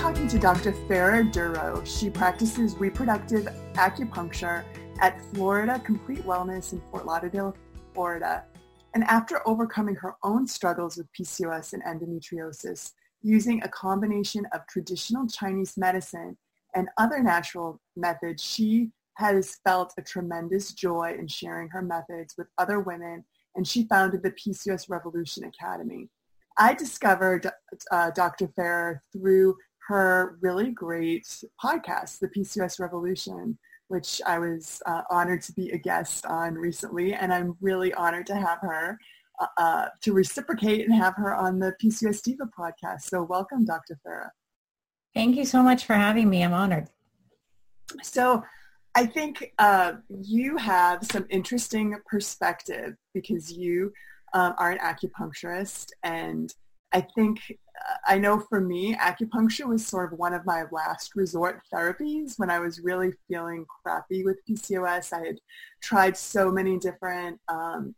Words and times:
Talking 0.00 0.28
to 0.28 0.38
Dr. 0.38 0.72
Farah 0.72 1.30
Daru. 1.30 1.84
She 1.84 2.08
practices 2.08 2.74
reproductive 2.78 3.44
acupuncture 3.74 4.64
at 4.98 5.20
Florida 5.26 5.78
Complete 5.84 6.20
Wellness 6.20 6.72
in 6.72 6.80
Fort 6.90 7.04
Lauderdale, 7.04 7.54
Florida. 7.92 8.46
And 8.94 9.04
after 9.04 9.46
overcoming 9.46 9.94
her 9.96 10.14
own 10.22 10.46
struggles 10.46 10.96
with 10.96 11.06
PCOS 11.12 11.74
and 11.74 11.82
endometriosis, 11.84 12.92
using 13.20 13.62
a 13.62 13.68
combination 13.68 14.46
of 14.54 14.66
traditional 14.68 15.28
Chinese 15.28 15.76
medicine 15.76 16.38
and 16.74 16.88
other 16.96 17.22
natural 17.22 17.78
methods, 17.94 18.42
she 18.42 18.92
has 19.18 19.58
felt 19.66 19.92
a 19.98 20.02
tremendous 20.02 20.72
joy 20.72 21.14
in 21.18 21.28
sharing 21.28 21.68
her 21.68 21.82
methods 21.82 22.36
with 22.38 22.46
other 22.56 22.80
women, 22.80 23.22
and 23.54 23.68
she 23.68 23.86
founded 23.86 24.22
the 24.22 24.30
PCOS 24.32 24.88
Revolution 24.88 25.44
Academy. 25.44 26.08
I 26.56 26.74
discovered 26.74 27.50
uh, 27.90 28.10
Dr. 28.10 28.48
Farah 28.48 29.00
through 29.12 29.56
her 29.90 30.38
really 30.40 30.70
great 30.70 31.26
podcast, 31.62 32.20
The 32.20 32.28
PCOS 32.28 32.78
Revolution, 32.78 33.58
which 33.88 34.22
I 34.24 34.38
was 34.38 34.80
uh, 34.86 35.02
honored 35.10 35.42
to 35.42 35.52
be 35.52 35.70
a 35.70 35.78
guest 35.78 36.24
on 36.26 36.54
recently, 36.54 37.12
and 37.12 37.32
I'm 37.32 37.56
really 37.60 37.92
honored 37.94 38.26
to 38.28 38.36
have 38.36 38.60
her 38.62 38.96
uh, 39.40 39.46
uh 39.58 39.86
to 40.02 40.12
reciprocate 40.12 40.86
and 40.86 40.94
have 40.94 41.14
her 41.16 41.34
on 41.34 41.58
the 41.58 41.74
PCOS 41.82 42.22
Diva 42.22 42.48
podcast. 42.56 43.02
So 43.02 43.24
welcome, 43.24 43.64
Dr. 43.64 43.98
Farah. 44.06 44.30
Thank 45.12 45.36
you 45.36 45.44
so 45.44 45.60
much 45.60 45.84
for 45.86 45.94
having 45.94 46.30
me. 46.30 46.44
I'm 46.44 46.54
honored. 46.54 46.88
So 48.02 48.44
I 48.94 49.06
think 49.06 49.52
uh, 49.58 49.94
you 50.08 50.56
have 50.56 51.04
some 51.04 51.26
interesting 51.30 51.96
perspective 52.06 52.94
because 53.12 53.52
you 53.52 53.92
um, 54.34 54.54
are 54.56 54.70
an 54.70 54.78
acupuncturist. 54.78 55.88
And 56.04 56.54
I 56.92 57.00
think, 57.00 57.40
uh, 57.50 57.69
I 58.06 58.18
know 58.18 58.40
for 58.40 58.60
me, 58.60 58.94
acupuncture 58.94 59.66
was 59.66 59.86
sort 59.86 60.12
of 60.12 60.18
one 60.18 60.34
of 60.34 60.44
my 60.44 60.64
last 60.70 61.14
resort 61.14 61.62
therapies 61.72 62.38
when 62.38 62.50
I 62.50 62.58
was 62.58 62.80
really 62.80 63.12
feeling 63.28 63.64
crappy 63.82 64.24
with 64.24 64.38
PCOS. 64.48 65.12
I 65.12 65.26
had 65.26 65.40
tried 65.82 66.16
so 66.16 66.50
many 66.50 66.78
different 66.78 67.40
um, 67.48 67.94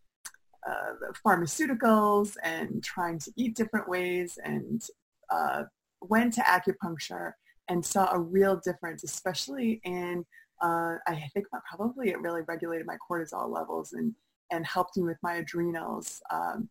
uh, 0.69 1.11
pharmaceuticals 1.25 2.37
and 2.43 2.83
trying 2.83 3.19
to 3.21 3.33
eat 3.37 3.57
different 3.57 3.89
ways 3.89 4.39
and 4.45 4.83
uh, 5.31 5.65
went 6.01 6.33
to 6.35 6.41
acupuncture 6.43 7.33
and 7.69 7.85
saw 7.85 8.13
a 8.13 8.19
real 8.19 8.61
difference, 8.65 9.05
especially 9.05 9.81
in, 9.85 10.25
uh, 10.63 10.97
I 11.07 11.29
think 11.33 11.47
probably 11.69 12.11
it 12.11 12.21
really 12.21 12.43
regulated 12.47 12.87
my 12.87 12.97
cortisol 13.09 13.49
levels 13.49 13.93
and 13.93 14.15
and 14.53 14.67
helped 14.67 14.97
me 14.97 15.03
with 15.03 15.17
my 15.23 15.37
adrenals. 15.37 16.21
Um, 16.31 16.69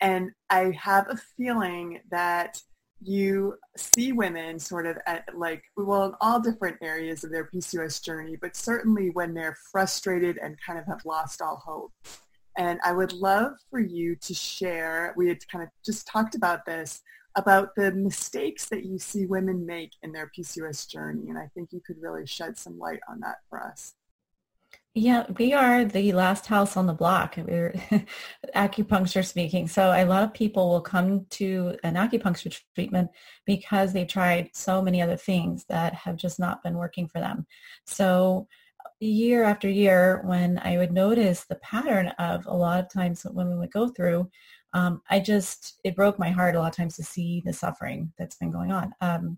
and 0.00 0.30
I 0.50 0.72
have 0.78 1.06
a 1.08 1.16
feeling 1.36 2.00
that 2.10 2.60
you 3.02 3.58
see 3.76 4.12
women 4.12 4.58
sort 4.58 4.86
of 4.86 4.96
at 5.06 5.24
like, 5.36 5.62
well, 5.76 6.06
in 6.06 6.12
all 6.20 6.40
different 6.40 6.78
areas 6.82 7.24
of 7.24 7.30
their 7.30 7.48
PCOS 7.52 8.02
journey, 8.02 8.36
but 8.40 8.56
certainly 8.56 9.10
when 9.10 9.34
they're 9.34 9.56
frustrated 9.70 10.38
and 10.38 10.56
kind 10.66 10.78
of 10.78 10.86
have 10.86 11.04
lost 11.04 11.42
all 11.42 11.62
hope. 11.64 11.92
And 12.58 12.80
I 12.82 12.92
would 12.92 13.12
love 13.12 13.52
for 13.70 13.80
you 13.80 14.16
to 14.16 14.32
share, 14.32 15.12
we 15.16 15.28
had 15.28 15.46
kind 15.48 15.62
of 15.62 15.68
just 15.84 16.06
talked 16.06 16.34
about 16.34 16.64
this, 16.64 17.02
about 17.36 17.74
the 17.76 17.92
mistakes 17.92 18.66
that 18.70 18.86
you 18.86 18.98
see 18.98 19.26
women 19.26 19.66
make 19.66 19.92
in 20.02 20.12
their 20.12 20.30
PCOS 20.36 20.88
journey. 20.88 21.28
And 21.28 21.36
I 21.38 21.50
think 21.54 21.72
you 21.72 21.82
could 21.86 22.00
really 22.00 22.26
shed 22.26 22.56
some 22.58 22.78
light 22.78 23.00
on 23.10 23.20
that 23.20 23.36
for 23.50 23.62
us. 23.62 23.94
Yeah, 24.98 25.26
we 25.38 25.52
are 25.52 25.84
the 25.84 26.14
last 26.14 26.46
house 26.46 26.74
on 26.74 26.86
the 26.86 26.94
block. 26.94 27.34
We're 27.36 27.74
acupuncture 28.56 29.22
speaking. 29.22 29.68
So 29.68 29.92
a 29.92 30.06
lot 30.06 30.22
of 30.22 30.32
people 30.32 30.70
will 30.70 30.80
come 30.80 31.26
to 31.32 31.76
an 31.84 31.96
acupuncture 31.96 32.58
treatment 32.74 33.10
because 33.44 33.92
they've 33.92 34.08
tried 34.08 34.48
so 34.54 34.80
many 34.80 35.02
other 35.02 35.18
things 35.18 35.66
that 35.68 35.92
have 35.92 36.16
just 36.16 36.38
not 36.40 36.62
been 36.62 36.78
working 36.78 37.08
for 37.08 37.20
them. 37.20 37.46
So 37.84 38.48
year 38.98 39.44
after 39.44 39.68
year, 39.68 40.22
when 40.24 40.58
I 40.60 40.78
would 40.78 40.92
notice 40.92 41.44
the 41.44 41.56
pattern 41.56 42.08
of 42.18 42.46
a 42.46 42.56
lot 42.56 42.80
of 42.80 42.90
times 42.90 43.22
that 43.22 43.34
women 43.34 43.58
would 43.58 43.72
go 43.72 43.90
through, 43.90 44.30
um, 44.72 45.02
I 45.10 45.20
just, 45.20 45.78
it 45.84 45.94
broke 45.94 46.18
my 46.18 46.30
heart 46.30 46.56
a 46.56 46.58
lot 46.58 46.68
of 46.68 46.76
times 46.76 46.96
to 46.96 47.02
see 47.02 47.42
the 47.44 47.52
suffering 47.52 48.14
that's 48.16 48.36
been 48.36 48.50
going 48.50 48.72
on. 48.72 48.94
Um, 49.02 49.36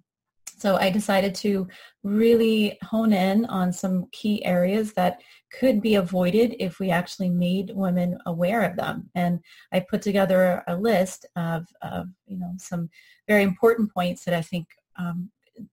so 0.58 0.76
I 0.76 0.90
decided 0.90 1.34
to 1.36 1.68
really 2.02 2.78
hone 2.82 3.12
in 3.12 3.44
on 3.46 3.72
some 3.72 4.06
key 4.12 4.44
areas 4.44 4.92
that 4.94 5.20
could 5.58 5.80
be 5.80 5.94
avoided 5.94 6.56
if 6.58 6.78
we 6.78 6.90
actually 6.90 7.30
made 7.30 7.72
women 7.74 8.18
aware 8.26 8.62
of 8.62 8.76
them. 8.76 9.08
And 9.14 9.40
I 9.72 9.80
put 9.80 10.02
together 10.02 10.62
a 10.66 10.76
list 10.76 11.26
of, 11.36 11.66
of 11.80 12.08
you 12.26 12.38
know, 12.38 12.52
some 12.58 12.90
very 13.26 13.44
important 13.44 13.92
points 13.94 14.24
that 14.24 14.34
I 14.34 14.42
think 14.42 14.66
um, 14.96 15.30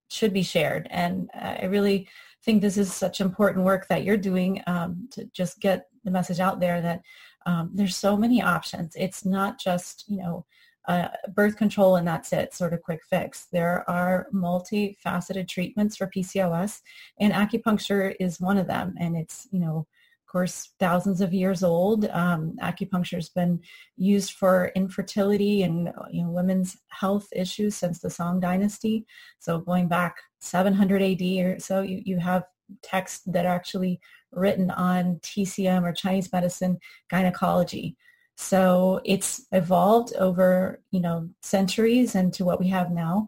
should 0.10 0.34
be 0.34 0.44
shared. 0.44 0.88
And 0.92 1.30
I 1.34 1.66
really 1.66 2.08
think 2.44 2.62
this 2.62 2.78
is 2.78 2.94
such 2.94 3.22
important 3.22 3.66
work 3.66 3.88
that 3.88 4.04
you're 4.04 4.18
doing 4.18 4.62
um, 4.68 5.10
to 5.12 5.26
just 5.34 5.60
get 5.60 5.88
the 6.04 6.12
message 6.12 6.40
out 6.40 6.60
there 6.60 6.82
that 6.82 7.02
um, 7.46 7.72
there's 7.74 7.98
so 7.98 8.16
many 8.16 8.42
options. 8.42 8.94
It's 8.96 9.26
not 9.26 9.60
just, 9.60 10.06
you 10.08 10.18
know, 10.18 10.46
uh, 10.88 11.08
birth 11.34 11.58
control 11.58 11.96
and 11.96 12.08
that's 12.08 12.34
it, 12.34 12.54
sort 12.54 12.74
of 12.74 12.82
quick 12.82 13.02
fix. 13.10 13.48
There 13.52 13.90
are 13.90 14.28
multifaceted 14.34 15.48
treatments 15.48 15.98
for 15.98 16.08
PCOS 16.08 16.82
and 17.20 17.34
acupuncture 17.34 18.16
is 18.20 18.40
one 18.40 18.58
of 18.58 18.68
them. 18.68 18.96
And 19.00 19.16
it's, 19.16 19.48
you 19.52 19.60
know, 19.60 19.78
of 19.78 20.32
course, 20.32 20.74
thousands 20.80 21.22
of 21.22 21.34
years 21.34 21.64
old. 21.64 22.06
Um, 22.06 22.58
acupuncture 22.62 23.16
has 23.16 23.30
been 23.30 23.60
used 23.98 24.34
for 24.34 24.72
infertility 24.76 25.64
and 25.64 25.92
you 26.12 26.24
know, 26.24 26.30
women's 26.30 26.78
health 26.90 27.28
issues 27.32 27.76
since 27.76 28.00
the 28.00 28.10
Song 28.10 28.40
Dynasty. 28.40 29.06
So 29.40 29.60
going 29.60 29.88
back 29.88 30.16
700 30.40 31.02
AD 31.02 31.22
or 31.46 31.60
so, 31.60 31.82
you, 31.82 32.02
you 32.06 32.20
have 32.20 32.44
texts 32.82 33.24
that 33.28 33.46
are 33.46 33.56
actually 33.56 34.00
written 34.32 34.72
on 34.72 35.16
TCM 35.22 35.84
or 35.84 35.94
Chinese 35.94 36.32
medicine 36.32 36.78
gynecology. 37.10 37.96
So 38.36 39.02
it's 39.06 39.46
evolved 39.52 40.14
over, 40.16 40.82
you 40.92 41.00
know, 41.00 41.30
centuries 41.42 42.16
and 42.16 42.34
to 42.34 42.44
what 42.46 42.60
we 42.60 42.68
have 42.68 42.92
now. 42.92 43.28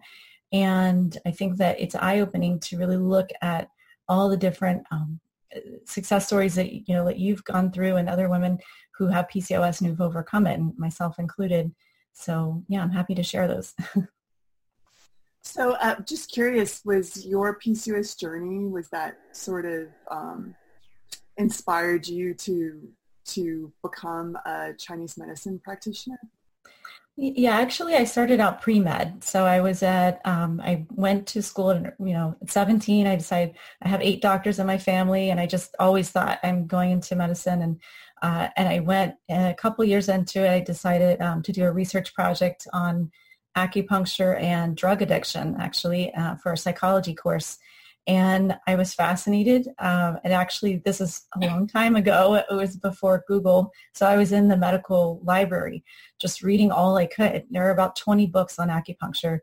And 0.51 1.17
I 1.25 1.31
think 1.31 1.57
that 1.57 1.79
it's 1.79 1.95
eye-opening 1.95 2.59
to 2.61 2.77
really 2.77 2.97
look 2.97 3.29
at 3.41 3.69
all 4.09 4.29
the 4.29 4.37
different 4.37 4.83
um, 4.91 5.19
success 5.85 6.27
stories 6.27 6.55
that, 6.55 6.71
you 6.73 6.95
know, 6.95 7.05
that 7.05 7.19
you've 7.19 7.43
gone 7.43 7.71
through 7.71 7.95
and 7.95 8.09
other 8.09 8.29
women 8.29 8.59
who 8.97 9.07
have 9.07 9.27
PCOS 9.27 9.79
and 9.79 9.89
who've 9.89 10.01
overcome 10.01 10.47
it, 10.47 10.59
and 10.59 10.77
myself 10.77 11.19
included. 11.19 11.73
So 12.13 12.63
yeah, 12.67 12.81
I'm 12.81 12.91
happy 12.91 13.15
to 13.15 13.23
share 13.23 13.47
those. 13.47 13.75
so 15.41 15.73
uh, 15.73 15.99
just 16.01 16.31
curious, 16.31 16.81
was 16.83 17.25
your 17.25 17.59
PCOS 17.59 18.19
journey, 18.19 18.67
was 18.67 18.89
that 18.89 19.17
sort 19.33 19.65
of 19.65 19.87
um, 20.09 20.55
inspired 21.37 22.07
you 22.07 22.33
to 22.33 22.89
to 23.27 23.71
become 23.83 24.37
a 24.45 24.73
Chinese 24.77 25.17
medicine 25.17 25.59
practitioner? 25.63 26.19
Yeah, 27.19 27.57
actually, 27.57 27.95
I 27.95 28.03
started 28.03 28.39
out 28.39 28.61
pre 28.61 28.79
med. 28.79 29.23
So 29.23 29.43
I 29.43 29.59
was 29.59 29.81
at, 29.81 30.21
um, 30.23 30.61
I 30.63 30.85
went 30.91 31.25
to 31.29 31.41
school, 31.41 31.71
and 31.71 31.91
you 31.99 32.13
know, 32.13 32.35
at 32.43 32.51
17, 32.51 33.07
I 33.07 33.15
decided 33.15 33.55
I 33.81 33.87
have 33.87 34.03
eight 34.03 34.21
doctors 34.21 34.59
in 34.59 34.67
my 34.67 34.77
family, 34.77 35.31
and 35.31 35.39
I 35.39 35.47
just 35.47 35.75
always 35.79 36.11
thought 36.11 36.39
I'm 36.43 36.67
going 36.67 36.91
into 36.91 37.15
medicine, 37.15 37.63
and 37.63 37.81
uh, 38.21 38.49
and 38.55 38.69
I 38.69 38.79
went 38.81 39.15
and 39.29 39.47
a 39.47 39.55
couple 39.55 39.83
years 39.83 40.09
into 40.09 40.45
it. 40.45 40.51
I 40.51 40.59
decided 40.59 41.19
um, 41.19 41.41
to 41.41 41.51
do 41.51 41.65
a 41.65 41.71
research 41.71 42.13
project 42.13 42.67
on 42.71 43.11
acupuncture 43.57 44.39
and 44.39 44.77
drug 44.77 45.01
addiction, 45.01 45.55
actually, 45.59 46.13
uh, 46.13 46.35
for 46.35 46.51
a 46.51 46.57
psychology 46.57 47.15
course 47.15 47.57
and 48.07 48.57
I 48.65 48.75
was 48.75 48.93
fascinated. 48.93 49.67
Um, 49.79 50.17
and 50.23 50.33
actually, 50.33 50.77
this 50.77 51.01
is 51.01 51.27
a 51.35 51.45
long 51.45 51.67
time 51.67 51.97
ago. 51.97 52.41
It 52.49 52.55
was 52.55 52.77
before 52.77 53.25
Google, 53.27 53.71
so 53.93 54.07
I 54.07 54.15
was 54.15 54.31
in 54.31 54.47
the 54.47 54.55
medical 54.55 55.19
library, 55.23 55.83
just 56.17 56.41
reading 56.41 56.71
all 56.71 56.95
I 56.97 57.05
could. 57.05 57.45
There 57.51 57.63
were 57.63 57.71
about 57.71 57.97
20 57.97 58.27
books 58.27 58.59
on 58.59 58.69
acupuncture, 58.69 59.39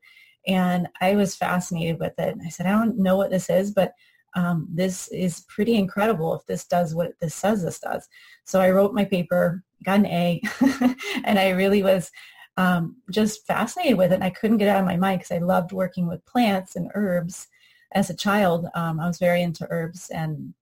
and 0.46 0.88
I 1.02 1.14
was 1.14 1.36
fascinated 1.36 2.00
with 2.00 2.18
it. 2.18 2.36
I 2.44 2.48
said, 2.48 2.66
I 2.66 2.70
don't 2.70 2.98
know 2.98 3.16
what 3.16 3.30
this 3.30 3.50
is, 3.50 3.70
but 3.70 3.92
um, 4.34 4.66
this 4.72 5.08
is 5.08 5.44
pretty 5.48 5.76
incredible 5.76 6.34
if 6.34 6.44
this 6.46 6.64
does 6.64 6.94
what 6.94 7.12
this 7.20 7.34
says 7.34 7.62
this 7.62 7.78
does. 7.78 8.08
So 8.44 8.60
I 8.60 8.70
wrote 8.70 8.94
my 8.94 9.04
paper, 9.04 9.62
got 9.84 10.00
an 10.00 10.06
A, 10.06 10.42
and 11.24 11.38
I 11.38 11.50
really 11.50 11.82
was 11.82 12.10
um, 12.56 12.96
just 13.10 13.46
fascinated 13.46 13.98
with 13.98 14.10
it. 14.10 14.16
And 14.16 14.24
I 14.24 14.30
couldn't 14.30 14.58
get 14.58 14.68
out 14.68 14.80
of 14.80 14.86
my 14.86 14.96
mind 14.96 15.20
because 15.20 15.36
I 15.36 15.44
loved 15.44 15.72
working 15.72 16.08
with 16.08 16.24
plants 16.24 16.76
and 16.76 16.90
herbs 16.94 17.46
as 17.94 18.10
a 18.10 18.14
child, 18.14 18.66
um, 18.74 19.00
I 19.00 19.06
was 19.06 19.18
very 19.18 19.42
into 19.42 19.66
herbs 19.70 20.10
and 20.10 20.54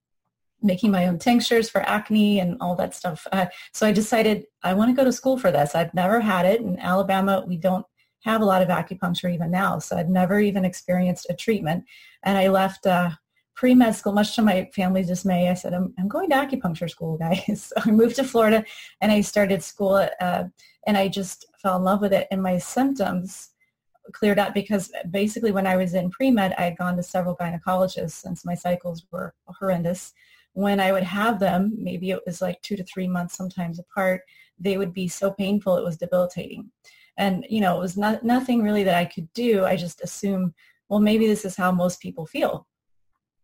making 0.62 0.90
my 0.90 1.06
own 1.06 1.18
tinctures 1.18 1.68
for 1.68 1.80
acne 1.82 2.38
and 2.38 2.56
all 2.60 2.76
that 2.76 2.94
stuff. 2.94 3.26
Uh, 3.32 3.46
so 3.72 3.86
I 3.86 3.92
decided 3.92 4.44
I 4.62 4.74
want 4.74 4.90
to 4.90 4.96
go 4.96 5.04
to 5.04 5.12
school 5.12 5.38
for 5.38 5.50
this. 5.50 5.74
I've 5.74 5.94
never 5.94 6.20
had 6.20 6.46
it. 6.46 6.60
In 6.60 6.78
Alabama, 6.78 7.44
we 7.46 7.56
don't 7.56 7.84
have 8.20 8.40
a 8.40 8.44
lot 8.44 8.62
of 8.62 8.68
acupuncture 8.68 9.32
even 9.32 9.50
now. 9.50 9.78
So 9.78 9.96
I'd 9.96 10.08
never 10.08 10.38
even 10.38 10.64
experienced 10.64 11.26
a 11.28 11.34
treatment. 11.34 11.84
And 12.22 12.38
I 12.38 12.48
left 12.48 12.86
uh, 12.86 13.10
pre-med 13.56 13.94
school, 13.96 14.12
much 14.12 14.36
to 14.36 14.42
my 14.42 14.70
family's 14.74 15.08
dismay. 15.08 15.48
I 15.48 15.54
said, 15.54 15.74
I'm, 15.74 15.92
I'm 15.98 16.08
going 16.08 16.30
to 16.30 16.36
acupuncture 16.36 16.88
school, 16.88 17.18
guys. 17.18 17.72
so 17.76 17.82
I 17.84 17.90
moved 17.90 18.16
to 18.16 18.24
Florida 18.24 18.64
and 19.00 19.10
I 19.10 19.20
started 19.22 19.62
school 19.64 20.08
uh, 20.20 20.44
and 20.86 20.96
I 20.96 21.08
just 21.08 21.46
fell 21.60 21.76
in 21.76 21.82
love 21.82 22.00
with 22.00 22.12
it. 22.12 22.28
And 22.30 22.42
my 22.42 22.58
symptoms 22.58 23.51
cleared 24.12 24.38
up 24.38 24.54
because 24.54 24.90
basically 25.10 25.52
when 25.52 25.66
I 25.66 25.76
was 25.76 25.94
in 25.94 26.10
pre-med, 26.10 26.54
I 26.58 26.62
had 26.62 26.78
gone 26.78 26.96
to 26.96 27.02
several 27.02 27.36
gynecologists 27.36 28.12
since 28.12 28.44
my 28.44 28.54
cycles 28.54 29.04
were 29.10 29.34
horrendous. 29.46 30.12
When 30.54 30.80
I 30.80 30.92
would 30.92 31.02
have 31.02 31.38
them, 31.38 31.72
maybe 31.78 32.10
it 32.10 32.20
was 32.26 32.42
like 32.42 32.60
two 32.62 32.76
to 32.76 32.84
three 32.84 33.08
months 33.08 33.36
sometimes 33.36 33.78
apart, 33.78 34.22
they 34.58 34.76
would 34.78 34.92
be 34.92 35.08
so 35.08 35.32
painful 35.32 35.76
it 35.76 35.84
was 35.84 35.96
debilitating. 35.96 36.70
And, 37.16 37.46
you 37.48 37.60
know, 37.60 37.76
it 37.76 37.80
was 37.80 37.96
not, 37.96 38.24
nothing 38.24 38.62
really 38.62 38.84
that 38.84 38.94
I 38.94 39.04
could 39.04 39.32
do. 39.32 39.64
I 39.64 39.76
just 39.76 40.02
assumed, 40.02 40.52
well, 40.88 41.00
maybe 41.00 41.26
this 41.26 41.44
is 41.44 41.56
how 41.56 41.72
most 41.72 42.00
people 42.00 42.26
feel. 42.26 42.66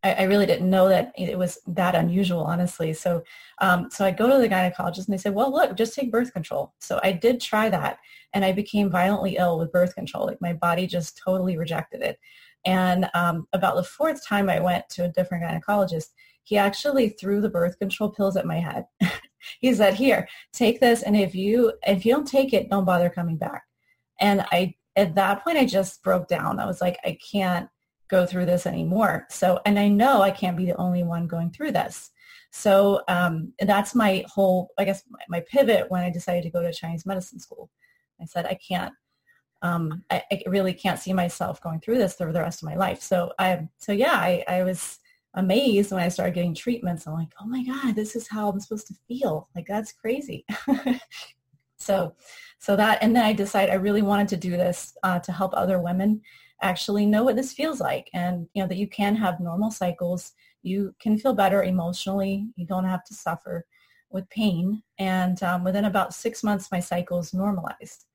I, 0.03 0.13
I, 0.15 0.23
really 0.25 0.47
didn't 0.47 0.71
know 0.71 0.89
that 0.89 1.13
it 1.17 1.37
was 1.37 1.59
that 1.67 1.95
unusual, 1.95 2.43
honestly. 2.43 2.93
So, 2.93 3.23
um, 3.61 3.89
so 3.91 4.05
I 4.05 4.11
go 4.11 4.29
to 4.29 4.39
the 4.39 4.49
gynecologist 4.49 5.07
and 5.07 5.13
they 5.13 5.19
said, 5.19 5.35
well, 5.35 5.53
look, 5.53 5.77
just 5.77 5.95
take 5.95 6.13
birth 6.13 6.33
control. 6.33 6.73
So 6.81 7.01
I 7.03 7.13
did 7.13 7.41
try 7.41 7.69
that 7.69 7.99
and 8.33 8.45
I 8.45 8.53
became 8.53 8.91
violently 8.91 9.37
ill 9.37 9.59
with 9.59 9.73
birth 9.73 9.95
control. 9.95 10.27
Like 10.27 10.41
my 10.41 10.53
body 10.53 10.87
just 10.87 11.19
totally 11.19 11.57
rejected 11.57 12.03
it. 12.03 12.19
And 12.65 13.09
um, 13.15 13.47
about 13.53 13.77
the 13.77 13.85
fourth 13.85 14.27
time 14.27 14.49
I 14.49 14.61
went 14.61 14.89
to 14.91 15.05
a 15.05 15.09
different 15.09 15.45
gynecologist, 15.45 16.09
he 16.45 16.57
actually 16.57 17.11
threw 17.11 17.41
the 17.41 17.51
birth 17.51 17.79
control 17.79 18.11
pills 18.11 18.37
at 18.37 18.47
my 18.47 18.59
head. 18.59 18.87
he 19.61 19.75
said, 19.75 19.95
here, 19.95 20.29
take 20.53 20.81
this. 20.81 21.03
And 21.03 21.17
if 21.17 21.35
you, 21.35 21.73
if 21.87 22.05
you 22.05 22.13
don't 22.13 22.27
take 22.27 22.53
it, 22.53 22.71
don't 22.71 22.85
bother 22.85 23.11
coming 23.11 23.37
back. 23.37 23.65
And 24.21 24.45
I, 24.53 24.75
at 24.97 25.15
that 25.15 25.45
point, 25.45 25.59
I 25.59 25.65
just 25.65 26.03
broke 26.03 26.29
down. 26.29 26.59
I 26.59 26.67
was 26.67 26.81
like, 26.81 26.99
I 27.05 27.19
can't, 27.31 27.69
go 28.09 28.27
through 28.27 28.47
this 28.47 28.67
anymore. 28.67 29.27
So, 29.31 29.61
and 29.67 29.79
I 29.79 29.89
know 29.89 30.23
I 30.23 30.31
can't 30.31 30.57
be 30.57 30.67
the 30.67 30.77
only 30.77 31.03
one 31.03 31.27
going 31.27 31.51
through 31.51 31.73
this. 31.73 32.11
So 32.51 33.03
um, 33.09 33.53
that's 33.61 33.95
my 33.95 34.25
whole, 34.27 34.71
I 34.79 34.85
guess, 34.85 35.03
my, 35.09 35.21
my, 35.29 35.41
pivot 35.41 35.91
when 35.91 36.03
I 36.03 36.11
decided 36.11 36.45
to 36.45 36.51
go 36.51 36.63
to 36.63 36.73
Chinese 36.73 37.05
medicine 37.05 37.39
school. 37.39 37.71
I 38.21 38.25
said, 38.25 38.47
I 38.47 38.59
can't, 38.67 38.93
um, 39.61 40.03
I, 40.11 40.23
I, 40.33 40.43
really 40.47 40.73
can't 40.73 40.99
see 40.99 41.13
myself 41.13 41.61
going 41.61 41.81
through 41.81 41.99
this 41.99 42.15
for 42.15 42.33
the 42.33 42.41
rest 42.41 42.63
of 42.63 42.69
my 42.69 42.75
life. 42.75 43.03
So 43.03 43.33
I, 43.39 43.69
so 43.77 43.93
yeah, 43.93 44.15
I, 44.15 44.45
I 44.49 44.63
was 44.63 44.99
amazed 45.35 45.93
when 45.93 46.03
I 46.03 46.09
started 46.09 46.35
getting 46.35 46.55
treatments. 46.55 47.07
I'm 47.07 47.15
like, 47.15 47.33
oh 47.41 47.47
my 47.47 47.63
God, 47.65 47.95
this 47.95 48.17
is 48.17 48.29
how 48.29 48.49
I'm 48.49 48.61
supposed 48.61 48.87
to 48.89 48.95
feel. 49.07 49.49
Like, 49.55 49.67
that's 49.67 49.93
crazy. 49.93 50.47
so, 51.79 52.15
so 52.59 52.77
that, 52.77 52.99
and 53.03 53.15
then 53.15 53.25
I 53.25 53.35
decided 53.35 53.73
I 53.73 53.77
really 53.77 54.03
wanted 54.03 54.29
to 54.29 54.37
do 54.37 54.53
this 54.53 54.97
uh, 55.03 55.19
to 55.21 55.33
help 55.33 55.53
other 55.55 55.79
women 55.81 56.23
actually 56.63 57.07
know 57.07 57.23
what 57.23 57.37
this 57.37 57.53
feels 57.53 57.81
like 57.81 58.11
and 58.13 58.49
you 58.55 58.63
know 58.63 58.69
that 58.69 58.79
you 58.79 58.89
can 58.89 59.15
have 59.15 59.41
normal 59.41 59.71
cycles. 59.71 60.33
You 60.63 60.95
can 61.01 61.19
feel 61.19 61.35
better 61.35 61.63
emotionally. 61.63 62.49
You 62.57 62.67
don't 62.67 62.85
have 62.85 63.05
to 63.05 63.15
suffer 63.15 63.65
with 64.11 64.29
pain. 64.31 64.83
And 64.99 65.43
um, 65.43 65.65
within 65.65 65.85
about 65.85 66.15
six 66.15 66.43
months 66.43 66.73
my 66.73 66.81
cycles 66.81 67.35
normalized. 67.35 68.07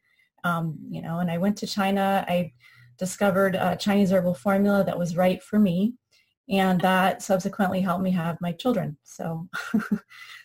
Um, 0.45 0.77
you 0.89 1.01
know 1.01 1.19
and 1.19 1.31
i 1.31 1.37
went 1.37 1.57
to 1.59 1.67
china. 1.67 2.25
I 2.27 2.51
discovered 2.97 3.55
a 3.55 3.77
chinese 3.77 4.11
herbal 4.11 4.35
formula 4.35 4.83
that 4.83 4.97
was 4.97 5.17
right 5.17 5.41
for 5.41 5.57
me 5.57 5.93
and 6.49 6.81
that 6.81 7.21
subsequently 7.21 7.81
helped 7.81 8.03
me 8.03 8.11
have 8.11 8.41
my 8.41 8.51
children. 8.51 8.97
So 9.03 9.47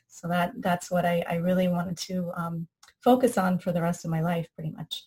so 0.08 0.28
that 0.28 0.52
that's 0.58 0.90
what 0.90 1.04
i, 1.04 1.24
I 1.28 1.34
really 1.36 1.68
wanted 1.68 1.96
to 1.98 2.32
um, 2.36 2.66
focus 3.02 3.38
on 3.38 3.58
for 3.58 3.72
the 3.72 3.82
rest 3.82 4.04
of 4.04 4.10
my 4.10 4.20
life 4.20 4.48
pretty 4.54 4.70
much 4.70 5.04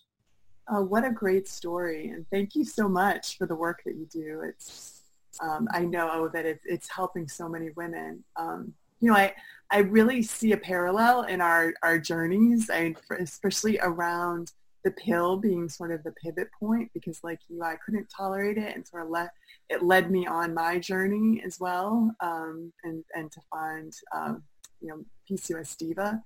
Oh, 0.73 0.83
what 0.83 1.03
a 1.03 1.11
great 1.11 1.49
story. 1.49 2.07
And 2.07 2.25
thank 2.29 2.55
you 2.55 2.63
so 2.63 2.87
much 2.87 3.37
for 3.37 3.45
the 3.45 3.55
work 3.55 3.81
that 3.85 3.95
you 3.95 4.05
do. 4.05 4.41
It's, 4.47 5.01
um, 5.41 5.67
I 5.73 5.81
know 5.81 6.29
that 6.29 6.45
it's, 6.45 6.65
it's 6.65 6.89
helping 6.89 7.27
so 7.27 7.49
many 7.49 7.71
women. 7.71 8.23
Um, 8.37 8.73
you 9.01 9.11
know, 9.11 9.17
I, 9.17 9.33
I 9.69 9.79
really 9.79 10.23
see 10.23 10.53
a 10.53 10.57
parallel 10.57 11.23
in 11.23 11.41
our, 11.41 11.73
our 11.83 11.99
journeys, 11.99 12.69
I, 12.69 12.95
especially 13.19 13.79
around 13.81 14.53
the 14.85 14.91
pill 14.91 15.35
being 15.35 15.67
sort 15.67 15.91
of 15.91 16.03
the 16.03 16.13
pivot 16.13 16.47
point 16.57 16.89
because 16.93 17.19
like 17.21 17.39
you, 17.49 17.61
I 17.61 17.75
couldn't 17.85 18.07
tolerate 18.15 18.57
it 18.57 18.73
and 18.73 18.87
sort 18.87 19.03
of 19.03 19.09
let, 19.09 19.31
it 19.69 19.83
led 19.83 20.09
me 20.09 20.25
on 20.25 20.53
my 20.53 20.79
journey 20.79 21.43
as 21.45 21.59
well 21.59 22.15
um, 22.21 22.71
and, 22.85 23.03
and 23.13 23.29
to 23.33 23.41
find, 23.51 23.93
um, 24.15 24.43
you 24.79 24.87
know, 24.87 25.03
PCOS 25.29 25.75
Diva 25.75 26.21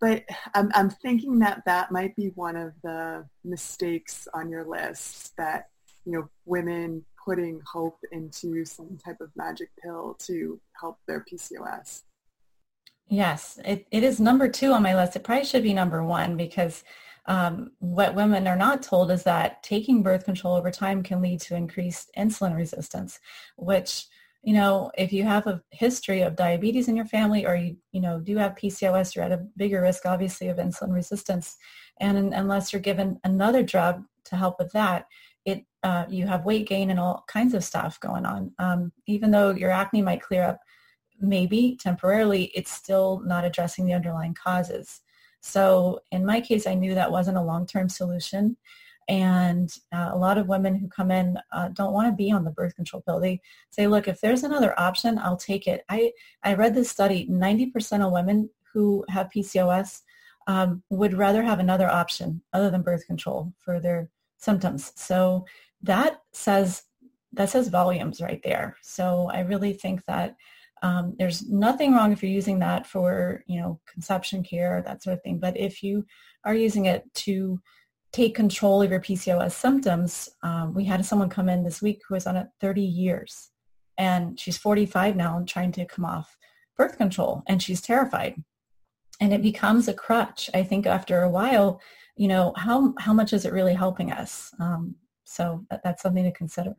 but 0.00 0.24
I'm, 0.54 0.70
I'm 0.74 0.90
thinking 0.90 1.38
that 1.40 1.62
that 1.66 1.92
might 1.92 2.16
be 2.16 2.32
one 2.34 2.56
of 2.56 2.72
the 2.82 3.26
mistakes 3.44 4.26
on 4.32 4.48
your 4.48 4.64
list 4.64 5.36
that, 5.36 5.68
you 6.04 6.12
know, 6.12 6.28
women 6.46 7.04
putting 7.22 7.60
hope 7.70 7.98
into 8.12 8.64
some 8.64 8.98
type 9.04 9.20
of 9.20 9.30
magic 9.36 9.68
pill 9.82 10.16
to 10.20 10.58
help 10.80 10.98
their 11.06 11.24
PCOS. 11.30 12.02
Yes, 13.08 13.58
it, 13.64 13.86
it 13.90 14.02
is 14.02 14.20
number 14.20 14.48
two 14.48 14.72
on 14.72 14.82
my 14.82 14.94
list. 14.94 15.16
It 15.16 15.24
probably 15.24 15.44
should 15.44 15.64
be 15.64 15.74
number 15.74 16.02
one 16.02 16.36
because 16.36 16.84
um, 17.26 17.72
what 17.80 18.14
women 18.14 18.46
are 18.46 18.56
not 18.56 18.82
told 18.82 19.10
is 19.10 19.24
that 19.24 19.62
taking 19.62 20.02
birth 20.02 20.24
control 20.24 20.54
over 20.54 20.70
time 20.70 21.02
can 21.02 21.20
lead 21.20 21.40
to 21.42 21.56
increased 21.56 22.10
insulin 22.16 22.56
resistance, 22.56 23.18
which 23.56 24.06
you 24.42 24.54
know, 24.54 24.90
if 24.96 25.12
you 25.12 25.22
have 25.24 25.46
a 25.46 25.62
history 25.70 26.22
of 26.22 26.36
diabetes 26.36 26.88
in 26.88 26.96
your 26.96 27.04
family 27.04 27.46
or 27.46 27.54
you, 27.54 27.76
you 27.92 28.00
know, 28.00 28.20
do 28.20 28.36
have 28.38 28.54
PCOS, 28.54 29.14
you're 29.14 29.24
at 29.24 29.32
a 29.32 29.46
bigger 29.56 29.82
risk, 29.82 30.06
obviously, 30.06 30.48
of 30.48 30.56
insulin 30.56 30.94
resistance. 30.94 31.56
And 32.00 32.16
in, 32.16 32.32
unless 32.32 32.72
you're 32.72 32.80
given 32.80 33.20
another 33.24 33.62
drug 33.62 34.02
to 34.24 34.36
help 34.36 34.58
with 34.58 34.72
that, 34.72 35.06
it 35.44 35.64
uh, 35.82 36.04
you 36.08 36.26
have 36.26 36.44
weight 36.44 36.68
gain 36.68 36.90
and 36.90 37.00
all 37.00 37.24
kinds 37.28 37.54
of 37.54 37.64
stuff 37.64 38.00
going 38.00 38.24
on. 38.24 38.52
Um, 38.58 38.92
even 39.06 39.30
though 39.30 39.50
your 39.50 39.70
acne 39.70 40.02
might 40.02 40.22
clear 40.22 40.42
up, 40.42 40.60
maybe 41.20 41.76
temporarily, 41.80 42.44
it's 42.54 42.72
still 42.72 43.20
not 43.24 43.44
addressing 43.44 43.84
the 43.84 43.94
underlying 43.94 44.34
causes. 44.34 45.00
So 45.42 46.00
in 46.10 46.24
my 46.24 46.40
case, 46.40 46.66
I 46.66 46.74
knew 46.74 46.94
that 46.94 47.12
wasn't 47.12 47.38
a 47.38 47.42
long-term 47.42 47.88
solution. 47.88 48.56
And 49.10 49.76
uh, 49.92 50.10
a 50.12 50.16
lot 50.16 50.38
of 50.38 50.46
women 50.46 50.76
who 50.76 50.86
come 50.86 51.10
in 51.10 51.36
uh, 51.50 51.68
don't 51.70 51.92
want 51.92 52.06
to 52.06 52.16
be 52.16 52.30
on 52.30 52.44
the 52.44 52.52
birth 52.52 52.76
control 52.76 53.02
pill. 53.02 53.18
They 53.18 53.40
say, 53.70 53.88
look, 53.88 54.06
if 54.06 54.20
there's 54.20 54.44
another 54.44 54.78
option, 54.78 55.18
I'll 55.18 55.36
take 55.36 55.66
it. 55.66 55.84
I, 55.88 56.12
I 56.44 56.54
read 56.54 56.76
this 56.76 56.90
study, 56.90 57.26
90% 57.28 58.06
of 58.06 58.12
women 58.12 58.48
who 58.72 59.04
have 59.08 59.28
PCOS 59.34 60.02
um, 60.46 60.84
would 60.90 61.14
rather 61.14 61.42
have 61.42 61.58
another 61.58 61.90
option 61.90 62.40
other 62.52 62.70
than 62.70 62.82
birth 62.82 63.04
control 63.04 63.52
for 63.58 63.80
their 63.80 64.08
symptoms. 64.38 64.92
So 64.94 65.44
that 65.82 66.22
says 66.32 66.84
that 67.32 67.50
says 67.50 67.68
volumes 67.68 68.20
right 68.20 68.40
there. 68.44 68.76
So 68.82 69.28
I 69.32 69.40
really 69.40 69.72
think 69.72 70.04
that 70.06 70.36
um, 70.82 71.14
there's 71.18 71.48
nothing 71.48 71.94
wrong 71.94 72.12
if 72.12 72.22
you're 72.22 72.32
using 72.32 72.58
that 72.60 72.86
for 72.86 73.42
you 73.46 73.60
know 73.60 73.80
conception 73.86 74.44
care 74.44 74.82
that 74.82 75.02
sort 75.02 75.14
of 75.14 75.22
thing. 75.22 75.38
But 75.38 75.58
if 75.58 75.82
you 75.82 76.06
are 76.44 76.54
using 76.54 76.86
it 76.86 77.04
to 77.14 77.60
take 78.12 78.34
control 78.34 78.82
of 78.82 78.90
your 78.90 79.00
PCOS 79.00 79.52
symptoms. 79.52 80.28
Um, 80.42 80.74
we 80.74 80.84
had 80.84 81.04
someone 81.04 81.28
come 81.28 81.48
in 81.48 81.62
this 81.62 81.80
week 81.80 82.02
who 82.08 82.14
was 82.14 82.26
on 82.26 82.36
it 82.36 82.48
30 82.60 82.82
years, 82.82 83.50
and 83.98 84.38
she's 84.38 84.58
45 84.58 85.16
now 85.16 85.36
and 85.36 85.46
trying 85.46 85.72
to 85.72 85.86
come 85.86 86.04
off 86.04 86.36
birth 86.80 86.96
control 86.96 87.42
and 87.46 87.62
she's 87.62 87.82
terrified. 87.82 88.42
And 89.20 89.34
it 89.34 89.42
becomes 89.42 89.86
a 89.86 89.92
crutch. 89.92 90.48
I 90.54 90.62
think 90.62 90.86
after 90.86 91.20
a 91.20 91.28
while, 91.28 91.78
you 92.16 92.26
know, 92.26 92.54
how, 92.56 92.94
how 92.98 93.12
much 93.12 93.34
is 93.34 93.44
it 93.44 93.52
really 93.52 93.74
helping 93.74 94.10
us? 94.10 94.50
Um, 94.58 94.94
so 95.24 95.66
that, 95.68 95.82
that's 95.84 96.02
something 96.02 96.24
to 96.24 96.32
consider. 96.32 96.74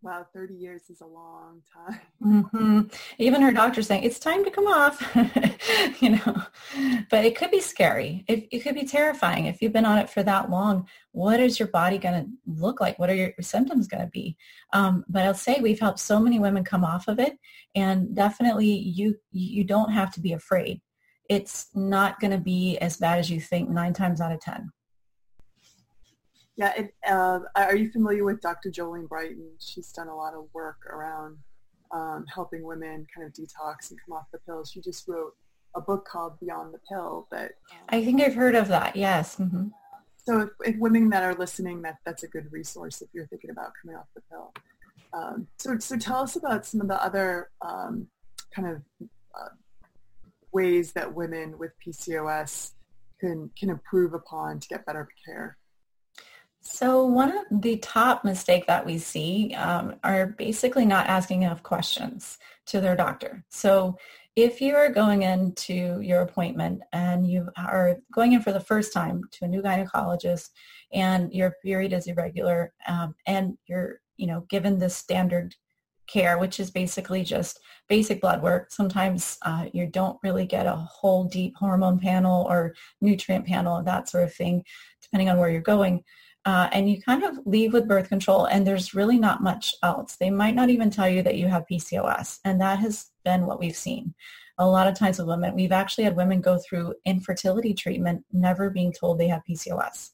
Wow, 0.00 0.24
30 0.32 0.54
years 0.54 0.90
is 0.90 1.00
a 1.00 1.06
long 1.06 1.60
time. 1.74 2.00
Mm-hmm. 2.24 2.80
Even 3.18 3.42
her 3.42 3.50
doctor 3.50 3.82
saying, 3.82 4.04
it's 4.04 4.20
time 4.20 4.44
to 4.44 4.50
come 4.50 4.68
off, 4.68 5.02
you 6.00 6.10
know, 6.10 6.42
but 7.10 7.24
it 7.24 7.36
could 7.36 7.50
be 7.50 7.60
scary. 7.60 8.24
It, 8.28 8.46
it 8.52 8.60
could 8.60 8.76
be 8.76 8.86
terrifying. 8.86 9.46
If 9.46 9.60
you've 9.60 9.72
been 9.72 9.84
on 9.84 9.98
it 9.98 10.08
for 10.08 10.22
that 10.22 10.50
long, 10.50 10.86
what 11.10 11.40
is 11.40 11.58
your 11.58 11.66
body 11.68 11.98
going 11.98 12.24
to 12.24 12.30
look 12.46 12.80
like? 12.80 12.96
What 13.00 13.10
are 13.10 13.14
your 13.14 13.32
symptoms 13.40 13.88
going 13.88 14.04
to 14.04 14.10
be? 14.10 14.36
Um, 14.72 15.04
but 15.08 15.24
I'll 15.24 15.34
say 15.34 15.58
we've 15.60 15.80
helped 15.80 15.98
so 15.98 16.20
many 16.20 16.38
women 16.38 16.62
come 16.62 16.84
off 16.84 17.08
of 17.08 17.18
it 17.18 17.36
and 17.74 18.14
definitely 18.14 18.68
you, 18.68 19.16
you 19.32 19.64
don't 19.64 19.90
have 19.90 20.12
to 20.14 20.20
be 20.20 20.32
afraid. 20.32 20.80
It's 21.28 21.70
not 21.74 22.20
going 22.20 22.30
to 22.30 22.38
be 22.38 22.78
as 22.78 22.98
bad 22.98 23.18
as 23.18 23.30
you 23.30 23.40
think 23.40 23.68
nine 23.68 23.94
times 23.94 24.20
out 24.20 24.32
of 24.32 24.40
10. 24.40 24.70
Yeah, 26.58 26.72
it, 26.76 26.94
uh, 27.08 27.38
are 27.54 27.76
you 27.76 27.88
familiar 27.92 28.24
with 28.24 28.40
Dr. 28.40 28.70
Jolene 28.70 29.08
Brighten? 29.08 29.48
She's 29.60 29.92
done 29.92 30.08
a 30.08 30.16
lot 30.16 30.34
of 30.34 30.48
work 30.52 30.78
around 30.90 31.38
um, 31.92 32.26
helping 32.32 32.64
women 32.64 33.06
kind 33.14 33.24
of 33.24 33.32
detox 33.32 33.90
and 33.90 33.98
come 34.04 34.18
off 34.18 34.26
the 34.32 34.38
pill. 34.38 34.64
She 34.64 34.80
just 34.80 35.06
wrote 35.06 35.34
a 35.76 35.80
book 35.80 36.04
called 36.04 36.38
Beyond 36.40 36.74
the 36.74 36.80
Pill. 36.88 37.28
That 37.30 37.52
um, 37.70 37.78
I 37.90 38.04
think 38.04 38.20
I've 38.20 38.34
heard 38.34 38.56
of 38.56 38.66
that. 38.68 38.96
Yes. 38.96 39.36
Mm-hmm. 39.36 39.68
So 40.24 40.40
if, 40.40 40.48
if, 40.64 40.76
women 40.78 41.08
that 41.10 41.22
are 41.22 41.34
listening, 41.34 41.80
that 41.82 41.98
that's 42.04 42.24
a 42.24 42.28
good 42.28 42.50
resource 42.50 43.02
if 43.02 43.08
you're 43.12 43.28
thinking 43.28 43.50
about 43.50 43.70
coming 43.80 43.96
off 43.96 44.06
the 44.16 44.22
pill. 44.28 44.52
Um, 45.12 45.46
so 45.58 45.78
so 45.78 45.96
tell 45.96 46.22
us 46.24 46.34
about 46.34 46.66
some 46.66 46.80
of 46.80 46.88
the 46.88 47.00
other 47.00 47.50
um, 47.62 48.08
kind 48.52 48.66
of 48.66 48.82
uh, 49.32 49.50
ways 50.50 50.92
that 50.94 51.14
women 51.14 51.56
with 51.56 51.70
PCOS 51.86 52.72
can 53.20 53.48
can 53.56 53.70
improve 53.70 54.12
upon 54.12 54.58
to 54.58 54.66
get 54.66 54.84
better 54.84 55.08
care. 55.24 55.56
So 56.60 57.04
one 57.04 57.36
of 57.36 57.62
the 57.62 57.78
top 57.78 58.24
mistake 58.24 58.66
that 58.66 58.84
we 58.84 58.98
see 58.98 59.54
um, 59.54 59.96
are 60.04 60.26
basically 60.38 60.84
not 60.84 61.06
asking 61.06 61.42
enough 61.42 61.62
questions 61.62 62.38
to 62.66 62.80
their 62.80 62.96
doctor. 62.96 63.44
So 63.48 63.96
if 64.36 64.60
you 64.60 64.74
are 64.76 64.90
going 64.90 65.22
into 65.22 66.00
your 66.00 66.20
appointment 66.20 66.82
and 66.92 67.26
you 67.26 67.48
are 67.56 67.96
going 68.12 68.32
in 68.32 68.42
for 68.42 68.52
the 68.52 68.60
first 68.60 68.92
time 68.92 69.22
to 69.32 69.44
a 69.44 69.48
new 69.48 69.62
gynecologist 69.62 70.50
and 70.92 71.32
your 71.32 71.54
period 71.64 71.92
is 71.92 72.06
irregular 72.06 72.72
um, 72.86 73.14
and 73.26 73.58
you're 73.66 74.00
you 74.16 74.26
know 74.26 74.44
given 74.48 74.78
the 74.78 74.90
standard 74.90 75.54
care, 76.08 76.38
which 76.38 76.58
is 76.58 76.70
basically 76.70 77.22
just 77.22 77.60
basic 77.88 78.20
blood 78.20 78.42
work. 78.42 78.70
Sometimes 78.70 79.38
uh, 79.42 79.66
you 79.72 79.86
don't 79.86 80.18
really 80.22 80.46
get 80.46 80.66
a 80.66 80.74
whole 80.74 81.24
deep 81.24 81.54
hormone 81.56 81.98
panel 81.98 82.46
or 82.48 82.74
nutrient 83.00 83.46
panel, 83.46 83.76
and 83.76 83.86
that 83.86 84.08
sort 84.08 84.24
of 84.24 84.34
thing, 84.34 84.64
depending 85.02 85.28
on 85.28 85.38
where 85.38 85.50
you're 85.50 85.60
going 85.60 86.02
uh, 86.48 86.66
and 86.72 86.90
you 86.90 86.98
kind 87.02 87.24
of 87.24 87.38
leave 87.44 87.74
with 87.74 87.86
birth 87.86 88.08
control 88.08 88.46
and 88.46 88.66
there's 88.66 88.94
really 88.94 89.18
not 89.18 89.42
much 89.42 89.74
else. 89.82 90.16
They 90.16 90.30
might 90.30 90.54
not 90.54 90.70
even 90.70 90.88
tell 90.88 91.06
you 91.06 91.22
that 91.22 91.36
you 91.36 91.46
have 91.46 91.66
PCOS 91.70 92.38
and 92.42 92.58
that 92.58 92.78
has 92.78 93.10
been 93.22 93.44
what 93.44 93.58
we've 93.58 93.76
seen. 93.76 94.14
A 94.56 94.66
lot 94.66 94.86
of 94.86 94.94
times 94.94 95.18
with 95.18 95.28
women, 95.28 95.54
we've 95.54 95.72
actually 95.72 96.04
had 96.04 96.16
women 96.16 96.40
go 96.40 96.58
through 96.58 96.94
infertility 97.04 97.74
treatment 97.74 98.24
never 98.32 98.70
being 98.70 98.94
told 98.94 99.18
they 99.18 99.28
have 99.28 99.42
PCOS. 99.46 100.12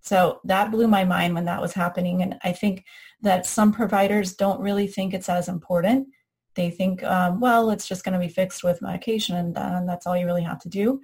So 0.00 0.40
that 0.42 0.72
blew 0.72 0.88
my 0.88 1.04
mind 1.04 1.34
when 1.34 1.44
that 1.44 1.62
was 1.62 1.74
happening. 1.74 2.22
And 2.22 2.40
I 2.42 2.50
think 2.50 2.84
that 3.22 3.46
some 3.46 3.72
providers 3.72 4.34
don't 4.34 4.60
really 4.60 4.88
think 4.88 5.14
it's 5.14 5.28
as 5.28 5.46
important. 5.46 6.08
They 6.56 6.70
think, 6.70 7.04
um, 7.04 7.38
well, 7.38 7.70
it's 7.70 7.86
just 7.86 8.02
going 8.02 8.14
to 8.14 8.26
be 8.26 8.32
fixed 8.32 8.64
with 8.64 8.82
medication 8.82 9.36
and, 9.36 9.56
and 9.56 9.88
that's 9.88 10.08
all 10.08 10.16
you 10.16 10.26
really 10.26 10.42
have 10.42 10.58
to 10.62 10.68
do. 10.68 11.00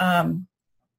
Um, 0.00 0.48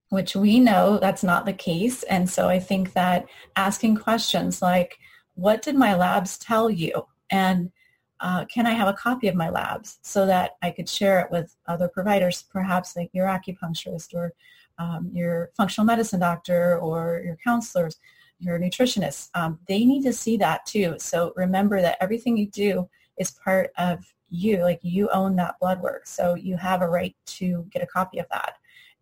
which 0.09 0.35
we 0.35 0.59
know 0.59 0.97
that's 0.97 1.23
not 1.23 1.45
the 1.45 1.53
case. 1.53 2.03
And 2.03 2.29
so 2.29 2.49
I 2.49 2.59
think 2.59 2.93
that 2.93 3.27
asking 3.55 3.97
questions 3.97 4.61
like, 4.61 4.97
what 5.35 5.61
did 5.61 5.75
my 5.75 5.95
labs 5.95 6.37
tell 6.37 6.69
you? 6.69 7.05
And 7.29 7.71
uh, 8.19 8.45
can 8.45 8.67
I 8.67 8.71
have 8.71 8.87
a 8.87 8.93
copy 8.93 9.27
of 9.27 9.35
my 9.35 9.49
labs 9.49 9.99
so 10.01 10.25
that 10.25 10.57
I 10.61 10.71
could 10.71 10.89
share 10.89 11.21
it 11.21 11.31
with 11.31 11.55
other 11.67 11.87
providers, 11.87 12.43
perhaps 12.51 12.95
like 12.95 13.09
your 13.13 13.27
acupuncturist 13.27 14.13
or 14.13 14.33
um, 14.77 15.09
your 15.13 15.51
functional 15.55 15.85
medicine 15.85 16.19
doctor 16.19 16.79
or 16.79 17.21
your 17.23 17.37
counselors, 17.43 17.97
your 18.39 18.59
nutritionists. 18.59 19.29
Um, 19.35 19.59
they 19.67 19.85
need 19.85 20.03
to 20.03 20.13
see 20.13 20.37
that 20.37 20.65
too. 20.65 20.95
So 20.97 21.33
remember 21.35 21.81
that 21.81 21.97
everything 22.01 22.35
you 22.35 22.47
do 22.47 22.89
is 23.17 23.31
part 23.31 23.71
of 23.77 24.13
you, 24.29 24.63
like 24.63 24.79
you 24.81 25.09
own 25.09 25.35
that 25.37 25.59
blood 25.59 25.81
work. 25.81 26.07
So 26.07 26.35
you 26.35 26.57
have 26.57 26.81
a 26.81 26.89
right 26.89 27.15
to 27.25 27.65
get 27.71 27.83
a 27.83 27.87
copy 27.87 28.19
of 28.19 28.25
that 28.31 28.55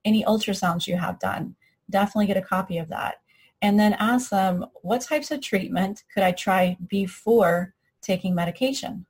any 0.07 0.23
ultrasounds 0.23 0.87
you 0.87 0.95
have 0.95 1.19
done. 1.19 1.55
Definitely 1.89 2.27
get 2.27 2.37
a 2.37 2.41
copy 2.41 2.77
of 2.77 2.87
that. 2.89 3.15
And 3.61 3.79
then 3.79 3.93
ask 3.93 4.29
them, 4.29 4.65
what 4.81 5.01
types 5.01 5.31
of 5.31 5.41
treatment 5.41 6.03
could 6.13 6.23
I 6.23 6.31
try 6.31 6.77
before 6.87 7.73
taking 8.01 8.33
medication? 8.33 9.05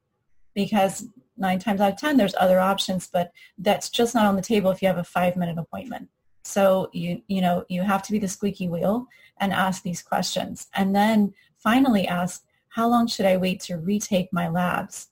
Because 0.55 1.05
nine 1.37 1.59
times 1.59 1.81
out 1.81 1.93
of 1.93 1.99
10, 1.99 2.17
there's 2.17 2.35
other 2.39 2.59
options, 2.59 3.07
but 3.07 3.31
that's 3.57 3.89
just 3.89 4.15
not 4.15 4.25
on 4.25 4.35
the 4.35 4.41
table 4.41 4.71
if 4.71 4.81
you 4.81 4.87
have 4.87 4.97
a 4.97 5.03
five-minute 5.03 5.57
appointment. 5.57 6.09
So 6.43 6.89
you, 6.93 7.21
you 7.27 7.41
know, 7.41 7.65
you 7.67 7.83
have 7.83 8.01
to 8.03 8.11
be 8.11 8.19
the 8.19 8.27
squeaky 8.27 8.67
wheel 8.67 9.07
and 9.37 9.51
ask 9.53 9.83
these 9.83 10.01
questions. 10.01 10.67
And 10.73 10.95
then 10.95 11.33
finally 11.57 12.07
ask, 12.07 12.43
how 12.69 12.87
long 12.87 13.07
should 13.07 13.25
I 13.25 13.37
wait 13.37 13.59
to 13.61 13.77
retake 13.77 14.31
my 14.31 14.47
labs 14.47 15.09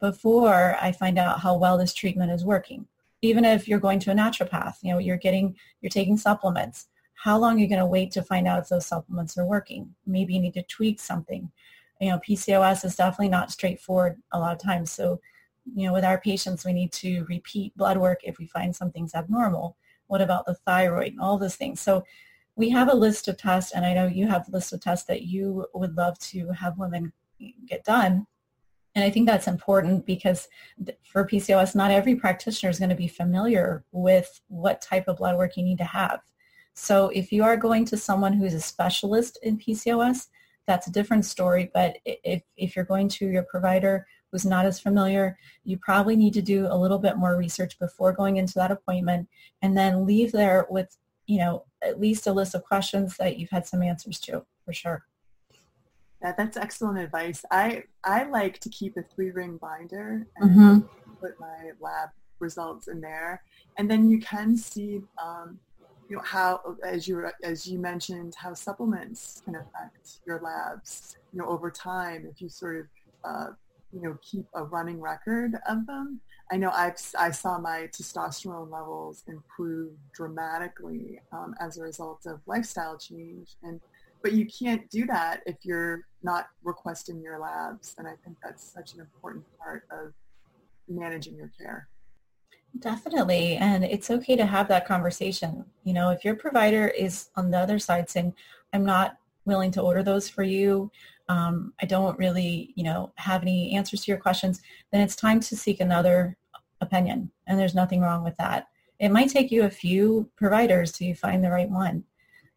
before 0.00 0.76
I 0.80 0.90
find 0.92 1.18
out 1.18 1.40
how 1.40 1.56
well 1.56 1.78
this 1.78 1.94
treatment 1.94 2.32
is 2.32 2.44
working? 2.44 2.86
Even 3.22 3.44
if 3.44 3.68
you're 3.68 3.78
going 3.78 4.00
to 4.00 4.10
a 4.10 4.14
naturopath, 4.14 4.74
you 4.82 4.92
know, 4.92 4.98
you're 4.98 5.16
getting, 5.16 5.56
you're 5.80 5.90
taking 5.90 6.16
supplements. 6.16 6.88
How 7.14 7.38
long 7.38 7.56
are 7.56 7.58
you 7.60 7.68
going 7.68 7.78
to 7.78 7.86
wait 7.86 8.10
to 8.12 8.22
find 8.22 8.48
out 8.48 8.58
if 8.58 8.68
those 8.68 8.86
supplements 8.86 9.38
are 9.38 9.46
working? 9.46 9.94
Maybe 10.06 10.34
you 10.34 10.40
need 10.40 10.54
to 10.54 10.62
tweak 10.64 11.00
something. 11.00 11.50
You 12.00 12.10
know, 12.10 12.20
PCOS 12.28 12.84
is 12.84 12.96
definitely 12.96 13.28
not 13.28 13.52
straightforward 13.52 14.20
a 14.32 14.40
lot 14.40 14.52
of 14.52 14.60
times. 14.60 14.90
So, 14.90 15.20
you 15.72 15.86
know, 15.86 15.92
with 15.92 16.04
our 16.04 16.20
patients, 16.20 16.64
we 16.64 16.72
need 16.72 16.90
to 16.94 17.24
repeat 17.28 17.76
blood 17.76 17.96
work 17.96 18.20
if 18.24 18.38
we 18.38 18.48
find 18.48 18.74
something's 18.74 19.14
abnormal. 19.14 19.76
What 20.08 20.20
about 20.20 20.44
the 20.46 20.54
thyroid 20.54 21.12
and 21.12 21.20
all 21.20 21.38
those 21.38 21.54
things? 21.54 21.80
So 21.80 22.04
we 22.56 22.68
have 22.70 22.88
a 22.88 22.96
list 22.96 23.28
of 23.28 23.36
tests, 23.38 23.72
and 23.72 23.86
I 23.86 23.94
know 23.94 24.06
you 24.06 24.26
have 24.26 24.48
a 24.48 24.50
list 24.50 24.72
of 24.72 24.80
tests 24.80 25.06
that 25.06 25.22
you 25.22 25.66
would 25.74 25.96
love 25.96 26.18
to 26.18 26.50
have 26.50 26.76
women 26.76 27.12
get 27.66 27.84
done. 27.84 28.26
And 28.94 29.04
I 29.04 29.10
think 29.10 29.26
that's 29.26 29.48
important 29.48 30.04
because 30.04 30.48
for 31.02 31.26
PCOS, 31.26 31.74
not 31.74 31.90
every 31.90 32.14
practitioner 32.14 32.70
is 32.70 32.78
going 32.78 32.90
to 32.90 32.94
be 32.94 33.08
familiar 33.08 33.84
with 33.92 34.40
what 34.48 34.82
type 34.82 35.08
of 35.08 35.16
blood 35.16 35.36
work 35.36 35.56
you 35.56 35.62
need 35.62 35.78
to 35.78 35.84
have. 35.84 36.20
So 36.74 37.08
if 37.08 37.32
you 37.32 37.42
are 37.44 37.56
going 37.56 37.84
to 37.86 37.96
someone 37.96 38.32
who's 38.32 38.54
a 38.54 38.60
specialist 38.60 39.38
in 39.42 39.58
PCOS, 39.58 40.28
that's 40.66 40.86
a 40.86 40.92
different 40.92 41.24
story. 41.24 41.70
But 41.72 41.98
if, 42.04 42.42
if 42.56 42.76
you're 42.76 42.84
going 42.84 43.08
to 43.10 43.26
your 43.26 43.44
provider 43.44 44.06
who's 44.30 44.46
not 44.46 44.64
as 44.64 44.80
familiar, 44.80 45.38
you 45.64 45.78
probably 45.78 46.16
need 46.16 46.32
to 46.34 46.42
do 46.42 46.66
a 46.70 46.76
little 46.76 46.98
bit 46.98 47.16
more 47.16 47.36
research 47.36 47.78
before 47.78 48.12
going 48.12 48.38
into 48.38 48.54
that 48.54 48.70
appointment 48.70 49.28
and 49.60 49.76
then 49.76 50.06
leave 50.06 50.32
there 50.32 50.66
with, 50.70 50.96
you 51.26 51.38
know, 51.38 51.64
at 51.82 52.00
least 52.00 52.26
a 52.26 52.32
list 52.32 52.54
of 52.54 52.64
questions 52.64 53.16
that 53.18 53.38
you've 53.38 53.50
had 53.50 53.66
some 53.66 53.82
answers 53.82 54.18
to 54.20 54.44
for 54.64 54.72
sure. 54.72 55.04
Yeah, 56.22 56.32
that's 56.36 56.56
excellent 56.56 56.98
advice. 56.98 57.44
I 57.50 57.84
I 58.04 58.24
like 58.24 58.60
to 58.60 58.68
keep 58.68 58.96
a 58.96 59.02
three 59.02 59.30
ring 59.30 59.58
binder 59.60 60.26
and 60.36 60.50
mm-hmm. 60.50 60.78
put 61.20 61.38
my 61.40 61.70
lab 61.80 62.10
results 62.38 62.88
in 62.88 63.00
there, 63.00 63.42
and 63.78 63.90
then 63.90 64.08
you 64.08 64.20
can 64.20 64.56
see, 64.56 65.02
um, 65.22 65.58
you 66.08 66.16
know, 66.16 66.22
how 66.22 66.76
as 66.84 67.08
you 67.08 67.28
as 67.42 67.66
you 67.66 67.78
mentioned, 67.78 68.34
how 68.36 68.54
supplements 68.54 69.42
can 69.44 69.56
affect 69.56 70.20
your 70.26 70.40
labs. 70.40 71.16
You 71.32 71.40
know, 71.40 71.48
over 71.48 71.70
time, 71.70 72.26
if 72.30 72.40
you 72.40 72.48
sort 72.48 72.80
of 72.80 72.86
uh, 73.24 73.52
you 73.92 74.00
know 74.00 74.16
keep 74.22 74.46
a 74.54 74.64
running 74.64 75.00
record 75.00 75.54
of 75.68 75.86
them. 75.86 76.20
I 76.50 76.56
know 76.56 76.70
I've 76.70 76.96
I 77.18 77.30
saw 77.30 77.58
my 77.58 77.88
testosterone 77.92 78.70
levels 78.70 79.22
improve 79.28 79.92
dramatically 80.14 81.20
um, 81.32 81.54
as 81.60 81.78
a 81.78 81.82
result 81.82 82.26
of 82.26 82.40
lifestyle 82.46 82.98
change 82.98 83.56
and 83.62 83.80
but 84.22 84.32
you 84.32 84.46
can't 84.46 84.88
do 84.90 85.04
that 85.06 85.42
if 85.46 85.56
you're 85.62 86.06
not 86.22 86.46
requesting 86.62 87.20
your 87.20 87.38
labs. 87.38 87.94
And 87.98 88.06
I 88.06 88.14
think 88.24 88.36
that's 88.42 88.62
such 88.62 88.94
an 88.94 89.00
important 89.00 89.44
part 89.58 89.84
of 89.90 90.12
managing 90.88 91.36
your 91.36 91.50
care. 91.58 91.88
Definitely. 92.78 93.56
And 93.56 93.84
it's 93.84 94.10
okay 94.10 94.36
to 94.36 94.46
have 94.46 94.68
that 94.68 94.86
conversation. 94.86 95.64
You 95.84 95.92
know, 95.92 96.10
if 96.10 96.24
your 96.24 96.34
provider 96.34 96.88
is 96.88 97.28
on 97.36 97.50
the 97.50 97.58
other 97.58 97.78
side 97.78 98.08
saying, 98.08 98.34
I'm 98.72 98.84
not 98.84 99.18
willing 99.44 99.70
to 99.72 99.82
order 99.82 100.02
those 100.02 100.28
for 100.28 100.42
you, 100.42 100.90
um, 101.28 101.74
I 101.82 101.86
don't 101.86 102.18
really, 102.18 102.72
you 102.74 102.84
know, 102.84 103.12
have 103.16 103.42
any 103.42 103.74
answers 103.74 104.04
to 104.04 104.10
your 104.10 104.20
questions, 104.20 104.62
then 104.90 105.00
it's 105.00 105.16
time 105.16 105.40
to 105.40 105.56
seek 105.56 105.80
another 105.80 106.36
opinion. 106.80 107.30
And 107.46 107.58
there's 107.58 107.74
nothing 107.74 108.00
wrong 108.00 108.24
with 108.24 108.36
that. 108.38 108.68
It 108.98 109.10
might 109.10 109.28
take 109.28 109.50
you 109.50 109.64
a 109.64 109.70
few 109.70 110.30
providers 110.36 110.92
to 110.92 111.14
find 111.14 111.44
the 111.44 111.50
right 111.50 111.68
one. 111.68 112.04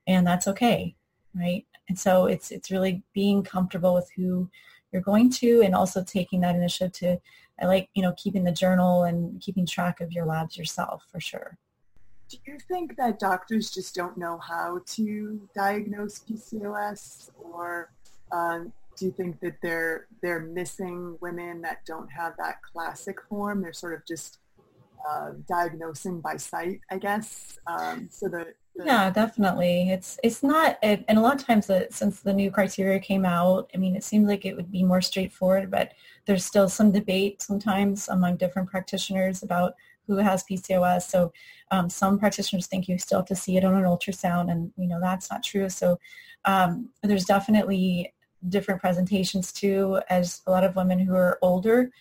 And 0.07 0.25
that's 0.25 0.47
okay 0.47 0.95
right? 1.35 1.65
And 1.89 1.97
so 1.97 2.25
it's 2.25 2.51
it's 2.51 2.71
really 2.71 3.03
being 3.13 3.43
comfortable 3.43 3.93
with 3.93 4.09
who 4.15 4.49
you're 4.91 5.01
going 5.01 5.29
to, 5.29 5.61
and 5.61 5.75
also 5.75 6.03
taking 6.03 6.41
that 6.41 6.55
initiative 6.55 6.93
to, 6.93 7.19
I 7.61 7.65
like, 7.65 7.89
you 7.93 8.01
know, 8.01 8.13
keeping 8.17 8.43
the 8.43 8.51
journal 8.51 9.03
and 9.03 9.41
keeping 9.41 9.65
track 9.65 10.01
of 10.01 10.11
your 10.11 10.25
labs 10.25 10.57
yourself 10.57 11.03
for 11.11 11.19
sure. 11.19 11.57
Do 12.29 12.37
you 12.47 12.57
think 12.59 12.95
that 12.97 13.19
doctors 13.19 13.69
just 13.69 13.93
don't 13.93 14.17
know 14.17 14.39
how 14.39 14.81
to 14.85 15.47
diagnose 15.53 16.19
PCOS 16.19 17.29
or 17.37 17.91
um, 18.31 18.73
do 18.97 19.05
you 19.05 19.11
think 19.11 19.39
that 19.41 19.57
they're 19.61 20.07
they're 20.21 20.39
missing 20.39 21.17
women 21.21 21.61
that 21.61 21.85
don't 21.85 22.11
have 22.11 22.33
that 22.37 22.61
classic 22.61 23.21
form? 23.29 23.61
They're 23.61 23.73
sort 23.73 23.93
of 23.93 24.05
just 24.05 24.39
uh, 25.07 25.31
diagnosing 25.47 26.21
by 26.21 26.37
sight, 26.37 26.81
I 26.89 26.97
guess. 26.97 27.59
Um, 27.67 28.07
so 28.11 28.27
the, 28.27 28.53
yeah, 28.83 29.09
definitely. 29.09 29.89
It's 29.89 30.19
it's 30.21 30.43
not, 30.43 30.77
and 30.83 31.05
a 31.07 31.21
lot 31.21 31.39
of 31.39 31.45
times 31.45 31.67
that 31.67 31.93
since 31.93 32.19
the 32.19 32.33
new 32.33 32.51
criteria 32.51 32.99
came 32.99 33.25
out, 33.25 33.69
I 33.73 33.77
mean, 33.77 33.95
it 33.95 34.03
seems 34.03 34.27
like 34.27 34.45
it 34.45 34.55
would 34.55 34.71
be 34.71 34.83
more 34.83 35.01
straightforward, 35.01 35.71
but 35.71 35.93
there's 36.25 36.43
still 36.43 36.67
some 36.67 36.91
debate 36.91 37.41
sometimes 37.41 38.09
among 38.09 38.37
different 38.37 38.69
practitioners 38.69 39.43
about 39.43 39.75
who 40.07 40.17
has 40.17 40.43
PCOS. 40.43 41.03
So 41.03 41.31
um, 41.71 41.89
some 41.89 42.19
practitioners 42.19 42.67
think 42.67 42.87
you 42.87 42.97
still 42.97 43.19
have 43.19 43.27
to 43.27 43.35
see 43.35 43.55
it 43.55 43.63
on 43.63 43.75
an 43.75 43.83
ultrasound, 43.83 44.51
and 44.51 44.71
we 44.75 44.87
know 44.87 44.99
that's 44.99 45.31
not 45.31 45.43
true. 45.43 45.69
So 45.69 45.97
um, 46.43 46.89
there's 47.01 47.25
definitely 47.25 48.13
different 48.49 48.81
presentations 48.81 49.53
too 49.53 50.01
as 50.09 50.41
a 50.47 50.51
lot 50.51 50.65
of 50.65 50.75
women 50.75 50.99
who 50.99 51.15
are 51.15 51.39
older. 51.41 51.91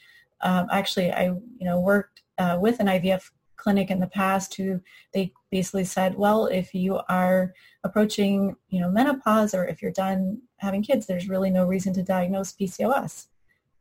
Um, 0.40 0.66
actually, 0.72 1.12
I 1.12 1.26
you 1.26 1.44
know 1.60 1.78
worked 1.78 2.22
uh, 2.38 2.58
with 2.60 2.80
an 2.80 2.86
IVF 2.86 3.30
clinic 3.64 3.90
in 3.90 3.98
the 3.98 4.06
past 4.06 4.54
who 4.54 4.80
they 5.14 5.32
basically 5.50 5.84
said, 5.84 6.16
well, 6.16 6.46
if 6.46 6.74
you 6.74 7.00
are 7.08 7.54
approaching 7.82 8.56
you 8.68 8.80
know 8.80 8.90
menopause 8.90 9.54
or 9.54 9.66
if 9.66 9.80
you're 9.80 9.90
done 9.90 10.42
having 10.58 10.82
kids, 10.82 11.06
there's 11.06 11.28
really 11.28 11.50
no 11.50 11.64
reason 11.64 11.94
to 11.94 12.02
diagnose 12.02 12.52
PCOS, 12.52 13.28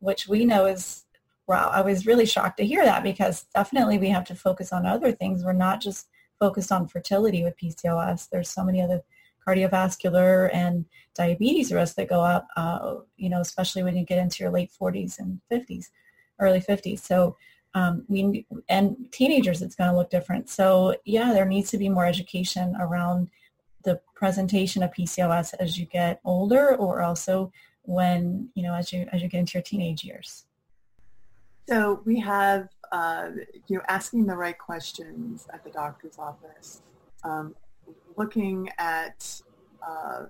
which 0.00 0.26
we 0.26 0.44
know 0.46 0.64
is 0.64 1.04
wow. 1.46 1.70
I 1.70 1.82
was 1.82 2.06
really 2.06 2.24
shocked 2.24 2.56
to 2.56 2.66
hear 2.66 2.84
that 2.84 3.02
because 3.02 3.44
definitely 3.54 3.98
we 3.98 4.08
have 4.08 4.24
to 4.24 4.34
focus 4.34 4.72
on 4.72 4.86
other 4.86 5.12
things. 5.12 5.44
We're 5.44 5.52
not 5.52 5.82
just 5.82 6.08
focused 6.40 6.72
on 6.72 6.88
fertility 6.88 7.44
with 7.44 7.58
PCOS. 7.58 8.30
There's 8.30 8.48
so 8.48 8.64
many 8.64 8.80
other 8.80 9.02
cardiovascular 9.46 10.48
and 10.54 10.86
diabetes 11.14 11.70
risk 11.70 11.96
that 11.96 12.08
go 12.08 12.22
up, 12.22 12.48
uh, 12.56 12.96
you 13.18 13.28
know, 13.28 13.40
especially 13.40 13.82
when 13.82 13.94
you 13.94 14.04
get 14.06 14.18
into 14.18 14.42
your 14.42 14.50
late 14.50 14.70
40s 14.80 15.18
and 15.18 15.40
50s, 15.52 15.90
early 16.40 16.60
50s. 16.60 17.00
So 17.00 17.36
um, 17.74 18.04
we, 18.08 18.46
and 18.68 18.96
teenagers, 19.10 19.62
it's 19.62 19.74
going 19.74 19.90
to 19.90 19.96
look 19.96 20.10
different. 20.10 20.48
So 20.48 20.96
yeah, 21.04 21.32
there 21.32 21.44
needs 21.44 21.70
to 21.70 21.78
be 21.78 21.88
more 21.88 22.06
education 22.06 22.76
around 22.78 23.28
the 23.82 24.00
presentation 24.14 24.82
of 24.82 24.92
PCOS 24.92 25.54
as 25.58 25.78
you 25.78 25.86
get 25.86 26.20
older 26.24 26.76
or 26.76 27.02
also 27.02 27.52
when, 27.82 28.48
you 28.54 28.62
know, 28.62 28.74
as 28.74 28.92
you, 28.92 29.06
as 29.12 29.22
you 29.22 29.28
get 29.28 29.40
into 29.40 29.54
your 29.54 29.62
teenage 29.62 30.04
years. 30.04 30.44
So 31.68 32.00
we 32.04 32.20
have, 32.20 32.68
uh, 32.92 33.30
you 33.66 33.76
know, 33.76 33.82
asking 33.88 34.26
the 34.26 34.36
right 34.36 34.56
questions 34.56 35.46
at 35.52 35.64
the 35.64 35.70
doctor's 35.70 36.18
office. 36.18 36.82
Um, 37.24 37.54
looking 38.16 38.70
at 38.78 39.40
uh, 39.86 40.24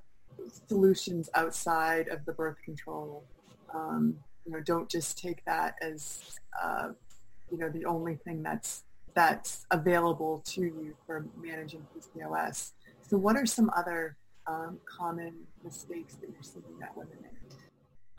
solutions 0.69 1.29
outside 1.35 2.09
of 2.09 2.25
the 2.25 2.33
birth 2.33 2.57
control. 2.65 3.25
Um, 3.73 4.17
you 4.47 4.53
know, 4.53 4.61
don't 4.61 4.89
just 4.89 5.19
take 5.19 5.45
that 5.45 5.75
as 5.81 6.39
uh, 6.63 6.91
you 7.51 7.59
know 7.59 7.69
the 7.69 7.85
only 7.85 8.17
thing 8.17 8.43
that's 8.43 8.85
that's 9.15 9.65
available 9.71 10.43
to 10.45 10.63
you 10.63 10.97
for 11.07 11.27
managing 11.41 11.87
PCOS. 11.95 12.73
So, 13.09 13.17
what 13.17 13.37
are 13.37 13.47
some 13.47 13.71
other 13.77 14.17
um, 14.47 14.79
common 14.85 15.35
mistakes 15.63 16.15
that 16.17 16.31
you're 16.31 16.43
seeing 16.43 16.79
that 16.81 16.97
women 16.97 17.17
make? 17.23 17.33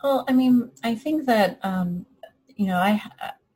Well, 0.02 0.24
I 0.28 0.32
mean, 0.32 0.70
I 0.82 0.94
think 0.94 1.26
that 1.26 1.58
um, 1.62 2.06
you 2.56 2.66
know, 2.66 2.78
I 2.78 3.02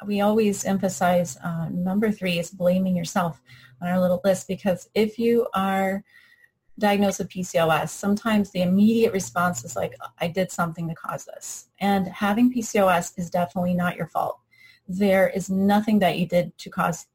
we 0.07 0.21
always 0.21 0.65
emphasize 0.65 1.37
uh, 1.45 1.69
number 1.71 2.11
three 2.11 2.39
is 2.39 2.51
blaming 2.51 2.97
yourself 2.97 3.43
on 3.83 3.89
our 3.89 4.01
little 4.01 4.21
list 4.25 4.49
because 4.49 4.89
if 4.95 5.19
you 5.19 5.47
are 5.55 6.03
diagnosed 6.79 7.19
with 7.19 7.29
PCOS, 7.29 7.91
sometimes 7.91 8.51
the 8.51 8.63
immediate 8.63 9.13
response 9.13 9.65
is 9.65 9.77
like, 9.77 9.95
I 10.19 10.29
did 10.29 10.51
something 10.51 10.89
to 10.89 10.95
cause 10.95 11.27
this. 11.27 11.69
And 11.81 12.09
having 12.09 12.53
PCOS 12.53 13.19
is 13.19 13.31
definitely 13.31 13.75
not 13.75 13.97
your 13.97 14.07
fault. 14.07 14.40
There 14.99 15.29
is 15.29 15.49
nothing 15.49 16.01
that 16.01 16.19
you 16.19 16.27
did 16.27 16.57
to 16.59 16.71
cause 16.71 17.07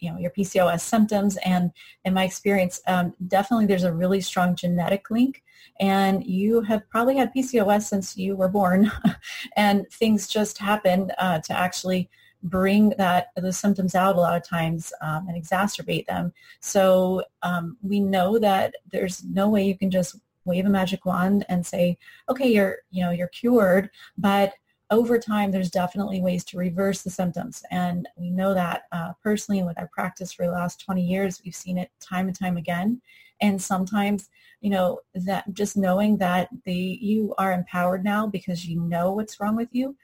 you 0.00 0.10
know 0.10 0.18
your 0.18 0.30
PCOS 0.30 0.80
symptoms. 0.80 1.36
And 1.44 1.72
in 2.04 2.14
my 2.14 2.24
experience 2.24 2.80
um, 2.86 3.14
definitely 3.26 3.66
there's 3.66 3.84
a 3.84 3.92
really 3.92 4.20
strong 4.20 4.54
genetic 4.54 5.10
link. 5.10 5.42
And 5.80 6.24
you 6.24 6.60
have 6.62 6.88
probably 6.90 7.16
had 7.16 7.34
PCOS 7.34 7.82
since 7.82 8.16
you 8.16 8.36
were 8.36 8.48
born. 8.48 8.92
And 9.56 9.88
things 9.90 10.28
just 10.28 10.58
happen 10.58 11.10
uh, 11.18 11.40
to 11.40 11.52
actually 11.56 12.08
bring 12.44 12.90
that 12.98 13.28
the 13.36 13.52
symptoms 13.52 13.94
out 13.94 14.16
a 14.16 14.20
lot 14.20 14.36
of 14.36 14.46
times 14.46 14.92
um, 15.00 15.26
and 15.28 15.42
exacerbate 15.42 16.06
them. 16.06 16.32
So 16.60 17.24
um, 17.42 17.78
we 17.82 18.00
know 18.00 18.38
that 18.38 18.74
there's 18.92 19.24
no 19.24 19.48
way 19.48 19.64
you 19.66 19.76
can 19.76 19.90
just 19.90 20.16
wave 20.44 20.66
a 20.66 20.68
magic 20.68 21.06
wand 21.06 21.46
and 21.48 21.64
say, 21.64 21.96
okay, 22.28 22.52
you're 22.52 22.78
you 22.90 23.02
know 23.02 23.10
you're 23.10 23.28
cured, 23.28 23.90
but 24.18 24.54
over 24.94 25.18
time 25.18 25.50
there's 25.50 25.70
definitely 25.70 26.20
ways 26.20 26.44
to 26.44 26.56
reverse 26.58 27.02
the 27.02 27.10
symptoms 27.10 27.62
and 27.70 28.08
we 28.16 28.30
know 28.30 28.54
that 28.54 28.82
uh, 28.92 29.12
personally 29.22 29.62
with 29.62 29.78
our 29.78 29.88
practice 29.92 30.32
for 30.32 30.46
the 30.46 30.52
last 30.52 30.80
20 30.80 31.02
years 31.02 31.40
we've 31.44 31.54
seen 31.54 31.78
it 31.78 31.90
time 32.00 32.28
and 32.28 32.38
time 32.38 32.56
again 32.56 33.00
and 33.40 33.60
sometimes 33.60 34.28
you 34.60 34.70
know 34.70 35.00
that 35.14 35.44
just 35.52 35.76
knowing 35.76 36.16
that 36.16 36.48
the 36.64 36.98
you 37.00 37.34
are 37.38 37.52
empowered 37.52 38.04
now 38.04 38.26
because 38.26 38.66
you 38.66 38.80
know 38.80 39.12
what's 39.12 39.40
wrong 39.40 39.56
with 39.56 39.68
you 39.72 39.96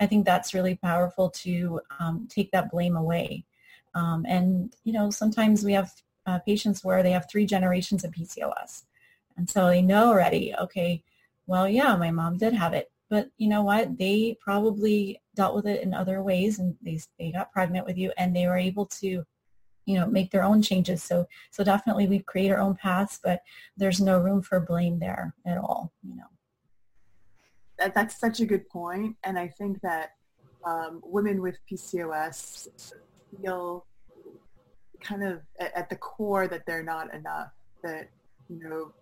I 0.00 0.06
think 0.06 0.24
that's 0.24 0.54
really 0.54 0.74
powerful 0.76 1.30
to 1.30 1.80
um, 2.00 2.26
take 2.28 2.50
that 2.52 2.70
blame 2.70 2.96
away. 2.96 3.44
Um, 3.94 4.24
and, 4.28 4.74
you 4.84 4.92
know, 4.92 5.10
sometimes 5.10 5.64
we 5.64 5.72
have 5.72 5.92
uh, 6.26 6.38
patients 6.40 6.84
where 6.84 7.02
they 7.02 7.12
have 7.12 7.28
three 7.30 7.46
generations 7.46 8.04
of 8.04 8.10
PCOS. 8.10 8.82
And 9.36 9.48
so 9.48 9.68
they 9.68 9.82
know 9.82 10.08
already, 10.08 10.54
okay, 10.60 11.04
well, 11.46 11.68
yeah, 11.68 11.96
my 11.96 12.10
mom 12.10 12.38
did 12.38 12.54
have 12.54 12.72
it. 12.72 12.90
But 13.14 13.30
you 13.38 13.48
know 13.48 13.62
what? 13.62 13.96
They 13.96 14.36
probably 14.40 15.20
dealt 15.36 15.54
with 15.54 15.66
it 15.66 15.82
in 15.82 15.94
other 15.94 16.20
ways 16.20 16.58
and 16.58 16.74
they, 16.82 16.98
they 17.16 17.30
got 17.30 17.52
pregnant 17.52 17.86
with 17.86 17.96
you 17.96 18.12
and 18.18 18.34
they 18.34 18.48
were 18.48 18.56
able 18.56 18.86
to, 18.86 19.24
you 19.86 19.94
know, 20.00 20.06
make 20.06 20.32
their 20.32 20.42
own 20.42 20.62
changes. 20.62 21.00
So, 21.04 21.26
so 21.52 21.62
definitely 21.62 22.08
we 22.08 22.18
create 22.18 22.50
our 22.50 22.58
own 22.58 22.74
paths, 22.74 23.20
but 23.22 23.42
there's 23.76 24.00
no 24.00 24.18
room 24.18 24.42
for 24.42 24.58
blame 24.58 24.98
there 24.98 25.32
at 25.46 25.58
all, 25.58 25.92
you 26.02 26.16
know 26.16 26.24
that, 27.78 27.94
that's 27.94 28.18
such 28.18 28.40
a 28.40 28.46
good 28.46 28.68
point, 28.68 29.16
and 29.24 29.38
I 29.38 29.48
think 29.48 29.80
that 29.82 30.10
um, 30.64 31.00
women 31.02 31.42
with 31.42 31.56
PCOS 31.70 32.68
feel 33.40 33.86
kind 35.00 35.22
of 35.22 35.42
at, 35.60 35.76
at, 35.76 35.90
the 35.90 35.96
core 35.96 36.48
that 36.48 36.64
they're 36.66 36.82
not 36.82 37.12
enough. 37.12 37.48
That 37.82 38.08
you 38.48 38.60
know, 38.62 38.92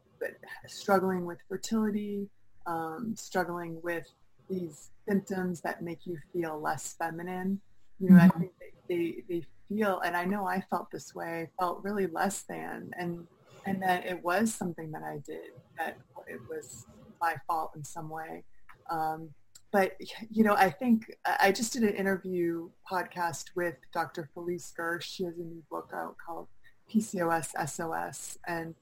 struggling 0.67 1.25
with 1.25 1.39
fertility, 1.49 2.29
um, 2.67 3.15
struggling 3.17 3.81
with 3.83 4.07
these 4.49 4.91
symptoms 5.09 5.61
that 5.63 5.83
make 5.83 6.07
you 6.07 6.19
feel 6.33 6.61
less 6.61 6.95
feminine. 6.99 7.61
You 7.99 8.11
know, 8.11 8.17
mm-hmm. 8.17 8.37
I 8.37 8.41
think 8.41 8.53
they, 8.89 8.95
they 8.95 9.25
they 9.29 9.47
feel, 9.69 10.01
and 10.01 10.17
I 10.17 10.25
know 10.25 10.47
I 10.47 10.63
felt 10.71 10.91
this 10.91 11.15
way. 11.15 11.51
Felt 11.59 11.83
really 11.83 12.07
less 12.07 12.43
than, 12.43 12.91
and 12.99 13.27
and 13.67 13.83
that 13.83 14.07
it 14.07 14.23
was 14.23 14.53
something 14.53 14.91
that 14.93 15.03
I 15.03 15.19
did 15.25 15.53
that 15.79 15.99
it 16.27 16.41
was 16.49 16.87
my 17.21 17.37
fault 17.47 17.73
in 17.77 17.85
some 17.85 18.09
way. 18.09 18.45
Um, 18.91 19.31
but 19.73 19.97
you 20.31 20.45
know, 20.45 20.55
I 20.55 20.69
think 20.69 21.11
I 21.41 21.51
just 21.51 21.73
did 21.73 21.83
an 21.83 21.95
interview 21.95 22.69
podcast 22.91 23.45
with 23.57 23.77
Dr. 23.93 24.29
Felice 24.35 24.73
Gersh. 24.79 25.03
She 25.03 25.25
has 25.25 25.39
a 25.39 25.43
new 25.43 25.63
book 25.71 25.91
out 25.95 26.17
called 26.25 26.49
PCOS 26.93 27.53
SOS, 27.69 28.39
and 28.47 28.75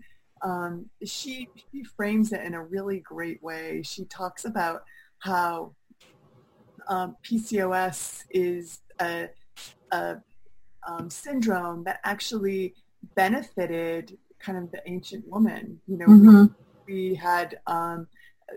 um, 0.42 0.86
she 1.04 1.48
she 1.54 1.84
frames 1.84 2.32
it 2.32 2.40
in 2.42 2.54
a 2.54 2.62
really 2.62 3.00
great 3.00 3.42
way. 3.42 3.82
She 3.82 4.04
talks 4.06 4.44
about 4.44 4.84
how 5.18 5.74
um, 6.88 7.16
PCOS 7.22 8.24
is 8.30 8.80
a, 9.00 9.28
a 9.92 10.16
um, 10.86 11.10
syndrome 11.10 11.84
that 11.84 12.00
actually 12.04 12.74
benefited 13.14 14.16
kind 14.38 14.58
of 14.58 14.70
the 14.72 14.82
ancient 14.86 15.26
woman. 15.28 15.80
You 15.86 15.98
know, 15.98 16.06
mm-hmm. 16.06 16.44
we, 16.86 17.10
we, 17.10 17.14
had 17.14 17.60
um, 17.66 18.08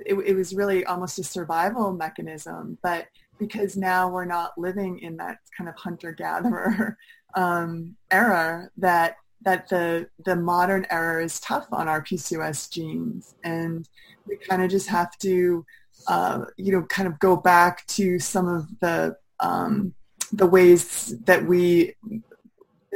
it, 0.06 0.16
it 0.16 0.34
was 0.34 0.56
really 0.56 0.86
almost 0.86 1.20
a 1.20 1.24
survival 1.24 1.94
mechanism. 1.94 2.78
But 2.82 3.08
because 3.40 3.76
now 3.76 4.10
we're 4.10 4.26
not 4.26 4.58
living 4.58 5.00
in 5.00 5.18
that 5.18 5.38
kind 5.56 5.70
of 5.70 5.76
hunter-gatherer 5.76 6.98
um, 7.36 7.96
era, 8.10 8.70
that 8.78 9.18
that 9.44 9.70
the 9.70 10.08
the 10.26 10.36
modern 10.36 10.86
era 10.90 11.24
is 11.24 11.40
tough 11.40 11.68
on 11.72 11.88
our 11.88 12.02
PCOS 12.02 12.70
genes, 12.72 13.36
and 13.44 13.88
we 14.28 14.38
kind 14.38 14.64
of 14.64 14.70
just 14.70 14.88
have 14.90 15.18
to, 15.20 15.66
uh, 16.08 16.46
you 16.58 16.72
know, 16.72 16.84
kind 16.84 17.08
of 17.08 17.20
go 17.20 17.36
back 17.36 17.86
to 17.88 18.20
some 18.20 18.48
of 18.48 18.68
the 18.80 19.16
um, 19.40 19.94
the 20.32 20.48
ways 20.48 21.16
that 21.26 21.46
we 21.46 21.96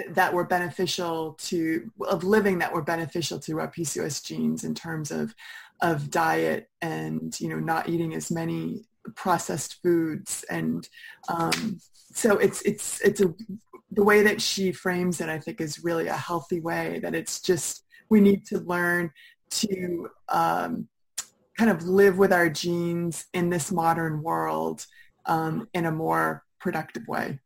that 0.09 0.33
were 0.33 0.43
beneficial 0.43 1.33
to 1.39 1.91
of 2.07 2.23
living 2.23 2.59
that 2.59 2.73
were 2.73 2.83
beneficial 2.83 3.39
to 3.39 3.59
our 3.59 3.71
PCOS 3.71 4.23
genes 4.23 4.63
in 4.63 4.75
terms 4.75 5.11
of 5.11 5.33
of 5.81 6.09
diet 6.09 6.69
and 6.81 7.39
you 7.39 7.49
know 7.49 7.59
not 7.59 7.89
eating 7.89 8.13
as 8.13 8.31
many 8.31 8.85
processed 9.15 9.81
foods. 9.81 10.43
And 10.49 10.87
um, 11.29 11.79
so 12.13 12.37
it's 12.37 12.61
it's 12.63 13.01
it's 13.01 13.21
a 13.21 13.33
the 13.97 14.03
way 14.03 14.21
that 14.23 14.41
she 14.41 14.71
frames 14.71 15.19
it 15.19 15.27
i 15.27 15.37
think 15.37 15.59
is 15.59 15.83
really 15.83 16.07
a 16.07 16.15
healthy 16.15 16.61
way 16.61 16.99
that 16.99 17.13
it's 17.13 17.41
just 17.41 17.83
we 18.09 18.21
need 18.21 18.45
to 18.45 18.59
learn 18.59 19.11
to 19.49 20.09
um, 20.29 20.87
kind 21.57 21.71
of 21.71 21.83
live 21.83 22.17
with 22.17 22.31
our 22.31 22.49
genes 22.49 23.25
in 23.33 23.49
this 23.49 23.71
modern 23.71 24.21
world 24.21 24.85
um, 25.25 25.67
in 25.73 25.85
a 25.85 25.91
more 25.91 26.43
productive 26.59 27.07
way. 27.07 27.39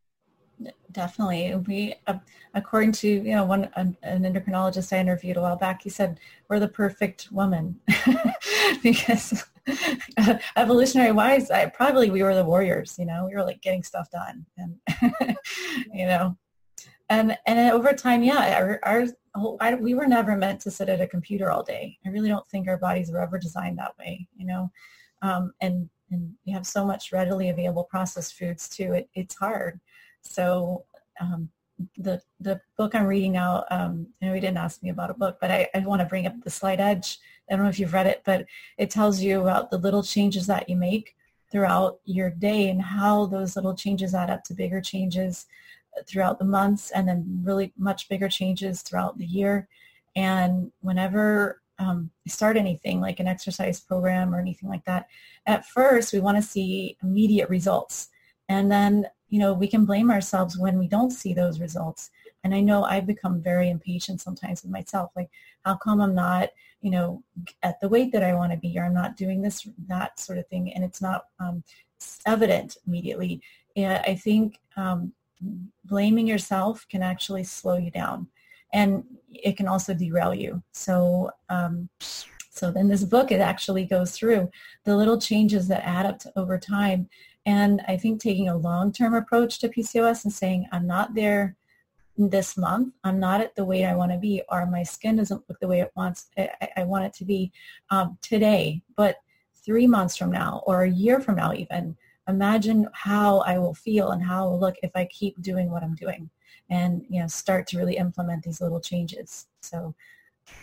Definitely. 0.91 1.55
We 1.55 1.95
uh, 2.05 2.19
according 2.53 2.91
to 2.91 3.07
you 3.07 3.33
know 3.33 3.45
one 3.45 3.69
an, 3.75 3.97
an, 4.03 4.23
endocrinologist 4.23 4.93
i 4.93 4.99
interviewed 4.99 5.37
a 5.37 5.41
while 5.41 5.55
back 5.55 5.81
he 5.81 5.89
said 5.89 6.19
we're 6.49 6.59
the 6.59 6.67
perfect 6.67 7.29
woman. 7.31 7.79
Because 8.83 9.43
uh, 10.17 10.35
evolutionary 10.55 11.11
wise 11.11 11.49
i 11.49 11.65
probably 11.65 12.09
we 12.09 12.23
were 12.23 12.35
the 12.35 12.43
warriors 12.43 12.95
you 12.99 13.05
know? 13.05 13.25
We 13.25 13.35
were 13.35 13.43
like 13.43 13.61
getting 13.61 13.83
stuff 13.83 14.09
done 14.11 14.45
and 14.57 14.75
you 15.93 16.05
know 16.05 16.37
and 17.11 17.37
and 17.45 17.71
over 17.71 17.93
time 17.93 18.23
yeah 18.23 18.57
our, 18.59 18.79
our 18.83 19.05
whole, 19.35 19.57
I, 19.61 19.75
we 19.75 19.93
were 19.93 20.07
never 20.07 20.35
meant 20.35 20.59
to 20.61 20.71
sit 20.71 20.89
at 20.89 20.99
a 20.99 21.07
computer 21.07 21.51
all 21.51 21.63
day. 21.63 21.97
I 22.05 22.09
really 22.09 22.29
don't 22.29 22.47
think 22.47 22.67
our 22.67 22.77
bodies 22.77 23.11
were 23.11 23.21
ever 23.21 23.37
designed 23.37 23.77
that 23.77 23.97
way 23.99 24.27
you 24.35 24.45
know? 24.45 24.71
Um, 25.21 25.53
and 25.61 25.89
and 26.11 26.33
we 26.45 26.51
have 26.51 26.67
so 26.67 26.85
much 26.85 27.11
readily 27.11 27.49
available 27.49 27.85
processed 27.85 28.35
foods 28.35 28.67
too. 28.67 28.93
It, 28.93 29.09
it's 29.13 29.35
hard. 29.35 29.79
So 30.21 30.85
um, 31.19 31.49
the 31.97 32.21
the 32.39 32.59
book 32.77 32.93
I'm 32.93 33.05
reading 33.05 33.33
now, 33.33 33.65
um, 33.71 34.07
I 34.21 34.25
know 34.25 34.33
he 34.33 34.39
didn't 34.39 34.57
ask 34.57 34.83
me 34.83 34.89
about 34.89 35.09
a 35.09 35.15
book, 35.15 35.37
but 35.39 35.51
I, 35.51 35.69
I 35.73 35.79
want 35.79 36.01
to 36.01 36.07
bring 36.07 36.27
up 36.27 36.33
the 36.43 36.49
Slight 36.49 36.79
Edge. 36.79 37.19
I 37.49 37.55
don't 37.55 37.63
know 37.63 37.69
if 37.69 37.79
you've 37.79 37.93
read 37.93 38.07
it, 38.07 38.21
but 38.25 38.45
it 38.77 38.89
tells 38.89 39.21
you 39.21 39.41
about 39.41 39.71
the 39.71 39.77
little 39.77 40.03
changes 40.03 40.47
that 40.47 40.69
you 40.69 40.75
make 40.75 41.15
throughout 41.51 41.99
your 42.05 42.29
day 42.29 42.69
and 42.69 42.81
how 42.81 43.25
those 43.25 43.55
little 43.55 43.75
changes 43.75 44.15
add 44.15 44.29
up 44.29 44.43
to 44.45 44.53
bigger 44.53 44.79
changes 44.79 45.47
throughout 46.07 46.39
the 46.39 46.45
months 46.45 46.91
and 46.91 47.07
then 47.07 47.41
really 47.43 47.73
much 47.77 48.09
bigger 48.09 48.29
changes 48.29 48.81
throughout 48.81 49.17
the 49.17 49.25
year. 49.25 49.67
And 50.15 50.71
whenever 50.81 51.61
um, 51.79 52.11
start 52.27 52.57
anything 52.57 53.01
like 53.01 53.19
an 53.19 53.27
exercise 53.27 53.79
program 53.79 54.33
or 54.33 54.39
anything 54.39 54.69
like 54.69 54.85
that, 54.85 55.07
at 55.45 55.65
first 55.67 56.13
we 56.13 56.19
want 56.19 56.37
to 56.37 56.43
see 56.43 56.97
immediate 57.01 57.49
results. 57.49 58.09
And 58.49 58.71
then 58.71 59.07
you 59.31 59.39
know, 59.39 59.53
we 59.53 59.67
can 59.67 59.85
blame 59.85 60.11
ourselves 60.11 60.57
when 60.57 60.77
we 60.77 60.87
don't 60.87 61.09
see 61.09 61.33
those 61.33 61.61
results. 61.61 62.11
And 62.43 62.53
I 62.53 62.59
know 62.59 62.83
I've 62.83 63.07
become 63.07 63.41
very 63.41 63.69
impatient 63.69 64.19
sometimes 64.19 64.61
with 64.61 64.71
myself. 64.71 65.11
Like, 65.15 65.29
how 65.63 65.75
come 65.75 66.01
I'm 66.01 66.13
not, 66.13 66.49
you 66.81 66.91
know, 66.91 67.23
at 67.63 67.79
the 67.79 67.87
weight 67.87 68.11
that 68.11 68.23
I 68.23 68.35
want 68.35 68.51
to 68.51 68.57
be, 68.57 68.77
or 68.77 68.83
I'm 68.83 68.93
not 68.93 69.15
doing 69.15 69.41
this, 69.41 69.65
that 69.87 70.19
sort 70.19 70.37
of 70.37 70.47
thing, 70.47 70.73
and 70.73 70.83
it's 70.83 71.01
not 71.01 71.25
um, 71.39 71.63
evident 72.25 72.75
immediately. 72.85 73.41
And 73.77 74.03
I 74.05 74.15
think 74.15 74.59
um, 74.75 75.13
blaming 75.85 76.27
yourself 76.27 76.85
can 76.89 77.01
actually 77.01 77.43
slow 77.43 77.77
you 77.77 77.91
down, 77.91 78.27
and 78.73 79.03
it 79.29 79.57
can 79.57 79.67
also 79.67 79.93
derail 79.93 80.33
you. 80.33 80.61
So, 80.71 81.31
um, 81.49 81.89
so 81.99 82.71
then 82.71 82.87
this 82.87 83.03
book 83.03 83.31
it 83.31 83.39
actually 83.39 83.85
goes 83.85 84.11
through 84.11 84.49
the 84.83 84.95
little 84.95 85.19
changes 85.19 85.67
that 85.69 85.85
add 85.85 86.05
up 86.05 86.19
to 86.19 86.31
over 86.35 86.57
time 86.57 87.09
and 87.45 87.81
I 87.87 87.97
think 87.97 88.21
taking 88.21 88.49
a 88.49 88.57
long-term 88.57 89.13
approach 89.13 89.59
to 89.59 89.69
PCOS 89.69 90.23
and 90.23 90.33
saying, 90.33 90.67
I'm 90.71 90.85
not 90.85 91.15
there 91.15 91.55
this 92.17 92.55
month, 92.55 92.93
I'm 93.03 93.19
not 93.19 93.41
at 93.41 93.55
the 93.55 93.65
weight 93.65 93.85
I 93.85 93.95
want 93.95 94.11
to 94.11 94.17
be, 94.17 94.43
or 94.49 94.65
my 94.65 94.83
skin 94.83 95.15
doesn't 95.15 95.43
look 95.49 95.59
the 95.59 95.67
way 95.67 95.81
it 95.81 95.91
wants, 95.95 96.27
I, 96.37 96.49
I 96.77 96.83
want 96.83 97.05
it 97.05 97.13
to 97.15 97.25
be 97.25 97.51
um, 97.89 98.17
today, 98.21 98.83
but 98.95 99.15
three 99.65 99.87
months 99.87 100.17
from 100.17 100.31
now 100.31 100.61
or 100.67 100.83
a 100.83 100.89
year 100.89 101.19
from 101.19 101.35
now 101.35 101.53
even, 101.53 101.97
imagine 102.27 102.87
how 102.93 103.39
I 103.39 103.57
will 103.57 103.73
feel 103.73 104.11
and 104.11 104.23
how 104.23 104.43
I 104.43 104.49
will 104.49 104.59
look 104.59 104.75
if 104.83 104.91
I 104.95 105.05
keep 105.05 105.41
doing 105.41 105.69
what 105.71 105.83
I'm 105.83 105.95
doing 105.95 106.29
and, 106.69 107.05
you 107.09 107.21
know, 107.21 107.27
start 107.27 107.67
to 107.67 107.77
really 107.77 107.97
implement 107.97 108.43
these 108.43 108.61
little 108.61 108.79
changes. 108.79 109.47
So, 109.61 109.93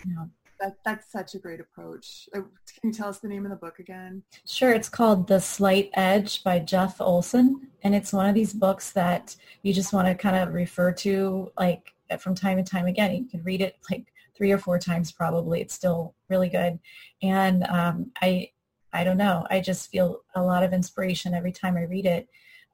you 0.05 0.15
know, 0.15 0.31
that, 0.61 0.77
that's 0.85 1.11
such 1.13 1.35
a 1.35 1.39
great 1.39 1.61
approach. 1.61 2.29
Uh, 2.35 2.41
can 2.81 2.91
you 2.91 2.93
tell 2.93 3.09
us 3.09 3.19
the 3.19 3.29
name 3.29 3.45
of 3.45 3.51
the 3.51 3.57
book 3.57 3.79
again? 3.79 4.23
Sure. 4.47 4.73
It's 4.73 4.89
called 4.89 5.29
The 5.29 5.41
Slight 5.41 5.91
Edge 5.95 6.43
by 6.43 6.59
Jeff 6.59 7.01
Olson. 7.01 7.69
And 7.83 7.95
it's 7.95 8.13
one 8.13 8.27
of 8.27 8.35
these 8.35 8.53
books 8.53 8.91
that 8.93 9.37
you 9.63 9.73
just 9.73 9.93
want 9.93 10.09
to 10.09 10.15
kind 10.15 10.37
of 10.37 10.55
refer 10.55 10.93
to 10.93 11.53
like 11.59 11.93
from 12.19 12.35
time 12.35 12.57
to 12.57 12.65
time 12.65 12.87
again. 12.87 13.15
You 13.15 13.25
can 13.27 13.43
read 13.45 13.61
it 13.61 13.77
like 13.91 14.13
three 14.37 14.51
or 14.51 14.59
four 14.59 14.79
times 14.79 15.13
probably. 15.13 15.61
It's 15.61 15.75
still 15.75 16.15
really 16.29 16.49
good. 16.49 16.79
And 17.23 17.65
um, 17.65 18.11
I, 18.21 18.51
I 18.93 19.05
don't 19.05 19.19
know. 19.19 19.47
I 19.51 19.61
just 19.61 19.91
feel 19.91 20.23
a 20.35 20.43
lot 20.43 20.63
of 20.63 20.73
inspiration 20.73 21.35
every 21.35 21.53
time 21.53 21.77
I 21.77 21.83
read 21.83 22.07
it 22.07 22.29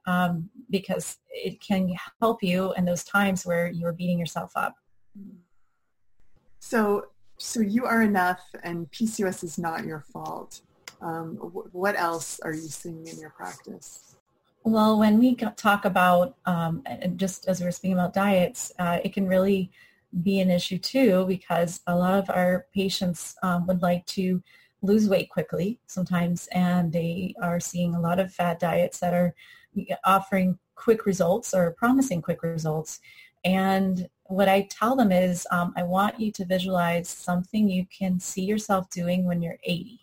um, 0.05 0.49
because 0.69 1.17
it 1.29 1.59
can 1.61 1.93
help 2.21 2.43
you 2.43 2.73
in 2.77 2.85
those 2.85 3.03
times 3.03 3.45
where 3.45 3.67
you're 3.67 3.93
beating 3.93 4.19
yourself 4.19 4.51
up. 4.55 4.75
So 6.59 7.07
so 7.37 7.59
you 7.59 7.85
are 7.85 8.01
enough 8.01 8.41
and 8.63 8.89
PCOS 8.91 9.43
is 9.43 9.57
not 9.57 9.85
your 9.85 9.99
fault. 9.99 10.61
Um, 11.01 11.35
what 11.71 11.99
else 11.99 12.39
are 12.39 12.53
you 12.53 12.69
seeing 12.69 13.05
in 13.05 13.19
your 13.19 13.31
practice? 13.31 14.15
Well, 14.63 14.97
when 14.97 15.19
we 15.19 15.35
talk 15.35 15.85
about, 15.85 16.37
um, 16.45 16.81
just 17.17 17.47
as 17.47 17.59
we 17.59 17.65
were 17.65 17.71
speaking 17.71 17.93
about 17.93 18.13
diets, 18.13 18.71
uh, 18.79 18.99
it 19.03 19.13
can 19.13 19.27
really 19.27 19.69
be 20.23 20.39
an 20.39 20.49
issue 20.49 20.77
too 20.77 21.25
because 21.27 21.81
a 21.87 21.95
lot 21.95 22.17
of 22.17 22.29
our 22.29 22.65
patients 22.73 23.35
um, 23.43 23.67
would 23.67 23.81
like 23.81 24.05
to 24.07 24.41
lose 24.81 25.09
weight 25.09 25.29
quickly 25.29 25.79
sometimes 25.87 26.47
and 26.51 26.91
they 26.91 27.33
are 27.41 27.59
seeing 27.59 27.95
a 27.95 27.99
lot 27.99 28.19
of 28.19 28.33
fad 28.33 28.59
diets 28.59 28.99
that 28.99 29.13
are 29.13 29.33
offering 30.05 30.57
quick 30.75 31.05
results 31.05 31.53
or 31.53 31.71
promising 31.71 32.21
quick 32.21 32.43
results. 32.43 32.99
And 33.43 34.07
what 34.25 34.49
I 34.49 34.67
tell 34.69 34.95
them 34.95 35.11
is 35.11 35.45
um, 35.51 35.73
I 35.77 35.83
want 35.83 36.19
you 36.19 36.31
to 36.33 36.45
visualize 36.45 37.09
something 37.09 37.69
you 37.69 37.85
can 37.87 38.19
see 38.19 38.43
yourself 38.43 38.89
doing 38.89 39.25
when 39.25 39.41
you're 39.41 39.59
80. 39.63 39.99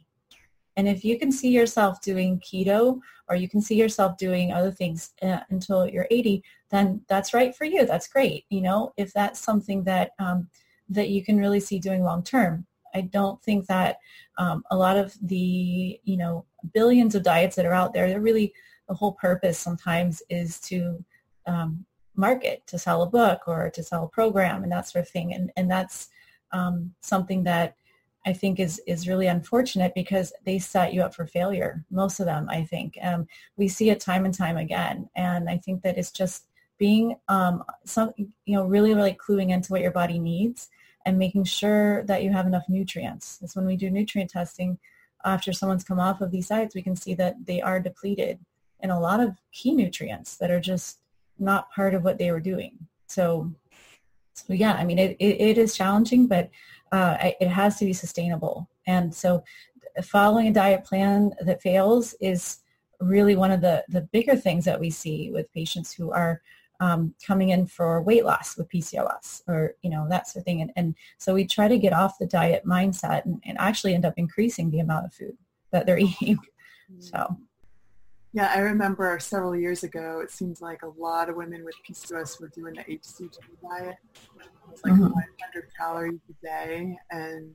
And 0.76 0.88
if 0.88 1.04
you 1.04 1.18
can 1.18 1.30
see 1.30 1.50
yourself 1.50 2.00
doing 2.00 2.40
keto 2.40 3.00
or 3.28 3.36
you 3.36 3.48
can 3.48 3.60
see 3.60 3.74
yourself 3.74 4.16
doing 4.16 4.52
other 4.52 4.70
things 4.70 5.12
uh, 5.22 5.40
until 5.50 5.86
you're 5.86 6.06
80, 6.10 6.42
then 6.70 7.02
that's 7.08 7.34
right 7.34 7.54
for 7.54 7.64
you. 7.64 7.84
That's 7.84 8.08
great. 8.08 8.44
You 8.48 8.62
know, 8.62 8.92
if 8.96 9.12
that's 9.12 9.40
something 9.40 9.84
that 9.84 10.12
um, 10.18 10.48
that 10.88 11.10
you 11.10 11.24
can 11.24 11.38
really 11.38 11.60
see 11.60 11.78
doing 11.78 12.02
long 12.02 12.22
term. 12.22 12.66
I 12.94 13.02
don't 13.02 13.42
think 13.42 13.66
that 13.66 13.98
um, 14.38 14.64
a 14.70 14.76
lot 14.76 14.96
of 14.96 15.14
the, 15.22 16.00
you 16.02 16.16
know, 16.16 16.44
billions 16.72 17.14
of 17.14 17.22
diets 17.22 17.56
that 17.56 17.66
are 17.66 17.72
out 17.72 17.92
there, 17.92 18.08
they're 18.08 18.20
really 18.20 18.52
the 18.88 18.94
whole 18.94 19.12
purpose 19.12 19.58
sometimes 19.58 20.22
is 20.28 20.60
to 20.60 21.04
um, 21.46 21.84
market 22.14 22.66
to 22.66 22.78
sell 22.78 23.02
a 23.02 23.08
book 23.08 23.42
or 23.46 23.70
to 23.70 23.82
sell 23.82 24.04
a 24.04 24.08
program 24.08 24.62
and 24.62 24.72
that 24.72 24.88
sort 24.88 25.04
of 25.04 25.10
thing. 25.10 25.34
And, 25.34 25.50
and 25.56 25.70
that's 25.70 26.08
um, 26.52 26.94
something 27.00 27.44
that 27.44 27.76
I 28.24 28.32
think 28.32 28.60
is, 28.60 28.80
is 28.86 29.08
really 29.08 29.26
unfortunate 29.26 29.94
because 29.94 30.32
they 30.44 30.58
set 30.58 30.92
you 30.94 31.02
up 31.02 31.14
for 31.14 31.26
failure, 31.26 31.84
most 31.90 32.20
of 32.20 32.26
them, 32.26 32.48
I 32.48 32.64
think. 32.64 32.96
Um, 33.02 33.26
we 33.56 33.66
see 33.66 33.90
it 33.90 34.00
time 34.00 34.24
and 34.24 34.34
time 34.34 34.56
again. 34.56 35.08
And 35.16 35.48
I 35.48 35.58
think 35.58 35.82
that 35.82 35.98
it's 35.98 36.12
just 36.12 36.44
being 36.78 37.16
um, 37.28 37.64
some, 37.84 38.12
you 38.16 38.56
know, 38.56 38.66
really, 38.66 38.94
really 38.94 39.14
cluing 39.14 39.50
into 39.50 39.72
what 39.72 39.80
your 39.80 39.90
body 39.90 40.18
needs 40.18 40.68
and 41.04 41.18
making 41.18 41.44
sure 41.44 42.04
that 42.04 42.22
you 42.22 42.30
have 42.30 42.46
enough 42.46 42.64
nutrients. 42.68 43.38
It's 43.42 43.56
when 43.56 43.66
we 43.66 43.76
do 43.76 43.90
nutrient 43.90 44.30
testing, 44.30 44.78
after 45.24 45.52
someone's 45.52 45.84
come 45.84 46.00
off 46.00 46.20
of 46.20 46.30
these 46.30 46.48
diets, 46.48 46.74
we 46.74 46.82
can 46.82 46.96
see 46.96 47.14
that 47.14 47.46
they 47.46 47.60
are 47.60 47.80
depleted 47.80 48.38
in 48.80 48.90
a 48.90 49.00
lot 49.00 49.20
of 49.20 49.36
key 49.52 49.72
nutrients 49.72 50.36
that 50.36 50.50
are 50.50 50.60
just 50.60 50.98
not 51.38 51.70
part 51.70 51.94
of 51.94 52.02
what 52.02 52.18
they 52.18 52.30
were 52.30 52.40
doing. 52.40 52.76
So, 53.06 53.52
so 54.34 54.52
yeah, 54.52 54.72
I 54.72 54.84
mean, 54.84 54.98
it, 54.98 55.16
it, 55.18 55.40
it 55.40 55.58
is 55.58 55.76
challenging, 55.76 56.26
but 56.26 56.50
uh, 56.90 57.16
it 57.40 57.48
has 57.48 57.78
to 57.78 57.84
be 57.84 57.92
sustainable. 57.92 58.68
And 58.86 59.14
so 59.14 59.44
following 60.02 60.48
a 60.48 60.52
diet 60.52 60.84
plan 60.84 61.32
that 61.40 61.62
fails 61.62 62.14
is 62.20 62.58
really 63.00 63.36
one 63.36 63.50
of 63.50 63.60
the, 63.60 63.84
the 63.88 64.02
bigger 64.02 64.36
things 64.36 64.64
that 64.64 64.80
we 64.80 64.90
see 64.90 65.30
with 65.30 65.52
patients 65.52 65.92
who 65.92 66.10
are 66.10 66.42
um, 66.82 67.14
coming 67.24 67.50
in 67.50 67.66
for 67.66 68.02
weight 68.02 68.24
loss 68.24 68.56
with 68.56 68.68
PCOS 68.68 69.42
or, 69.46 69.74
you 69.82 69.90
know, 69.90 70.06
that 70.08 70.26
sort 70.26 70.40
of 70.40 70.44
thing. 70.44 70.62
And, 70.62 70.72
and 70.74 70.94
so 71.18 71.34
we 71.34 71.46
try 71.46 71.68
to 71.68 71.78
get 71.78 71.92
off 71.92 72.18
the 72.18 72.26
diet 72.26 72.64
mindset 72.66 73.24
and, 73.24 73.40
and 73.44 73.56
actually 73.58 73.94
end 73.94 74.04
up 74.04 74.14
increasing 74.16 74.70
the 74.70 74.80
amount 74.80 75.06
of 75.06 75.14
food 75.14 75.36
that 75.70 75.86
they're 75.86 75.98
eating. 76.20 76.38
So 76.98 77.36
yeah, 78.34 78.50
I 78.54 78.60
remember 78.60 79.18
several 79.20 79.54
years 79.54 79.84
ago, 79.84 80.20
it 80.22 80.30
seems 80.30 80.62
like 80.62 80.82
a 80.82 80.88
lot 80.98 81.28
of 81.28 81.36
women 81.36 81.64
with 81.64 81.74
PCOS 81.86 82.40
were 82.40 82.48
doing 82.48 82.74
the 82.74 82.82
HCG 82.82 83.36
diet. 83.62 83.96
It's 84.70 84.82
like 84.84 84.94
mm-hmm. 84.94 85.02
100 85.02 85.68
calories 85.78 86.20
a 86.30 86.46
day, 86.46 86.96
and 87.10 87.52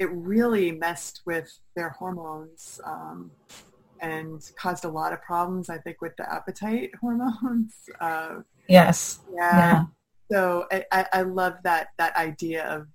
it 0.00 0.10
really 0.10 0.72
messed 0.72 1.22
with 1.26 1.56
their 1.76 1.90
hormones 1.90 2.80
um, 2.84 3.30
and 4.00 4.50
caused 4.58 4.84
a 4.84 4.88
lot 4.88 5.12
of 5.12 5.22
problems, 5.22 5.70
I 5.70 5.78
think, 5.78 6.00
with 6.00 6.16
the 6.16 6.30
appetite 6.30 6.90
hormones. 7.00 7.74
Uh, 8.00 8.40
yes. 8.68 9.20
Yeah. 9.32 9.56
yeah. 9.56 9.84
So 10.30 10.66
I, 10.72 11.06
I 11.12 11.22
love 11.22 11.54
that, 11.62 11.88
that 11.98 12.16
idea 12.16 12.64
of, 12.64 12.88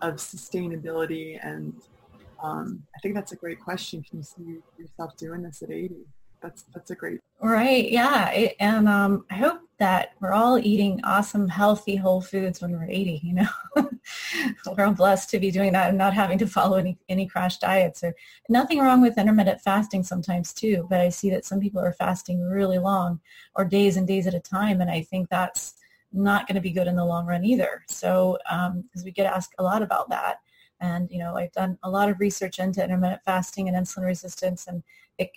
of 0.00 0.16
sustainability, 0.16 1.38
and 1.42 1.74
um, 2.42 2.82
I 2.96 2.98
think 3.00 3.14
that's 3.14 3.32
a 3.32 3.36
great 3.36 3.60
question. 3.60 4.02
Can 4.02 4.18
you 4.18 4.24
see 4.24 4.60
yourself 4.78 5.16
doing 5.16 5.42
this 5.42 5.62
at 5.62 5.70
80? 5.70 5.96
That's 6.40 6.64
that's 6.74 6.90
a 6.90 6.94
great 6.94 7.20
right 7.40 7.90
yeah 7.90 8.30
it, 8.30 8.56
and 8.60 8.88
um, 8.88 9.24
i 9.30 9.34
hope 9.34 9.60
that 9.78 10.14
we're 10.20 10.32
all 10.32 10.58
eating 10.58 11.00
awesome 11.04 11.48
healthy 11.48 11.94
whole 11.94 12.20
foods 12.20 12.60
when 12.60 12.72
we're 12.72 12.84
80 12.84 13.20
you 13.22 13.34
know? 13.34 13.48
We're 14.66 14.86
all 14.86 14.94
blessed 14.94 15.30
to 15.30 15.38
be 15.38 15.50
doing 15.50 15.72
that 15.74 15.90
and 15.90 15.98
not 15.98 16.14
having 16.14 16.38
to 16.38 16.46
follow 16.46 16.78
any 16.78 16.98
any 17.08 17.26
crash 17.26 17.58
diets 17.58 18.02
or 18.02 18.14
nothing 18.48 18.78
wrong 18.78 19.02
with 19.02 19.18
intermittent 19.18 19.60
fasting 19.60 20.02
sometimes 20.02 20.52
too 20.52 20.86
but 20.88 21.00
i 21.00 21.10
see 21.10 21.30
that 21.30 21.44
some 21.44 21.60
people 21.60 21.80
are 21.80 21.92
fasting 21.92 22.40
really 22.42 22.78
long 22.78 23.20
or 23.54 23.64
days 23.64 23.96
and 23.96 24.08
days 24.08 24.26
at 24.26 24.34
a 24.34 24.40
time 24.40 24.80
and 24.80 24.90
i 24.90 25.02
think 25.02 25.28
that's 25.28 25.74
not 26.12 26.46
going 26.46 26.54
to 26.54 26.60
be 26.60 26.70
good 26.70 26.86
in 26.86 26.96
the 26.96 27.04
long 27.04 27.26
run 27.26 27.44
either. 27.44 27.84
So 27.88 28.38
because 28.48 29.02
um, 29.02 29.04
we 29.04 29.10
get 29.10 29.26
asked 29.26 29.54
a 29.58 29.62
lot 29.62 29.82
about 29.82 30.08
that 30.08 30.40
and 30.80 31.10
you 31.10 31.18
know 31.18 31.36
i've 31.36 31.52
done 31.52 31.76
a 31.82 31.90
lot 31.90 32.08
of 32.08 32.20
research 32.20 32.58
into 32.58 32.82
intermittent 32.82 33.20
fasting 33.24 33.68
and 33.68 33.76
insulin 33.76 34.04
resistance 34.04 34.68
and 34.68 34.82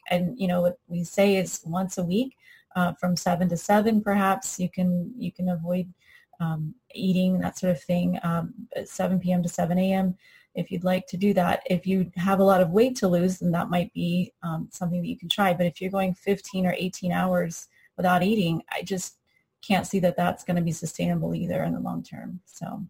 and 0.10 0.39
you 0.39 0.48
know 0.48 0.62
what 0.62 0.80
we 0.88 1.04
say 1.04 1.38
is 1.38 1.62
once 1.65 1.98
a 1.98 2.04
week 2.04 2.36
uh, 2.76 2.94
from 2.94 3.15
seven 3.15 3.50
to 3.50 3.58
seven, 3.58 4.02
perhaps 4.02 4.60
you 4.60 4.70
can 4.70 5.13
you 5.17 5.32
can 5.32 5.50
avoid 5.50 5.91
um, 6.39 6.74
eating 6.94 7.39
that 7.39 7.58
sort 7.58 7.72
of 7.72 7.82
thing 7.82 8.20
um, 8.24 8.54
at 8.76 8.89
7 8.89 9.20
p.m. 9.20 9.44
to 9.44 9.50
7 9.50 9.78
a.m. 9.78 10.15
If 10.56 10.72
you'd 10.72 10.84
like 10.84 11.08
to 11.08 11.17
do 11.17 11.34
that, 11.36 11.62
if 11.67 11.86
you 11.86 12.12
have 12.15 12.39
a 12.39 12.44
lot 12.44 12.62
of 12.62 12.72
weight 12.72 12.96
to 12.98 13.08
lose, 13.08 13.39
then 13.39 13.52
that 13.52 13.70
might 13.70 13.94
be 13.94 14.34
um, 14.44 14.67
something 14.72 15.02
that 15.02 15.08
you 15.08 15.17
can 15.17 15.30
try. 15.30 15.54
But 15.54 15.67
if 15.67 15.80
you're 15.80 15.91
going 15.91 16.15
15 16.15 16.65
or 16.65 16.74
18 16.78 17.12
hours 17.12 17.67
without 17.96 18.24
eating, 18.24 18.63
I 18.72 18.82
just 18.82 19.17
can't 19.62 19.86
see 19.86 20.00
that 20.00 20.17
that's 20.17 20.44
going 20.44 20.58
to 20.58 20.63
be 20.63 20.72
sustainable 20.72 21.36
either 21.36 21.63
in 21.63 21.74
the 21.74 21.80
long 21.80 22.04
term. 22.04 22.41
So, 22.46 22.84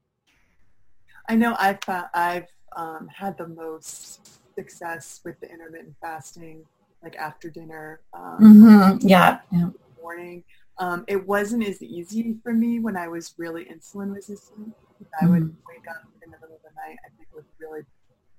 I 1.28 1.36
know 1.36 1.56
I've 1.60 1.80
I've 2.14 2.48
um, 2.76 3.08
had 3.14 3.38
the 3.38 3.48
most 3.48 4.40
success 4.56 5.22
with 5.24 5.40
the 5.40 5.50
intermittent 5.52 5.96
fasting 6.02 6.66
like 7.04 7.16
after 7.16 7.50
dinner. 7.50 8.02
Um, 8.14 8.38
mm-hmm. 8.40 9.08
Yeah. 9.08 9.40
yeah. 9.52 9.70
Morning. 10.02 10.44
Um, 10.78 11.06
it 11.08 11.28
wasn't 11.28 11.68
as 11.68 11.82
easy 11.82 12.38
for 12.44 12.54
me 12.54 12.80
when 12.80 12.98
I 12.98 13.08
was 13.08 13.34
really 13.38 13.66
insulin 13.66 14.14
resistant. 14.14 14.74
I 15.22 15.26
would 15.26 15.44
mm-hmm. 15.44 15.68
wake 15.68 15.88
up 15.90 16.04
in 16.24 16.32
the 16.32 16.38
middle 16.38 16.56
of 16.56 16.62
the 16.62 16.70
night, 16.76 16.98
I 17.06 17.10
think 17.18 17.30
with 17.34 17.46
really 17.60 17.82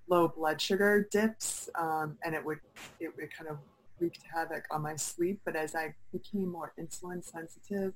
low 0.09 0.29
blood 0.29 0.61
sugar 0.61 1.09
dips, 1.11 1.69
um, 1.77 2.17
and 2.25 2.35
it 2.35 2.45
would 2.45 2.59
it 3.01 3.13
would 3.17 3.33
kind 3.37 3.49
of 3.51 3.59
wreak 3.99 4.19
havoc 4.35 4.65
on 4.71 4.83
my 4.83 4.97
sleep. 4.97 5.41
But 5.45 5.57
as 5.57 5.75
I 5.75 5.95
became 6.13 6.51
more 6.51 6.73
insulin 6.79 7.25
sensitive, 7.25 7.93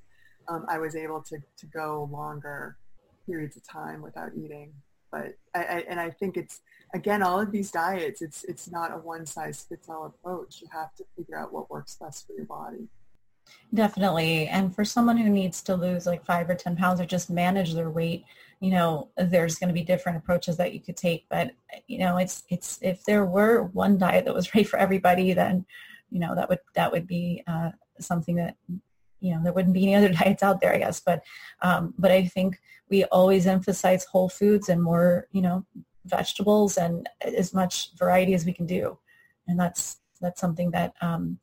um, 0.47 0.65
I 0.69 0.79
was 0.79 0.95
able 0.95 1.21
to, 1.23 1.37
to 1.57 1.65
go 1.67 2.09
longer 2.11 2.77
periods 3.25 3.57
of 3.57 3.67
time 3.67 4.01
without 4.01 4.31
eating. 4.35 4.73
But 5.11 5.35
I, 5.55 5.59
I, 5.59 5.85
and 5.89 5.99
I 5.99 6.09
think 6.09 6.37
it's 6.37 6.61
again 6.93 7.21
all 7.21 7.39
of 7.39 7.51
these 7.51 7.71
diets. 7.71 8.21
It's 8.21 8.43
it's 8.43 8.69
not 8.69 8.93
a 8.93 8.97
one 8.97 9.25
size 9.25 9.65
fits 9.67 9.89
all 9.89 10.05
approach. 10.05 10.61
You 10.61 10.67
have 10.71 10.93
to 10.95 11.05
figure 11.15 11.37
out 11.37 11.53
what 11.53 11.69
works 11.69 11.97
best 11.99 12.27
for 12.27 12.33
your 12.33 12.45
body. 12.45 12.87
Definitely, 13.73 14.47
and 14.47 14.75
for 14.75 14.83
someone 14.83 15.17
who 15.17 15.29
needs 15.29 15.61
to 15.63 15.75
lose 15.75 16.05
like 16.05 16.25
five 16.25 16.49
or 16.49 16.55
ten 16.55 16.75
pounds 16.75 16.99
or 16.99 17.05
just 17.05 17.29
manage 17.29 17.73
their 17.73 17.89
weight, 17.89 18.25
you 18.59 18.71
know, 18.71 19.09
there's 19.17 19.57
going 19.57 19.69
to 19.69 19.73
be 19.73 19.83
different 19.83 20.17
approaches 20.17 20.57
that 20.57 20.73
you 20.73 20.81
could 20.81 20.97
take. 20.97 21.25
But 21.29 21.51
you 21.87 21.99
know, 21.99 22.17
it's 22.17 22.43
it's 22.49 22.79
if 22.81 23.03
there 23.05 23.25
were 23.25 23.63
one 23.63 23.97
diet 23.97 24.25
that 24.25 24.33
was 24.33 24.53
right 24.55 24.67
for 24.67 24.77
everybody, 24.77 25.33
then 25.33 25.65
you 26.09 26.19
know 26.19 26.35
that 26.35 26.49
would 26.49 26.59
that 26.75 26.91
would 26.91 27.07
be 27.07 27.43
uh, 27.47 27.71
something 27.99 28.35
that 28.35 28.55
you 29.19 29.33
know 29.33 29.41
there 29.43 29.53
wouldn't 29.53 29.73
be 29.73 29.83
any 29.83 29.95
other 29.95 30.13
diets 30.13 30.43
out 30.43 30.61
there 30.61 30.73
i 30.73 30.77
guess 30.77 30.99
but 30.99 31.23
um, 31.61 31.93
but 31.97 32.11
i 32.11 32.25
think 32.25 32.59
we 32.89 33.03
always 33.05 33.47
emphasize 33.47 34.05
whole 34.05 34.29
foods 34.29 34.69
and 34.69 34.81
more 34.81 35.27
you 35.31 35.41
know 35.41 35.65
vegetables 36.07 36.77
and 36.77 37.07
as 37.21 37.53
much 37.53 37.91
variety 37.97 38.33
as 38.33 38.45
we 38.45 38.53
can 38.53 38.65
do 38.65 38.97
and 39.47 39.59
that's 39.59 39.97
that's 40.21 40.41
something 40.41 40.71
that 40.71 40.93
um, 41.01 41.37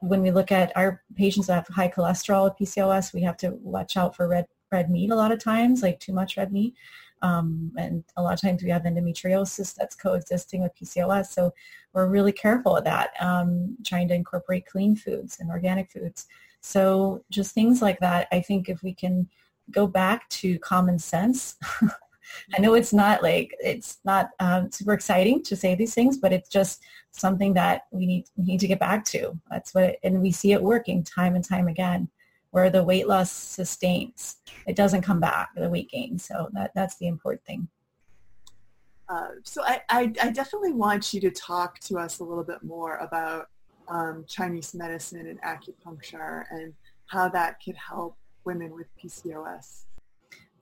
when 0.00 0.22
we 0.22 0.30
look 0.30 0.50
at 0.52 0.72
our 0.76 1.02
patients 1.14 1.46
that 1.46 1.54
have 1.54 1.68
high 1.68 1.88
cholesterol 1.88 2.44
with 2.44 2.58
pcos 2.58 3.12
we 3.12 3.22
have 3.22 3.36
to 3.36 3.50
watch 3.62 3.96
out 3.96 4.14
for 4.14 4.28
red 4.28 4.46
red 4.72 4.90
meat 4.90 5.10
a 5.10 5.14
lot 5.14 5.32
of 5.32 5.42
times 5.42 5.82
like 5.82 5.98
too 6.00 6.12
much 6.12 6.36
red 6.36 6.52
meat 6.52 6.74
um, 7.22 7.72
and 7.76 8.04
a 8.16 8.22
lot 8.22 8.34
of 8.34 8.40
times 8.40 8.62
we 8.62 8.70
have 8.70 8.82
endometriosis 8.82 9.74
that's 9.74 9.94
coexisting 9.94 10.62
with 10.62 10.74
PCOS. 10.74 11.26
So 11.26 11.52
we're 11.92 12.06
really 12.06 12.32
careful 12.32 12.76
of 12.76 12.84
that, 12.84 13.10
um, 13.20 13.76
trying 13.84 14.08
to 14.08 14.14
incorporate 14.14 14.66
clean 14.66 14.96
foods 14.96 15.38
and 15.40 15.50
organic 15.50 15.90
foods. 15.90 16.26
So 16.60 17.24
just 17.30 17.54
things 17.54 17.82
like 17.82 17.98
that, 18.00 18.28
I 18.32 18.40
think 18.40 18.68
if 18.68 18.82
we 18.82 18.94
can 18.94 19.28
go 19.70 19.86
back 19.86 20.28
to 20.30 20.58
common 20.60 20.98
sense, 20.98 21.56
I 22.56 22.60
know 22.60 22.74
it's 22.74 22.92
not 22.92 23.22
like 23.22 23.54
it's 23.60 23.98
not 24.04 24.30
um, 24.40 24.70
super 24.70 24.92
exciting 24.92 25.42
to 25.44 25.56
say 25.56 25.74
these 25.74 25.94
things, 25.94 26.16
but 26.18 26.32
it's 26.32 26.48
just 26.48 26.82
something 27.12 27.54
that 27.54 27.82
we 27.90 28.06
need 28.06 28.26
need 28.36 28.60
to 28.60 28.68
get 28.68 28.80
back 28.80 29.04
to. 29.06 29.38
That's 29.50 29.74
what, 29.74 29.96
and 30.02 30.20
we 30.20 30.30
see 30.30 30.52
it 30.52 30.62
working 30.62 31.02
time 31.02 31.34
and 31.34 31.44
time 31.44 31.68
again, 31.68 32.08
where 32.50 32.70
the 32.70 32.84
weight 32.84 33.08
loss 33.08 33.30
sustains. 33.30 34.36
It 34.66 34.76
doesn't 34.76 35.02
come 35.02 35.20
back 35.20 35.50
the 35.54 35.68
weight 35.68 35.90
gain. 35.90 36.18
So 36.18 36.48
that 36.52 36.72
that's 36.74 36.96
the 36.96 37.08
important 37.08 37.44
thing. 37.44 37.68
Uh, 39.08 39.30
so 39.42 39.62
I, 39.64 39.82
I, 39.88 40.12
I 40.22 40.30
definitely 40.30 40.72
want 40.72 41.12
you 41.12 41.20
to 41.22 41.32
talk 41.32 41.80
to 41.80 41.98
us 41.98 42.20
a 42.20 42.24
little 42.24 42.44
bit 42.44 42.62
more 42.62 42.96
about 42.98 43.48
um, 43.88 44.24
Chinese 44.28 44.72
medicine 44.72 45.26
and 45.26 45.42
acupuncture 45.42 46.44
and 46.50 46.72
how 47.06 47.28
that 47.28 47.56
could 47.62 47.74
help 47.74 48.16
women 48.44 48.72
with 48.72 48.86
PCOS. 49.02 49.86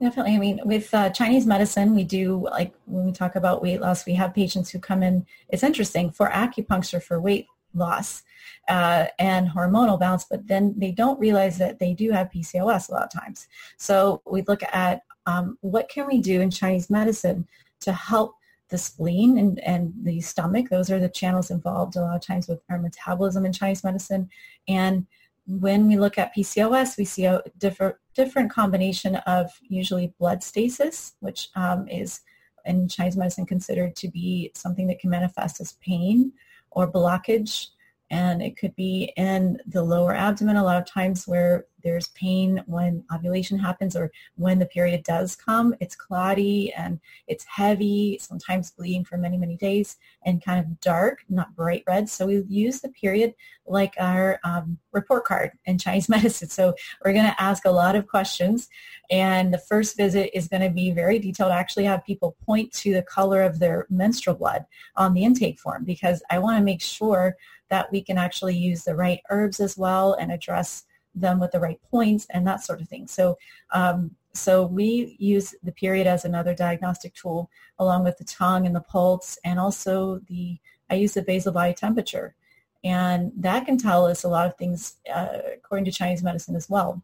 Definitely. 0.01 0.35
I 0.35 0.39
mean, 0.39 0.61
with 0.63 0.93
uh, 0.93 1.09
Chinese 1.09 1.45
medicine, 1.45 1.93
we 1.93 2.05
do, 2.05 2.47
like 2.51 2.73
when 2.85 3.05
we 3.05 3.11
talk 3.11 3.35
about 3.35 3.61
weight 3.61 3.81
loss, 3.81 4.05
we 4.05 4.13
have 4.13 4.33
patients 4.33 4.69
who 4.69 4.79
come 4.79 5.03
in, 5.03 5.25
it's 5.49 5.63
interesting, 5.63 6.09
for 6.09 6.29
acupuncture 6.29 7.03
for 7.03 7.19
weight 7.19 7.47
loss 7.73 8.23
uh, 8.69 9.07
and 9.19 9.49
hormonal 9.49 9.99
balance, 9.99 10.25
but 10.29 10.47
then 10.47 10.73
they 10.77 10.91
don't 10.91 11.19
realize 11.19 11.57
that 11.57 11.79
they 11.79 11.93
do 11.93 12.11
have 12.11 12.31
PCOS 12.31 12.89
a 12.89 12.93
lot 12.93 13.03
of 13.03 13.11
times. 13.11 13.47
So 13.77 14.21
we 14.25 14.41
look 14.43 14.61
at 14.71 15.01
um, 15.25 15.57
what 15.61 15.89
can 15.89 16.07
we 16.07 16.19
do 16.21 16.39
in 16.39 16.49
Chinese 16.49 16.89
medicine 16.89 17.45
to 17.81 17.91
help 17.91 18.35
the 18.69 18.77
spleen 18.77 19.37
and, 19.37 19.59
and 19.59 19.93
the 20.03 20.21
stomach. 20.21 20.69
Those 20.69 20.91
are 20.91 20.99
the 20.99 21.09
channels 21.09 21.51
involved 21.51 21.95
a 21.95 22.01
lot 22.01 22.15
of 22.15 22.21
times 22.21 22.47
with 22.47 22.61
our 22.69 22.77
metabolism 22.77 23.45
in 23.45 23.51
Chinese 23.51 23.83
medicine. 23.83 24.29
And 24.67 25.07
when 25.49 25.87
we 25.87 25.97
look 25.97 26.19
at 26.19 26.35
PCOS, 26.35 26.95
we 26.95 27.05
see 27.05 27.25
a 27.25 27.41
different, 27.57 27.95
different 28.13 28.51
combination 28.51 29.15
of 29.15 29.49
usually 29.67 30.13
blood 30.19 30.43
stasis, 30.43 31.13
which 31.21 31.49
um, 31.55 31.87
is 31.87 32.21
in 32.65 32.87
Chinese 32.87 33.17
medicine 33.17 33.47
considered 33.47 33.95
to 33.95 34.09
be 34.09 34.51
something 34.53 34.85
that 34.87 34.99
can 34.99 35.09
manifest 35.09 35.59
as 35.59 35.73
pain 35.73 36.31
or 36.69 36.91
blockage 36.91 37.67
and 38.11 38.41
it 38.41 38.57
could 38.57 38.75
be 38.75 39.13
in 39.17 39.59
the 39.67 39.83
lower 39.83 40.13
abdomen 40.13 40.55
a 40.55 40.63
lot 40.63 40.77
of 40.77 40.85
times 40.85 41.27
where 41.27 41.65
there's 41.83 42.09
pain 42.09 42.61
when 42.65 43.03
ovulation 43.13 43.57
happens 43.57 43.95
or 43.95 44.11
when 44.35 44.59
the 44.59 44.65
period 44.65 45.03
does 45.03 45.35
come. 45.35 45.75
It's 45.79 45.95
clotty 45.95 46.73
and 46.73 46.99
it's 47.27 47.45
heavy, 47.45 48.19
sometimes 48.21 48.71
bleeding 48.71 49.05
for 49.05 49.17
many, 49.17 49.37
many 49.37 49.55
days 49.55 49.97
and 50.25 50.43
kind 50.43 50.59
of 50.59 50.79
dark, 50.81 51.19
not 51.29 51.55
bright 51.55 51.83
red. 51.87 52.09
So 52.09 52.27
we 52.27 52.43
use 52.47 52.81
the 52.81 52.89
period 52.89 53.33
like 53.65 53.93
our 53.99 54.39
um, 54.43 54.77
report 54.91 55.25
card 55.25 55.51
in 55.65 55.77
Chinese 55.77 56.09
medicine. 56.09 56.49
So 56.49 56.73
we're 57.03 57.13
going 57.13 57.25
to 57.25 57.41
ask 57.41 57.65
a 57.65 57.71
lot 57.71 57.95
of 57.95 58.07
questions 58.07 58.67
and 59.09 59.53
the 59.53 59.57
first 59.57 59.97
visit 59.97 60.35
is 60.37 60.47
going 60.47 60.63
to 60.63 60.69
be 60.69 60.91
very 60.91 61.19
detailed. 61.19 61.51
I 61.51 61.59
actually 61.59 61.85
have 61.85 62.05
people 62.05 62.35
point 62.45 62.71
to 62.73 62.93
the 62.93 63.03
color 63.03 63.41
of 63.41 63.59
their 63.59 63.87
menstrual 63.89 64.35
blood 64.35 64.65
on 64.95 65.13
the 65.13 65.23
intake 65.23 65.59
form 65.59 65.83
because 65.85 66.21
I 66.29 66.39
want 66.39 66.57
to 66.57 66.63
make 66.63 66.81
sure 66.81 67.37
that 67.69 67.91
we 67.91 68.01
can 68.01 68.17
actually 68.17 68.55
use 68.55 68.83
the 68.83 68.95
right 68.95 69.21
herbs 69.29 69.59
as 69.59 69.77
well 69.77 70.13
and 70.13 70.31
address 70.31 70.83
them 71.15 71.39
with 71.39 71.51
the 71.51 71.59
right 71.59 71.79
points 71.89 72.27
and 72.31 72.45
that 72.47 72.63
sort 72.63 72.81
of 72.81 72.87
thing. 72.87 73.07
So, 73.07 73.37
um, 73.71 74.11
so 74.33 74.65
we 74.65 75.15
use 75.19 75.55
the 75.63 75.71
period 75.71 76.07
as 76.07 76.25
another 76.25 76.53
diagnostic 76.53 77.13
tool 77.15 77.49
along 77.79 78.03
with 78.03 78.17
the 78.17 78.23
tongue 78.23 78.65
and 78.65 78.75
the 78.75 78.81
pulse 78.81 79.37
and 79.43 79.59
also 79.59 80.19
the, 80.27 80.57
I 80.89 80.95
use 80.95 81.13
the 81.13 81.21
basal 81.21 81.51
body 81.51 81.73
temperature. 81.73 82.35
And 82.83 83.31
that 83.37 83.65
can 83.65 83.77
tell 83.77 84.05
us 84.05 84.23
a 84.23 84.29
lot 84.29 84.47
of 84.47 84.55
things 84.55 84.97
uh, 85.13 85.39
according 85.55 85.85
to 85.85 85.91
Chinese 85.91 86.23
medicine 86.23 86.55
as 86.55 86.69
well. 86.69 87.03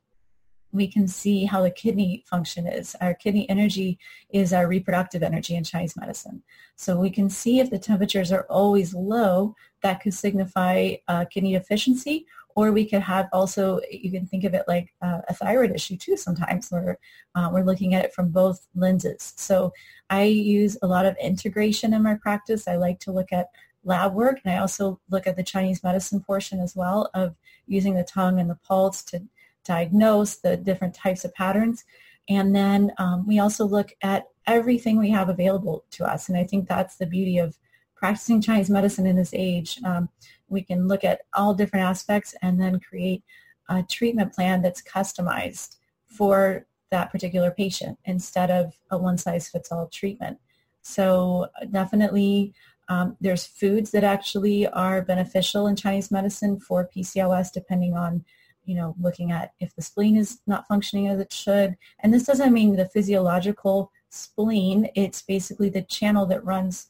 We 0.75 0.87
can 0.87 1.07
see 1.07 1.45
how 1.45 1.61
the 1.61 1.71
kidney 1.71 2.23
function 2.27 2.67
is. 2.67 2.95
Our 2.99 3.13
kidney 3.13 3.49
energy 3.49 3.97
is 4.29 4.51
our 4.53 4.67
reproductive 4.67 5.23
energy 5.23 5.55
in 5.55 5.63
Chinese 5.63 5.95
medicine. 5.95 6.43
So 6.75 6.97
we 6.97 7.09
can 7.09 7.29
see 7.29 7.59
if 7.59 7.69
the 7.69 7.79
temperatures 7.79 8.31
are 8.31 8.45
always 8.49 8.93
low, 8.93 9.55
that 9.81 10.01
could 10.01 10.13
signify 10.13 10.95
uh, 11.07 11.25
kidney 11.25 11.53
deficiency 11.53 12.25
or 12.55 12.71
we 12.71 12.85
could 12.85 13.01
have 13.01 13.27
also, 13.33 13.79
you 13.91 14.09
can 14.09 14.25
think 14.25 14.45
of 14.45 14.53
it 14.53 14.63
like 14.67 14.93
uh, 15.01 15.19
a 15.27 15.33
thyroid 15.33 15.71
issue 15.71 15.97
too 15.97 16.15
sometimes 16.15 16.69
where 16.69 16.97
uh, 17.35 17.49
we're 17.51 17.65
looking 17.65 17.93
at 17.93 18.05
it 18.05 18.13
from 18.13 18.29
both 18.29 18.67
lenses. 18.75 19.33
So 19.35 19.73
I 20.09 20.23
use 20.23 20.77
a 20.81 20.87
lot 20.87 21.05
of 21.05 21.17
integration 21.21 21.93
in 21.93 22.01
my 22.01 22.15
practice. 22.15 22.67
I 22.67 22.77
like 22.77 22.99
to 23.01 23.11
look 23.11 23.31
at 23.33 23.47
lab 23.83 24.13
work 24.13 24.39
and 24.43 24.53
I 24.53 24.57
also 24.57 24.99
look 25.09 25.27
at 25.27 25.35
the 25.35 25.43
Chinese 25.43 25.83
medicine 25.83 26.21
portion 26.21 26.59
as 26.59 26.75
well 26.75 27.09
of 27.13 27.35
using 27.67 27.93
the 27.93 28.03
tongue 28.03 28.39
and 28.39 28.49
the 28.49 28.57
pulse 28.67 29.03
to 29.03 29.21
diagnose 29.65 30.37
the 30.37 30.57
different 30.57 30.93
types 30.93 31.25
of 31.25 31.33
patterns. 31.33 31.83
And 32.29 32.55
then 32.55 32.91
um, 32.97 33.25
we 33.27 33.39
also 33.39 33.65
look 33.65 33.93
at 34.01 34.25
everything 34.47 34.97
we 34.97 35.09
have 35.09 35.29
available 35.29 35.85
to 35.91 36.05
us. 36.05 36.29
And 36.29 36.37
I 36.37 36.43
think 36.43 36.67
that's 36.67 36.97
the 36.97 37.05
beauty 37.05 37.37
of 37.37 37.57
practicing 37.95 38.41
Chinese 38.41 38.69
medicine 38.69 39.07
in 39.07 39.15
this 39.15 39.33
age, 39.33 39.79
um, 39.83 40.09
we 40.47 40.61
can 40.61 40.87
look 40.87 41.03
at 41.03 41.21
all 41.33 41.53
different 41.53 41.85
aspects 41.85 42.35
and 42.41 42.61
then 42.61 42.79
create 42.79 43.23
a 43.69 43.83
treatment 43.83 44.33
plan 44.33 44.61
that's 44.61 44.81
customized 44.81 45.77
for 46.05 46.67
that 46.91 47.11
particular 47.11 47.51
patient 47.51 47.97
instead 48.05 48.51
of 48.51 48.73
a 48.91 48.97
one-size-fits-all 48.97 49.87
treatment. 49.87 50.37
So 50.81 51.47
definitely 51.71 52.53
um, 52.89 53.17
there's 53.19 53.47
foods 53.47 53.89
that 53.91 54.03
actually 54.03 54.67
are 54.67 55.01
beneficial 55.01 55.65
in 55.67 55.75
Chinese 55.75 56.11
medicine 56.11 56.59
for 56.59 56.87
PCOS 56.95 57.51
depending 57.51 57.95
on, 57.95 58.23
you 58.65 58.75
know, 58.75 58.95
looking 58.99 59.31
at 59.31 59.53
if 59.59 59.75
the 59.75 59.81
spleen 59.81 60.17
is 60.17 60.39
not 60.47 60.67
functioning 60.67 61.07
as 61.07 61.19
it 61.19 61.31
should. 61.31 61.75
And 61.99 62.13
this 62.13 62.25
doesn't 62.25 62.53
mean 62.53 62.75
the 62.75 62.89
physiological 62.89 63.91
spleen. 64.09 64.89
It's 64.95 65.21
basically 65.21 65.69
the 65.69 65.83
channel 65.83 66.25
that 66.27 66.43
runs 66.43 66.87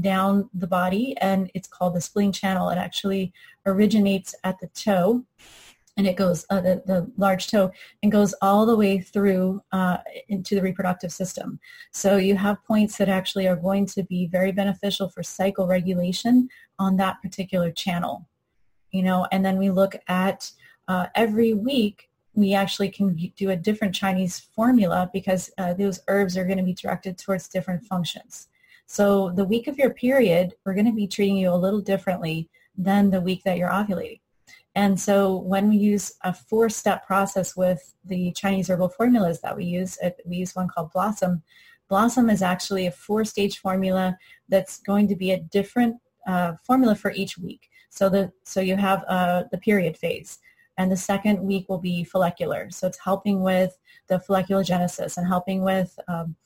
down 0.00 0.50
the 0.52 0.66
body 0.66 1.16
and 1.18 1.50
it's 1.54 1.68
called 1.68 1.94
the 1.94 2.00
spleen 2.00 2.32
channel. 2.32 2.68
It 2.70 2.76
actually 2.76 3.32
originates 3.66 4.34
at 4.44 4.58
the 4.60 4.68
toe 4.68 5.24
and 5.98 6.06
it 6.06 6.16
goes 6.16 6.46
uh, 6.48 6.60
the, 6.60 6.82
the 6.86 7.10
large 7.16 7.48
toe 7.48 7.72
and 8.02 8.12
goes 8.12 8.32
all 8.40 8.64
the 8.64 8.76
way 8.76 9.00
through 9.00 9.60
uh, 9.72 9.98
into 10.28 10.54
the 10.54 10.62
reproductive 10.62 11.12
system. 11.12 11.58
So 11.92 12.16
you 12.16 12.36
have 12.36 12.64
points 12.64 12.96
that 12.98 13.08
actually 13.08 13.48
are 13.48 13.56
going 13.56 13.86
to 13.86 14.04
be 14.04 14.26
very 14.26 14.52
beneficial 14.52 15.08
for 15.08 15.22
cycle 15.24 15.66
regulation 15.66 16.48
on 16.78 16.96
that 16.98 17.20
particular 17.20 17.72
channel. 17.72 18.28
You 18.92 19.02
know, 19.02 19.26
and 19.32 19.44
then 19.44 19.58
we 19.58 19.70
look 19.70 19.96
at 20.06 20.50
uh, 20.88 21.06
every 21.14 21.54
week 21.54 22.08
we 22.34 22.54
actually 22.54 22.88
can 22.88 23.14
do 23.36 23.50
a 23.50 23.56
different 23.56 23.94
Chinese 23.94 24.38
formula 24.38 25.10
because 25.12 25.50
uh, 25.58 25.74
those 25.74 26.00
herbs 26.08 26.36
are 26.36 26.44
going 26.44 26.58
to 26.58 26.64
be 26.64 26.74
directed 26.74 27.18
towards 27.18 27.48
different 27.48 27.84
functions. 27.84 28.48
So 28.86 29.30
the 29.30 29.44
week 29.44 29.66
of 29.66 29.76
your 29.76 29.90
period, 29.90 30.54
we're 30.64 30.74
going 30.74 30.86
to 30.86 30.92
be 30.92 31.06
treating 31.06 31.36
you 31.36 31.52
a 31.52 31.56
little 31.56 31.80
differently 31.80 32.48
than 32.76 33.10
the 33.10 33.20
week 33.20 33.42
that 33.44 33.58
you're 33.58 33.68
ovulating. 33.68 34.20
And 34.76 34.98
so 34.98 35.36
when 35.36 35.68
we 35.68 35.76
use 35.76 36.12
a 36.22 36.32
four-step 36.32 37.06
process 37.06 37.56
with 37.56 37.94
the 38.04 38.30
Chinese 38.32 38.70
herbal 38.70 38.90
formulas 38.90 39.40
that 39.40 39.56
we 39.56 39.64
use, 39.64 39.98
we 40.24 40.36
use 40.36 40.54
one 40.54 40.68
called 40.68 40.92
Blossom. 40.92 41.42
Blossom 41.88 42.30
is 42.30 42.42
actually 42.42 42.86
a 42.86 42.92
four-stage 42.92 43.58
formula 43.58 44.16
that's 44.48 44.78
going 44.78 45.08
to 45.08 45.16
be 45.16 45.32
a 45.32 45.40
different 45.40 45.96
uh, 46.28 46.52
formula 46.62 46.94
for 46.94 47.10
each 47.10 47.36
week. 47.36 47.68
So 47.90 48.08
the 48.08 48.30
so 48.44 48.60
you 48.60 48.76
have 48.76 49.04
uh, 49.08 49.44
the 49.50 49.58
period 49.58 49.96
phase 49.96 50.38
and 50.78 50.90
the 50.90 50.96
second 50.96 51.40
week 51.42 51.68
will 51.68 51.78
be 51.78 52.04
follicular. 52.04 52.70
So 52.70 52.86
it's 52.86 52.98
helping 52.98 53.42
with 53.42 53.76
the 54.06 54.22
folliculogenesis 54.26 55.18
and 55.18 55.26
helping 55.26 55.62
with, 55.62 55.98
um, 56.06 56.36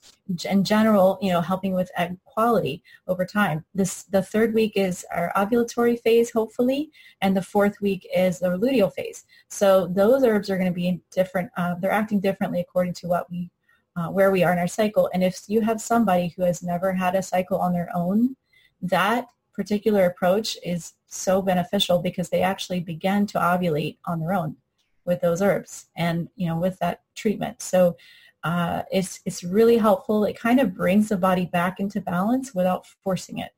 in 0.47 0.65
general, 0.65 1.19
you 1.21 1.31
know, 1.31 1.43
helping 1.43 1.75
with 1.75 1.91
egg 1.97 2.17
quality 2.25 2.83
over 3.07 3.27
time. 3.27 3.65
This 3.75 4.05
the 4.05 4.23
third 4.23 4.55
week 4.55 4.73
is 4.75 5.05
our 5.15 5.31
ovulatory 5.37 6.01
phase, 6.01 6.33
hopefully, 6.33 6.91
and 7.21 7.37
the 7.37 7.43
fourth 7.43 7.81
week 7.83 8.09
is 8.15 8.39
the 8.39 8.49
luteal 8.49 8.93
phase. 8.93 9.25
So 9.49 9.87
those 9.87 10.25
herbs 10.25 10.49
are 10.51 10.57
going 10.57 10.73
to 10.73 10.75
be 10.75 11.01
different. 11.13 11.51
Uh, 11.57 11.75
they're 11.75 11.91
acting 11.93 12.21
differently 12.21 12.61
according 12.61 12.95
to 12.95 13.09
what 13.09 13.31
we, 13.31 13.51
uh, 13.97 14.09
where 14.09 14.31
we 14.31 14.43
are 14.43 14.53
in 14.53 14.59
our 14.59 14.67
cycle. 14.67 15.11
And 15.13 15.23
if 15.23 15.43
you 15.47 15.61
have 15.61 15.81
somebody 15.81 16.33
who 16.35 16.43
has 16.43 16.63
never 16.63 16.95
had 16.95 17.15
a 17.15 17.23
cycle 17.23 17.59
on 17.59 17.75
their 17.75 17.91
own, 17.95 18.35
that 18.81 19.27
particular 19.53 20.07
approach 20.07 20.57
is 20.65 20.95
so 21.13 21.43
beneficial 21.43 21.99
because 21.99 22.29
they 22.29 22.43
actually 22.43 22.81
begin 22.81 23.27
to 23.27 23.39
ovulate 23.39 23.99
on 24.07 24.21
their 24.21 24.33
own 24.33 24.57
with 25.05 25.21
those 25.21 25.43
herbs 25.43 25.87
and 25.97 26.29
you 26.37 26.47
know 26.47 26.57
with 26.57 26.79
that 26.79 27.03
treatment. 27.15 27.61
So 27.61 27.97
uh, 28.45 28.83
it's 28.91 29.21
it's 29.25 29.45
really 29.45 29.77
helpful. 29.77 30.25
It 30.25 30.39
kind 30.39 30.61
of 30.61 30.75
brings 30.75 31.09
the 31.09 31.17
body 31.17 31.47
back 31.47 31.81
into 31.81 32.01
balance 32.01 32.55
without 32.55 32.87
forcing 32.87 33.39
it. 33.39 33.53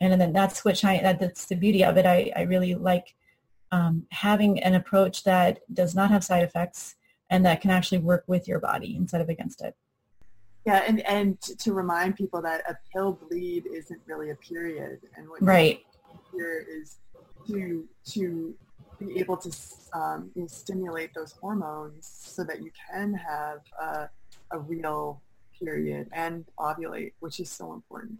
And 0.00 0.18
then 0.18 0.32
that's 0.32 0.64
what 0.64 0.82
I, 0.84 1.16
that's 1.20 1.46
the 1.46 1.56
beauty 1.56 1.84
of 1.84 1.98
it. 1.98 2.06
I, 2.06 2.32
I 2.34 2.42
really 2.42 2.74
like 2.74 3.14
um, 3.70 4.06
having 4.10 4.62
an 4.62 4.74
approach 4.74 5.24
that 5.24 5.60
does 5.74 5.94
not 5.94 6.10
have 6.10 6.24
side 6.24 6.42
effects 6.42 6.96
and 7.28 7.44
that 7.44 7.60
can 7.60 7.70
actually 7.70 7.98
work 7.98 8.24
with 8.26 8.48
your 8.48 8.60
body 8.60 8.96
instead 8.96 9.20
of 9.20 9.28
against 9.28 9.60
it. 9.60 9.76
Yeah, 10.66 10.82
and 10.86 11.00
and 11.06 11.40
to 11.40 11.72
remind 11.72 12.16
people 12.16 12.42
that 12.42 12.62
a 12.68 12.76
pill 12.92 13.12
bleed 13.12 13.66
isn't 13.66 14.00
really 14.06 14.30
a 14.30 14.34
period, 14.34 15.00
and 15.16 15.28
what 15.28 15.42
right 15.42 15.82
here 16.32 16.66
is 16.68 16.96
to 17.46 17.86
to 18.12 18.54
be 18.98 19.18
able 19.18 19.36
to 19.36 19.50
um, 19.94 20.30
stimulate 20.46 21.14
those 21.14 21.32
hormones 21.32 22.06
so 22.22 22.44
that 22.44 22.62
you 22.62 22.70
can 22.90 23.14
have 23.14 23.60
a, 23.80 24.10
a 24.50 24.58
real 24.58 25.22
period 25.58 26.08
and 26.12 26.44
ovulate, 26.58 27.12
which 27.20 27.40
is 27.40 27.50
so 27.50 27.72
important. 27.72 28.18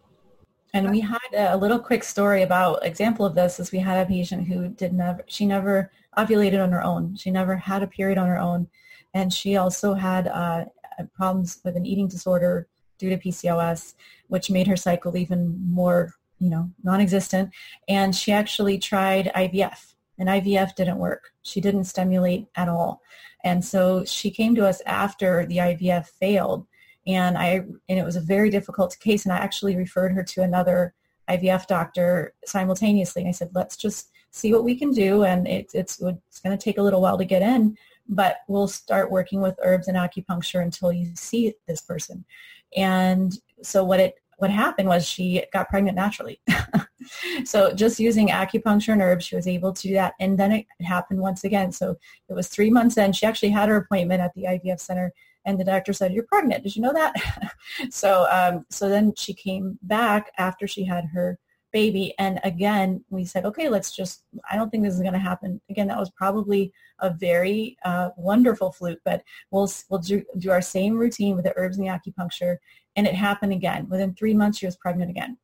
And 0.73 0.91
we 0.91 1.01
had 1.01 1.19
a 1.35 1.57
little 1.57 1.79
quick 1.79 2.05
story 2.05 2.43
about 2.43 2.85
example 2.87 3.27
of 3.27 3.35
this 3.35 3.59
is 3.59 3.73
we 3.73 3.81
had 3.81 4.07
a 4.07 4.09
patient 4.09 4.47
who 4.47 4.69
did 4.69 4.93
never 4.93 5.25
she 5.27 5.45
never 5.45 5.91
ovulated 6.17 6.63
on 6.63 6.71
her 6.71 6.83
own. 6.83 7.17
She 7.17 7.31
never 7.31 7.57
had 7.57 7.83
a 7.83 7.87
period 7.87 8.19
on 8.19 8.29
her 8.29 8.39
own, 8.39 8.69
and 9.13 9.33
she 9.33 9.57
also 9.57 9.95
had 9.95 10.29
uh, 10.29 10.67
problems 11.15 11.61
with 11.65 11.77
an 11.77 11.87
eating 11.87 12.09
disorder 12.09 12.69
due 12.99 13.11
to 13.11 13.17
PCOS, 13.17 13.95
which 14.29 14.51
made 14.51 14.67
her 14.67 14.77
cycle 14.77 15.17
even 15.17 15.59
more, 15.69 16.15
you 16.41 16.51
know, 16.51 16.71
non-existent. 16.83 17.51
And 17.89 18.17
she 18.17 18.33
actually 18.33 18.79
tried 18.79 19.31
IVF, 19.37 19.95
and 20.19 20.29
IVF 20.29 20.75
didn't 20.75 20.99
work. 20.99 21.31
She 21.43 21.61
didn't 21.61 21.85
stimulate 21.85 22.49
at 22.57 22.69
all. 22.69 23.03
And 23.45 23.65
so 23.65 24.05
she 24.05 24.31
came 24.31 24.55
to 24.57 24.67
us 24.67 24.83
after 24.87 25.47
the 25.47 25.59
IVF 25.59 26.07
failed, 26.07 26.67
and 27.07 27.39
I 27.39 27.65
and 27.89 27.99
it 27.99 28.05
was 28.05 28.17
a 28.17 28.21
very 28.21 28.51
difficult 28.51 28.99
case. 29.01 29.25
And 29.25 29.33
I 29.33 29.39
actually 29.39 29.77
referred 29.77 30.13
her 30.13 30.23
to 30.25 30.43
another 30.43 30.95
IVF 31.29 31.67
doctor 31.67 32.35
simultaneously. 32.45 33.23
And 33.23 33.29
I 33.29 33.33
said, 33.33 33.51
let's 33.55 33.77
just 33.77 34.11
see 34.31 34.53
what 34.53 34.65
we 34.65 34.75
can 34.75 34.93
do. 34.93 35.25
And 35.25 35.47
it, 35.47 35.71
it's 35.75 36.01
it's 36.03 36.41
going 36.41 36.57
to 36.57 36.63
take 36.63 36.79
a 36.79 36.83
little 36.83 37.01
while 37.01 37.19
to 37.19 37.25
get 37.25 37.43
in, 37.43 37.77
but 38.09 38.39
we'll 38.49 38.69
start 38.69 39.11
working 39.11 39.41
with 39.41 39.59
herbs 39.63 39.89
and 39.89 39.97
acupuncture 39.97 40.63
until 40.63 40.93
you 40.93 41.13
see 41.15 41.55
this 41.67 41.81
person. 41.81 42.25
And 42.77 43.33
so 43.63 43.85
what 43.85 44.01
it 44.01 44.20
what 44.41 44.51
happened 44.51 44.89
was 44.89 45.07
she 45.07 45.45
got 45.53 45.69
pregnant 45.69 45.97
naturally. 45.97 46.41
so 47.45 47.73
just 47.73 48.01
using 48.01 48.29
acupuncture 48.29 48.93
and 48.93 49.03
herbs, 49.03 49.27
she 49.27 49.37
was 49.37 49.47
able 49.47 49.73
to 49.73 49.89
do 49.89 49.95
that. 49.95 50.15
And 50.19 50.39
then 50.39 50.51
it 50.51 50.67
happened 50.81 51.21
once 51.21 51.45
again. 51.45 51.73
So 51.73 51.97
it 52.29 52.33
was 52.33 52.49
three 52.49 52.71
months 52.71 52.97
in. 52.97 53.13
She 53.13 53.27
actually 53.27 53.51
had 53.51 53.69
her 53.69 53.77
appointment 53.77 54.23
at 54.23 54.33
the 54.35 54.45
IVF 54.45 54.81
center 54.81 55.13
and 55.45 55.61
the 55.61 55.65
doctor 55.65 55.93
said, 55.93 56.15
you're 56.15 56.25
pregnant. 56.25 56.65
Did 56.65 56.75
you 56.75 56.83
know 56.83 56.93
that? 56.95 57.15
so, 57.91 58.27
um, 58.31 58.65
so 58.71 58.89
then 58.89 59.13
she 59.17 59.35
came 59.35 59.79
back 59.83 60.33
after 60.39 60.67
she 60.67 60.85
had 60.85 61.05
her 61.13 61.39
baby. 61.73 62.15
And 62.19 62.41
again, 62.45 63.05
we 63.11 63.25
said, 63.25 63.45
okay, 63.45 63.69
let's 63.69 63.95
just, 63.95 64.25
I 64.51 64.57
don't 64.57 64.71
think 64.71 64.85
this 64.85 64.95
is 64.95 65.01
going 65.01 65.13
to 65.15 65.19
happen. 65.19 65.61
Again, 65.71 65.89
that 65.89 65.99
was 65.99 66.11
probably 66.11 66.73
a 67.01 67.11
very 67.11 67.77
uh, 67.85 68.11
wonderful 68.17 68.73
fluke, 68.73 69.01
but 69.05 69.23
we'll, 69.51 69.71
we'll 69.89 70.01
do, 70.01 70.25
do 70.39 70.51
our 70.51 70.63
same 70.63 70.97
routine 70.97 71.37
with 71.37 71.45
the 71.45 71.55
herbs 71.57 71.79
and 71.79 71.87
the 71.87 71.91
acupuncture. 71.93 72.57
And 72.97 73.07
it 73.07 73.15
happened 73.15 73.53
again. 73.53 73.89
Within 73.89 74.15
three 74.15 74.35
months, 74.35 74.59
she 74.59 74.67
was 74.67 74.77
pregnant 74.77 75.11
again. 75.11 75.39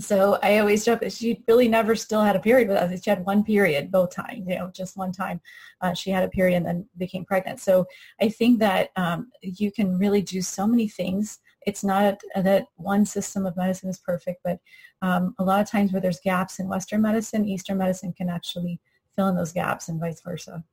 So 0.00 0.38
I 0.44 0.58
always 0.58 0.84
joke 0.84 1.00
that 1.00 1.12
she 1.12 1.42
really 1.48 1.66
never 1.66 1.96
still 1.96 2.22
had 2.22 2.36
a 2.36 2.40
period 2.40 2.68
with 2.68 2.76
us. 2.76 3.02
She 3.02 3.10
had 3.10 3.24
one 3.24 3.42
period 3.42 3.90
both 3.90 4.14
times, 4.14 4.44
you 4.46 4.54
know, 4.54 4.70
just 4.72 4.96
one 4.96 5.10
time 5.10 5.40
uh, 5.80 5.92
she 5.92 6.10
had 6.10 6.22
a 6.22 6.28
period 6.28 6.58
and 6.58 6.66
then 6.66 6.88
became 6.96 7.24
pregnant. 7.24 7.58
So 7.58 7.84
I 8.20 8.28
think 8.28 8.60
that 8.60 8.90
um, 8.94 9.32
you 9.42 9.72
can 9.72 9.98
really 9.98 10.22
do 10.22 10.40
so 10.40 10.68
many 10.68 10.86
things 10.86 11.40
it's 11.68 11.84
not 11.84 12.18
that 12.34 12.66
one 12.76 13.04
system 13.04 13.44
of 13.44 13.54
medicine 13.54 13.90
is 13.90 13.98
perfect, 13.98 14.40
but 14.42 14.58
um, 15.02 15.34
a 15.38 15.44
lot 15.44 15.60
of 15.60 15.68
times 15.68 15.92
where 15.92 16.00
there's 16.00 16.18
gaps 16.20 16.60
in 16.60 16.66
Western 16.66 17.02
medicine, 17.02 17.46
Eastern 17.46 17.76
medicine 17.76 18.14
can 18.14 18.30
actually 18.30 18.80
fill 19.14 19.28
in 19.28 19.36
those 19.36 19.52
gaps 19.52 19.90
and 19.90 20.00
vice 20.00 20.22
versa. 20.22 20.64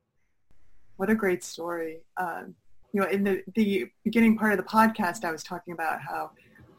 What 0.96 1.10
a 1.10 1.14
great 1.14 1.44
story. 1.44 1.98
Um, 2.16 2.54
you 2.94 3.02
know, 3.02 3.08
in 3.08 3.24
the, 3.24 3.42
the 3.54 3.90
beginning 4.04 4.38
part 4.38 4.52
of 4.52 4.56
the 4.56 4.64
podcast, 4.64 5.22
I 5.22 5.30
was 5.30 5.42
talking 5.42 5.74
about 5.74 6.00
how 6.00 6.30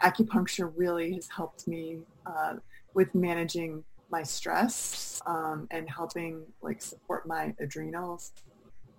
acupuncture 0.02 0.74
really 0.76 1.14
has 1.14 1.28
helped 1.30 1.68
me 1.68 2.00
uh, 2.26 2.56
with 2.96 3.14
managing 3.14 3.84
my 4.10 4.24
stress 4.24 5.22
um, 5.28 5.68
and 5.70 5.88
helping 5.88 6.42
like 6.64 6.82
support 6.82 7.28
my 7.28 7.54
adrenals 7.60 8.32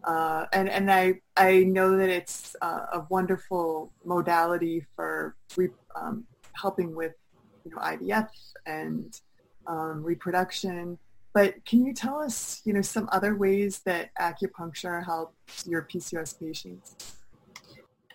uh, 0.04 0.46
and 0.52 0.68
and 0.68 0.90
I 0.90 1.20
I 1.36 1.60
know 1.60 1.96
that 1.96 2.08
it's 2.08 2.54
uh, 2.62 2.86
a 2.92 3.06
wonderful 3.08 3.92
modality 4.04 4.86
for 4.94 5.36
re, 5.56 5.68
um, 5.96 6.24
helping 6.52 6.94
with 6.94 7.12
you 7.64 7.72
know 7.72 7.78
IVF 7.78 8.28
and 8.66 9.20
um, 9.66 10.02
reproduction. 10.02 10.98
But 11.34 11.64
can 11.64 11.84
you 11.84 11.92
tell 11.92 12.20
us 12.20 12.62
you 12.64 12.72
know 12.72 12.82
some 12.82 13.08
other 13.12 13.36
ways 13.36 13.80
that 13.80 14.10
acupuncture 14.20 15.04
helps 15.04 15.66
your 15.66 15.82
PCOS 15.82 16.38
patients? 16.38 16.96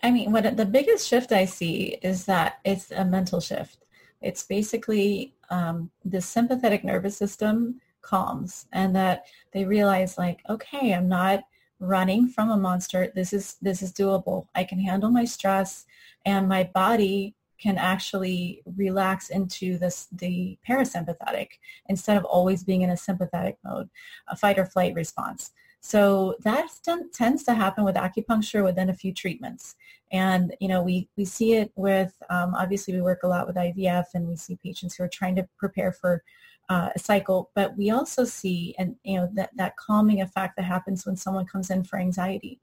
I 0.02 0.10
mean, 0.10 0.32
what 0.32 0.56
the 0.56 0.66
biggest 0.66 1.08
shift 1.08 1.32
I 1.32 1.46
see 1.46 1.96
is 2.02 2.26
that 2.26 2.58
it's 2.64 2.90
a 2.90 3.04
mental 3.04 3.40
shift. 3.40 3.78
It's 4.20 4.42
basically 4.42 5.34
um, 5.50 5.90
the 6.04 6.20
sympathetic 6.20 6.84
nervous 6.84 7.16
system 7.16 7.80
calms 8.02 8.66
and 8.72 8.94
that 8.96 9.24
they 9.52 9.64
realize 9.64 10.18
like, 10.18 10.40
okay, 10.48 10.92
I'm 10.92 11.08
not 11.08 11.44
running 11.84 12.28
from 12.28 12.50
a 12.50 12.56
monster. 12.56 13.12
This 13.14 13.32
is 13.32 13.56
this 13.62 13.82
is 13.82 13.92
doable. 13.92 14.46
I 14.54 14.64
can 14.64 14.78
handle 14.78 15.10
my 15.10 15.24
stress 15.24 15.84
and 16.24 16.48
my 16.48 16.64
body 16.64 17.34
can 17.58 17.78
actually 17.78 18.62
relax 18.76 19.30
into 19.30 19.78
this 19.78 20.08
the 20.12 20.58
parasympathetic 20.68 21.48
instead 21.88 22.16
of 22.16 22.24
always 22.24 22.64
being 22.64 22.82
in 22.82 22.90
a 22.90 22.96
sympathetic 22.96 23.58
mode, 23.64 23.88
a 24.28 24.36
fight 24.36 24.58
or 24.58 24.66
flight 24.66 24.94
response. 24.94 25.52
So 25.80 26.34
that 26.44 26.66
tends 27.12 27.44
to 27.44 27.52
happen 27.52 27.84
with 27.84 27.96
acupuncture 27.96 28.64
within 28.64 28.88
a 28.88 28.94
few 28.94 29.12
treatments. 29.12 29.76
And, 30.12 30.56
you 30.58 30.66
know, 30.66 30.82
we, 30.82 31.10
we 31.18 31.26
see 31.26 31.52
it 31.54 31.72
with, 31.76 32.14
um, 32.30 32.54
obviously 32.54 32.94
we 32.94 33.02
work 33.02 33.22
a 33.22 33.28
lot 33.28 33.46
with 33.46 33.56
IVF 33.56 34.06
and 34.14 34.26
we 34.26 34.34
see 34.36 34.56
patients 34.64 34.94
who 34.94 35.04
are 35.04 35.08
trying 35.08 35.36
to 35.36 35.46
prepare 35.58 35.92
for 35.92 36.22
uh, 36.68 36.90
a 36.94 36.98
cycle, 36.98 37.50
but 37.54 37.76
we 37.76 37.90
also 37.90 38.24
see, 38.24 38.74
and, 38.78 38.96
you 39.04 39.18
know, 39.18 39.28
that, 39.34 39.50
that 39.56 39.76
calming 39.76 40.20
effect 40.20 40.56
that 40.56 40.64
happens 40.64 41.04
when 41.04 41.16
someone 41.16 41.46
comes 41.46 41.70
in 41.70 41.84
for 41.84 41.98
anxiety 41.98 42.60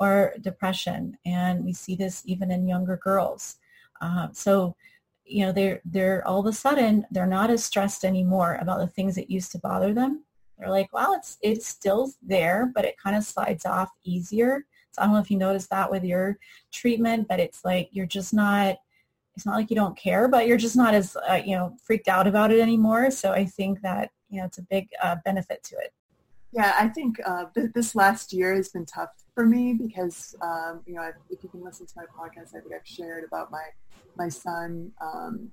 or 0.00 0.34
depression. 0.40 1.16
And 1.24 1.64
we 1.64 1.72
see 1.72 1.96
this 1.96 2.22
even 2.26 2.50
in 2.50 2.68
younger 2.68 2.96
girls. 2.96 3.56
Uh, 4.00 4.28
so, 4.32 4.76
you 5.24 5.44
know, 5.44 5.52
they're, 5.52 5.80
they're 5.84 6.26
all 6.26 6.40
of 6.40 6.46
a 6.46 6.52
sudden, 6.52 7.06
they're 7.10 7.26
not 7.26 7.50
as 7.50 7.64
stressed 7.64 8.04
anymore 8.04 8.58
about 8.60 8.78
the 8.78 8.86
things 8.86 9.14
that 9.16 9.30
used 9.30 9.52
to 9.52 9.58
bother 9.58 9.92
them 9.92 10.24
they're 10.58 10.70
like, 10.70 10.92
well, 10.92 11.14
it's 11.14 11.38
it's 11.40 11.66
still 11.66 12.12
there, 12.22 12.70
but 12.74 12.84
it 12.84 12.98
kind 12.98 13.16
of 13.16 13.24
slides 13.24 13.64
off 13.64 13.90
easier. 14.04 14.66
So 14.90 15.02
I 15.02 15.04
don't 15.04 15.14
know 15.14 15.20
if 15.20 15.30
you 15.30 15.38
noticed 15.38 15.70
that 15.70 15.90
with 15.90 16.04
your 16.04 16.38
treatment, 16.72 17.28
but 17.28 17.40
it's 17.40 17.64
like 17.64 17.88
you're 17.92 18.06
just 18.06 18.34
not. 18.34 18.76
It's 19.38 19.46
not 19.46 19.54
like 19.54 19.70
you 19.70 19.76
don't 19.76 19.96
care, 19.96 20.26
but 20.26 20.48
you're 20.48 20.56
just 20.56 20.74
not 20.74 20.94
as 20.94 21.16
uh, 21.30 21.34
you 21.34 21.54
know 21.54 21.76
freaked 21.80 22.08
out 22.08 22.26
about 22.26 22.50
it 22.50 22.58
anymore. 22.58 23.08
So 23.12 23.30
I 23.30 23.44
think 23.44 23.80
that 23.82 24.10
you 24.28 24.40
know 24.40 24.46
it's 24.46 24.58
a 24.58 24.62
big 24.62 24.88
uh, 25.00 25.14
benefit 25.24 25.62
to 25.62 25.76
it. 25.76 25.92
Yeah, 26.50 26.74
I 26.76 26.88
think 26.88 27.20
uh, 27.24 27.44
th- 27.54 27.70
this 27.72 27.94
last 27.94 28.32
year 28.32 28.52
has 28.56 28.70
been 28.70 28.84
tough 28.84 29.10
for 29.36 29.46
me 29.46 29.74
because 29.74 30.34
um, 30.42 30.80
you 30.86 30.94
know 30.94 31.02
I've, 31.02 31.14
if 31.30 31.44
you 31.44 31.48
can 31.50 31.62
listen 31.62 31.86
to 31.86 31.92
my 31.94 32.02
podcast, 32.06 32.48
I 32.48 32.58
think 32.58 32.74
I've 32.74 32.84
shared 32.84 33.22
about 33.22 33.52
my 33.52 33.62
my 34.16 34.28
son 34.28 34.90
um, 35.00 35.52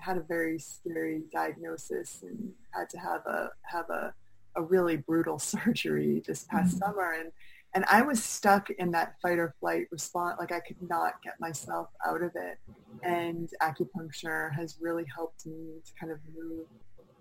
had 0.00 0.16
a 0.16 0.22
very 0.22 0.58
scary 0.58 1.22
diagnosis 1.32 2.24
and 2.24 2.50
had 2.72 2.90
to 2.90 2.98
have 2.98 3.24
a 3.26 3.50
have 3.62 3.88
a 3.90 4.12
a 4.56 4.62
really 4.62 4.96
brutal 4.96 5.38
surgery 5.54 6.20
this 6.26 6.48
past 6.50 6.70
mm-hmm. 6.70 6.78
summer 6.78 7.12
and 7.12 7.30
and 7.74 7.84
I 7.90 8.02
was 8.02 8.22
stuck 8.22 8.70
in 8.70 8.90
that 8.92 9.14
fight 9.20 9.38
or 9.38 9.54
flight 9.60 9.86
response 9.90 10.36
like 10.38 10.52
I 10.52 10.60
could 10.60 10.76
not 10.88 11.22
get 11.22 11.38
myself 11.40 11.88
out 12.06 12.22
of 12.22 12.32
it 12.34 12.58
and 13.02 13.48
acupuncture 13.62 14.54
has 14.54 14.76
really 14.80 15.04
helped 15.14 15.46
me 15.46 15.80
to 15.84 15.92
kind 15.98 16.12
of 16.12 16.18
move 16.34 16.66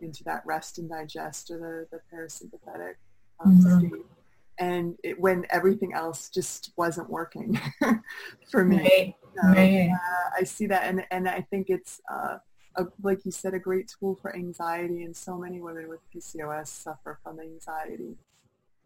into 0.01 0.23
that 0.23 0.43
rest 0.45 0.77
and 0.77 0.89
digest 0.89 1.51
or 1.51 1.87
the, 1.91 1.97
the 1.97 2.15
parasympathetic 2.15 2.95
um, 3.43 3.59
mm-hmm. 3.59 3.87
state 3.87 4.05
and 4.57 4.97
it, 5.03 5.19
when 5.19 5.45
everything 5.49 5.93
else 5.93 6.29
just 6.29 6.71
wasn't 6.77 7.09
working 7.09 7.59
for 8.51 8.65
me 8.65 8.77
right. 8.77 9.15
So, 9.41 9.47
right. 9.49 9.89
Uh, 9.89 10.29
I 10.39 10.43
see 10.43 10.65
that 10.67 10.83
and 10.85 11.05
and 11.11 11.29
I 11.29 11.41
think 11.49 11.69
it's 11.69 12.01
uh, 12.11 12.39
a, 12.79 12.87
like 13.01 13.25
you 13.25 13.31
said, 13.31 13.53
a 13.53 13.59
great 13.59 13.91
tool 13.99 14.17
for 14.21 14.35
anxiety, 14.35 15.03
and 15.03 15.15
so 15.15 15.37
many 15.37 15.61
women 15.61 15.87
with 15.89 15.99
PCOS 16.13 16.67
suffer 16.67 17.19
from 17.23 17.39
anxiety. 17.39 18.15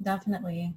Definitely. 0.01 0.73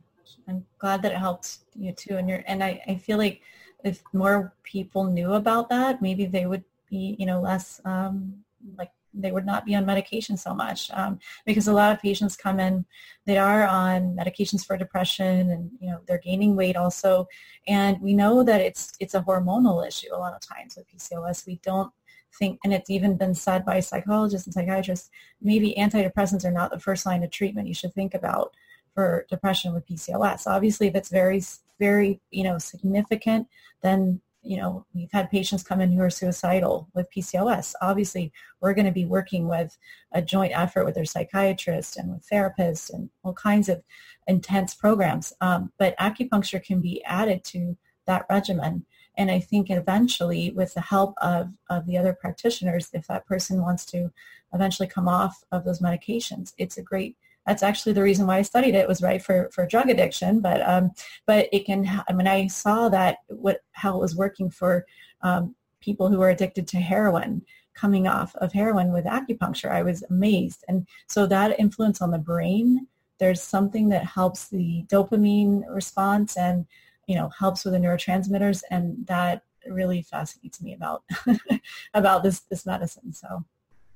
I'm 0.49 0.65
glad 0.79 1.03
that 1.03 1.13
it 1.13 1.19
helped 1.19 1.59
you 1.75 1.93
too. 1.93 2.17
And 2.17 2.29
you're, 2.29 2.43
and 2.47 2.63
I, 2.63 2.83
I 2.87 2.97
feel 2.97 3.19
like 3.19 3.43
if 3.85 4.03
more 4.13 4.55
people 4.63 5.05
knew 5.05 5.35
about 5.35 5.69
that, 5.71 6.03
maybe 6.03 6.27
they 6.27 6.47
would 6.47 6.65
be, 6.89 7.17
you 7.19 7.27
know, 7.27 7.41
less 7.41 7.81
um, 7.85 8.35
like 8.77 8.91
they 9.19 9.33
would 9.33 9.47
not 9.47 9.65
be 9.65 9.75
on 9.75 9.87
medication 9.87 10.37
so 10.37 10.55
much 10.55 10.91
um, 10.91 11.19
because 11.47 11.69
a 11.69 11.73
lot 11.73 11.93
of 11.93 12.03
patients 12.03 12.37
come 12.37 12.61
in 12.61 12.85
they 13.25 13.39
are 13.39 13.67
on 13.67 14.15
medications 14.15 14.63
for 14.67 14.77
depression 14.77 15.51
and 15.51 15.71
you 15.81 15.89
know 15.89 16.01
they're 16.07 16.19
gaining 16.19 16.55
weight 16.55 16.77
also 16.77 17.27
and 17.67 17.99
we 18.03 18.13
know 18.13 18.43
that 18.43 18.61
it's 18.61 18.93
it's 19.01 19.15
a 19.15 19.23
hormonal 19.23 19.87
issue 19.87 20.13
a 20.13 20.19
lot 20.19 20.35
of 20.35 20.41
times 20.41 20.77
with 20.77 20.87
pcos 20.89 21.47
we 21.47 21.59
don't 21.63 21.91
think, 22.39 22.61
and 22.65 22.73
it's 22.73 22.91
even 22.91 23.17
been 23.17 23.35
said 23.35 23.65
by 23.65 23.81
psychologists 23.81 24.47
and 24.47 24.55
psychiatrists, 24.55 25.11
maybe 25.41 25.75
antidepressants 25.79 26.45
are 26.45 26.53
not 26.53 26.71
the 26.71 26.79
first 26.79 27.07
line 27.07 27.23
of 27.23 27.31
treatment 27.31 27.69
you 27.69 27.75
should 27.75 27.95
think 27.95 28.15
about 28.15 28.55
for 28.97 29.27
depression 29.29 29.75
with 29.75 29.87
PCOS. 29.87 30.47
Obviously, 30.49 30.89
if 30.89 30.97
it's 30.97 31.11
very, 31.11 31.43
very, 31.79 32.21
you 32.31 32.43
know, 32.43 32.57
significant, 32.59 33.47
then 33.83 34.21
you 34.47 34.57
know, 34.57 34.87
we've 34.95 35.11
had 35.13 35.29
patients 35.29 35.65
come 35.65 35.81
in 35.81 35.91
who 35.91 36.01
are 36.01 36.09
suicidal 36.09 36.89
with 36.95 37.11
PCOS. 37.11 37.75
Obviously, 37.83 38.33
we're 38.61 38.75
going 38.75 38.87
to 38.87 38.93
be 38.93 39.05
working 39.05 39.49
with 39.49 39.77
a 40.13 40.23
joint 40.23 40.57
effort 40.57 40.85
with 40.85 40.95
their 40.95 41.05
psychiatrist 41.05 41.97
and 41.97 42.13
with 42.13 42.29
therapists 42.29 42.93
and 42.93 43.11
all 43.25 43.33
kinds 43.33 43.69
of 43.69 43.83
intense 44.29 44.73
programs. 44.73 45.33
Um, 45.41 45.73
but 45.79 45.99
acupuncture 45.99 46.63
can 46.63 46.81
be 46.81 47.05
added 47.05 47.43
to 47.47 47.77
that 48.07 48.25
regimen. 48.31 48.87
And 49.19 49.33
I 49.33 49.41
think 49.41 49.69
eventually 49.69 50.51
with 50.51 50.75
the 50.75 50.81
help 50.81 51.15
of, 51.21 51.51
of 51.69 51.87
the 51.87 51.99
other 51.99 52.13
practitioners, 52.13 52.91
if 52.93 53.09
that 53.09 53.27
person 53.27 53.63
wants 53.63 53.85
to 53.87 54.13
eventually 54.55 54.89
come 54.89 55.09
off 55.09 55.43
of 55.51 55.65
those 55.65 55.81
medications, 55.81 56.53
it's 56.57 56.79
a 56.79 56.83
great, 56.83 57.17
that's 57.47 57.63
actually 57.63 57.93
the 57.93 58.03
reason 58.03 58.27
why 58.27 58.39
I 58.39 58.43
studied 58.43 58.75
it 58.75 58.89
was 58.89 59.03
right 59.03 59.23
for, 59.23 59.51
for 59.53 59.67
drug 59.67 59.89
addiction. 59.89 60.41
But, 60.41 60.67
um, 60.69 60.91
but 61.27 61.49
it 61.53 61.67
can, 61.67 62.03
I 62.09 62.13
mean, 62.13 62.27
I 62.27 62.47
saw 62.49 62.89
that 62.89 63.19
what, 63.29 63.61
how 63.73 63.97
it 63.97 64.01
was 64.01 64.17
working 64.17 64.51
for 64.51 64.85
um, 65.23 65.55
people 65.81 66.09
who 66.09 66.19
were 66.19 66.31
addicted 66.31 66.67
to 66.69 66.79
heroin 66.79 67.43
coming 67.75 68.09
off 68.09 68.35
of 68.37 68.53
heroin 68.53 68.93
with 68.93 69.05
acupuncture. 69.05 69.71
I 69.71 69.83
was 69.83 70.03
amazed. 70.11 70.65
And 70.67 70.87
so 71.07 71.27
that 71.27 71.61
influence 71.61 72.01
on 72.01 72.11
the 72.11 72.19
brain, 72.19 72.87
there's 73.19 73.43
something 73.43 73.89
that 73.91 74.05
helps 74.05 74.49
the 74.49 74.85
dopamine 74.89 75.63
response 75.69 76.37
and 76.37 76.67
you 77.07 77.15
know, 77.15 77.31
helps 77.39 77.65
with 77.65 77.75
the 77.75 77.81
neurotransmitters, 77.81 78.63
and 78.71 79.07
that 79.07 79.43
really 79.69 80.03
fascinates 80.03 80.61
me 80.61 80.75
about 80.75 81.03
about 81.95 82.23
this 82.23 82.41
this 82.41 82.67
medicine. 82.67 83.13
So. 83.13 83.45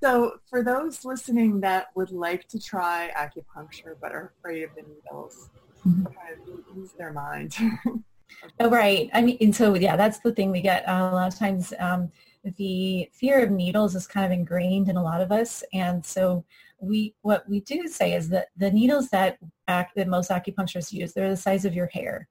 So 0.02 0.38
for 0.48 0.62
those 0.62 1.04
listening 1.04 1.60
that 1.60 1.88
would 1.94 2.10
like 2.10 2.48
to 2.48 2.58
try 2.58 3.10
acupuncture 3.16 3.94
but 4.00 4.12
are 4.12 4.32
afraid 4.38 4.62
of 4.62 4.70
the 4.74 4.82
needles, 4.82 5.50
mm-hmm. 5.86 6.04
kind 6.04 6.40
of 6.40 6.78
ease 6.78 6.92
their 6.96 7.12
mind. 7.12 7.54
oh, 8.60 8.70
right. 8.70 9.10
I 9.12 9.20
mean, 9.20 9.36
and 9.40 9.54
so 9.54 9.74
yeah, 9.74 9.96
that's 9.96 10.20
the 10.20 10.32
thing 10.32 10.50
we 10.50 10.62
get 10.62 10.88
uh, 10.88 11.10
a 11.12 11.14
lot 11.14 11.32
of 11.32 11.38
times. 11.38 11.74
Um, 11.78 12.10
the 12.56 13.10
fear 13.12 13.44
of 13.44 13.50
needles 13.50 13.94
is 13.94 14.06
kind 14.06 14.24
of 14.24 14.32
ingrained 14.32 14.88
in 14.88 14.96
a 14.96 15.02
lot 15.02 15.20
of 15.20 15.30
us, 15.30 15.62
and 15.74 16.04
so 16.04 16.42
we 16.80 17.14
what 17.20 17.46
we 17.46 17.60
do 17.60 17.86
say 17.86 18.14
is 18.14 18.30
that 18.30 18.48
the 18.56 18.70
needles 18.70 19.10
that 19.10 19.36
act, 19.68 19.94
that 19.96 20.08
most 20.08 20.30
acupuncturists 20.30 20.92
use, 20.92 21.12
they're 21.12 21.28
the 21.28 21.36
size 21.36 21.66
of 21.66 21.74
your 21.74 21.88
hair 21.88 22.28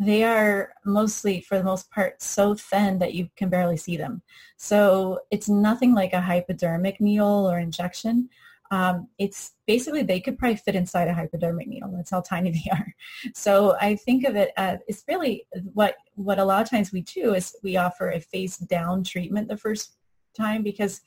they 0.00 0.24
are 0.24 0.72
mostly, 0.86 1.42
for 1.42 1.58
the 1.58 1.64
most 1.64 1.90
part, 1.90 2.22
so 2.22 2.54
thin 2.54 2.98
that 3.00 3.12
you 3.12 3.28
can 3.36 3.50
barely 3.50 3.76
see 3.76 3.98
them. 3.98 4.22
So 4.56 5.20
it's 5.30 5.46
nothing 5.46 5.94
like 5.94 6.14
a 6.14 6.22
hypodermic 6.22 7.02
needle 7.02 7.46
or 7.46 7.58
injection. 7.58 8.30
Um, 8.70 9.08
it's 9.18 9.52
basically 9.66 10.02
they 10.02 10.20
could 10.20 10.38
probably 10.38 10.56
fit 10.56 10.74
inside 10.74 11.08
a 11.08 11.12
hypodermic 11.12 11.68
needle. 11.68 11.92
That's 11.94 12.10
how 12.10 12.22
tiny 12.22 12.50
they 12.64 12.70
are. 12.72 12.94
So 13.34 13.76
I 13.78 13.94
think 13.94 14.24
of 14.24 14.36
it 14.36 14.52
as 14.56 14.78
it's 14.88 15.04
really 15.06 15.46
what 15.74 15.96
what 16.14 16.38
a 16.38 16.44
lot 16.44 16.62
of 16.62 16.70
times 16.70 16.92
we 16.92 17.02
do 17.02 17.34
is 17.34 17.54
we 17.62 17.76
offer 17.76 18.10
a 18.10 18.20
face 18.20 18.56
down 18.56 19.04
treatment 19.04 19.48
the 19.48 19.56
first 19.56 19.96
time 20.34 20.62
because 20.62 21.02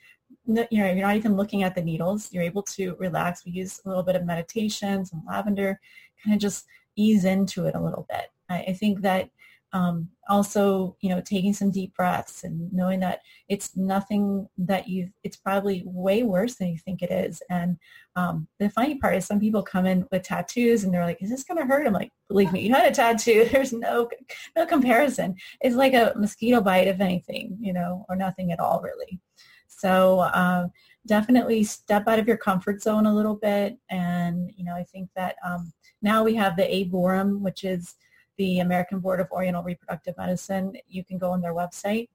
you 0.45 0.53
know 0.55 0.67
you're 0.69 0.95
not 0.95 1.15
even 1.15 1.35
looking 1.35 1.63
at 1.63 1.73
the 1.73 1.81
needles. 1.81 2.31
You're 2.31 2.43
able 2.43 2.63
to 2.63 2.95
relax. 2.99 3.43
We 3.43 3.53
use 3.53 3.81
a 3.85 3.89
little 3.89 4.03
bit 4.03 4.17
of 4.17 4.25
meditation, 4.25 5.03
some 5.03 5.23
lavender, 5.27 5.79
kind 6.23 6.35
of 6.35 6.41
just 6.41 6.65
ease 6.95 7.25
into 7.25 7.65
it 7.65 7.73
a 7.73 7.81
little 7.81 8.05
bit. 8.07 8.27
I, 8.53 8.59
I 8.69 8.73
think 8.73 9.01
that 9.01 9.29
um, 9.73 10.09
also, 10.29 10.95
you 11.01 11.09
know, 11.09 11.19
taking 11.19 11.51
some 11.51 11.71
deep 11.71 11.95
breaths 11.95 12.43
and 12.43 12.71
knowing 12.71 12.99
that 12.99 13.21
it's 13.49 13.75
nothing 13.75 14.47
that 14.57 14.87
you, 14.87 15.09
it's 15.23 15.35
probably 15.35 15.81
way 15.85 16.21
worse 16.21 16.55
than 16.55 16.67
you 16.69 16.77
think 16.77 17.01
it 17.01 17.11
is. 17.11 17.41
And 17.49 17.77
um, 18.15 18.47
the 18.59 18.69
funny 18.69 18.99
part 18.99 19.15
is 19.15 19.25
some 19.25 19.39
people 19.39 19.63
come 19.63 19.87
in 19.87 20.05
with 20.11 20.21
tattoos 20.21 20.83
and 20.83 20.93
they're 20.93 21.05
like, 21.05 21.23
is 21.23 21.31
this 21.31 21.43
going 21.43 21.59
to 21.59 21.65
hurt? 21.65 21.87
I'm 21.87 21.93
like, 21.93 22.11
believe 22.29 22.53
me, 22.53 22.61
you 22.61 22.73
had 22.73 22.91
a 22.91 22.95
tattoo. 22.95 23.49
There's 23.51 23.73
no, 23.73 24.07
no 24.55 24.67
comparison. 24.67 25.35
It's 25.59 25.75
like 25.75 25.95
a 25.95 26.13
mosquito 26.15 26.61
bite, 26.61 26.87
of 26.87 27.01
anything, 27.01 27.57
you 27.59 27.73
know, 27.73 28.05
or 28.09 28.15
nothing 28.15 28.51
at 28.51 28.59
all 28.59 28.79
really. 28.81 29.19
So 29.67 30.29
um, 30.33 30.71
definitely 31.07 31.63
step 31.63 32.07
out 32.07 32.19
of 32.19 32.27
your 32.27 32.37
comfort 32.37 32.81
zone 32.81 33.07
a 33.07 33.13
little 33.13 33.35
bit. 33.35 33.79
And, 33.89 34.51
you 34.55 34.63
know, 34.63 34.75
I 34.75 34.83
think 34.83 35.09
that 35.15 35.35
um, 35.45 35.73
now 36.03 36.23
we 36.23 36.35
have 36.35 36.55
the 36.55 36.63
ABORM, 36.63 37.39
which 37.39 37.63
is 37.63 37.95
the 38.37 38.59
American 38.59 38.99
Board 38.99 39.19
of 39.19 39.31
Oriental 39.31 39.63
Reproductive 39.63 40.15
Medicine. 40.17 40.73
You 40.87 41.03
can 41.03 41.17
go 41.17 41.31
on 41.31 41.41
their 41.41 41.53
website. 41.53 42.09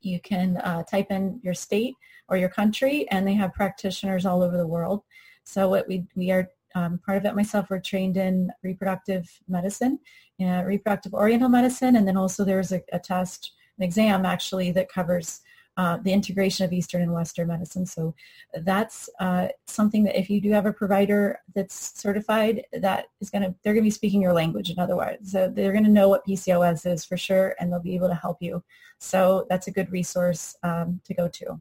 You 0.00 0.20
can 0.20 0.56
uh, 0.58 0.82
type 0.82 1.10
in 1.10 1.40
your 1.42 1.54
state 1.54 1.94
or 2.28 2.36
your 2.36 2.48
country, 2.48 3.08
and 3.10 3.26
they 3.26 3.34
have 3.34 3.52
practitioners 3.52 4.26
all 4.26 4.42
over 4.42 4.56
the 4.56 4.66
world. 4.66 5.02
So 5.44 5.68
what 5.68 5.86
we, 5.88 6.04
we 6.16 6.30
are 6.30 6.48
um, 6.74 6.98
part 7.04 7.18
of 7.18 7.24
it 7.24 7.34
myself, 7.34 7.66
we're 7.70 7.80
trained 7.80 8.16
in 8.16 8.50
reproductive 8.62 9.30
medicine, 9.48 9.98
uh, 10.40 10.62
reproductive 10.64 11.14
oriental 11.14 11.48
medicine, 11.48 11.96
and 11.96 12.08
then 12.08 12.16
also 12.16 12.44
there's 12.44 12.72
a, 12.72 12.80
a 12.92 12.98
test, 12.98 13.52
an 13.78 13.84
exam 13.84 14.24
actually 14.24 14.72
that 14.72 14.90
covers 14.90 15.40
uh, 15.76 15.96
the 15.98 16.12
integration 16.12 16.64
of 16.64 16.72
Eastern 16.72 17.02
and 17.02 17.12
Western 17.12 17.48
medicine. 17.48 17.86
So 17.86 18.14
that's 18.54 19.08
uh, 19.20 19.48
something 19.66 20.04
that 20.04 20.18
if 20.18 20.28
you 20.28 20.40
do 20.40 20.50
have 20.50 20.66
a 20.66 20.72
provider 20.72 21.40
that's 21.54 21.98
certified, 21.98 22.64
that 22.72 23.06
is 23.20 23.30
going 23.30 23.42
to, 23.42 23.54
they're 23.62 23.72
going 23.72 23.82
to 23.82 23.86
be 23.86 23.90
speaking 23.90 24.20
your 24.20 24.34
language 24.34 24.70
in 24.70 24.78
other 24.78 24.96
words. 24.96 25.32
So 25.32 25.48
they're 25.48 25.72
going 25.72 25.84
to 25.84 25.90
know 25.90 26.08
what 26.08 26.26
PCOS 26.26 26.90
is 26.90 27.04
for 27.04 27.16
sure, 27.16 27.54
and 27.58 27.72
they'll 27.72 27.80
be 27.80 27.94
able 27.94 28.08
to 28.08 28.14
help 28.14 28.38
you. 28.40 28.62
So 28.98 29.46
that's 29.48 29.66
a 29.66 29.70
good 29.70 29.90
resource 29.90 30.54
um, 30.62 31.00
to 31.04 31.14
go 31.14 31.28
to. 31.28 31.60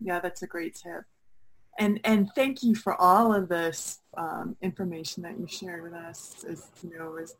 Yeah, 0.00 0.20
that's 0.20 0.42
a 0.42 0.46
great 0.46 0.74
tip. 0.74 1.04
And, 1.78 2.00
and 2.04 2.30
thank 2.34 2.62
you 2.62 2.74
for 2.74 3.00
all 3.00 3.34
of 3.34 3.48
this 3.48 4.00
um, 4.16 4.56
information 4.62 5.22
that 5.22 5.38
you 5.38 5.46
shared 5.46 5.82
with 5.82 5.94
us. 5.94 6.44
As, 6.48 6.70
you 6.82 6.96
know, 6.96 7.16
as, 7.16 7.34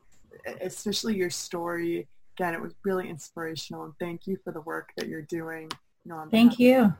especially 0.61 1.17
your 1.17 1.31
story. 1.31 2.09
Again, 2.37 2.55
it 2.55 2.61
was 2.61 2.75
really 2.85 3.09
inspirational. 3.09 3.85
And 3.85 3.93
thank 4.01 4.27
you 4.27 4.39
for 4.43 4.53
the 4.53 4.61
work 4.63 4.91
that 4.97 5.09
you're 5.09 5.23
doing 5.23 5.71
no, 6.05 6.27
Thank 6.31 6.59
you. 6.59 6.95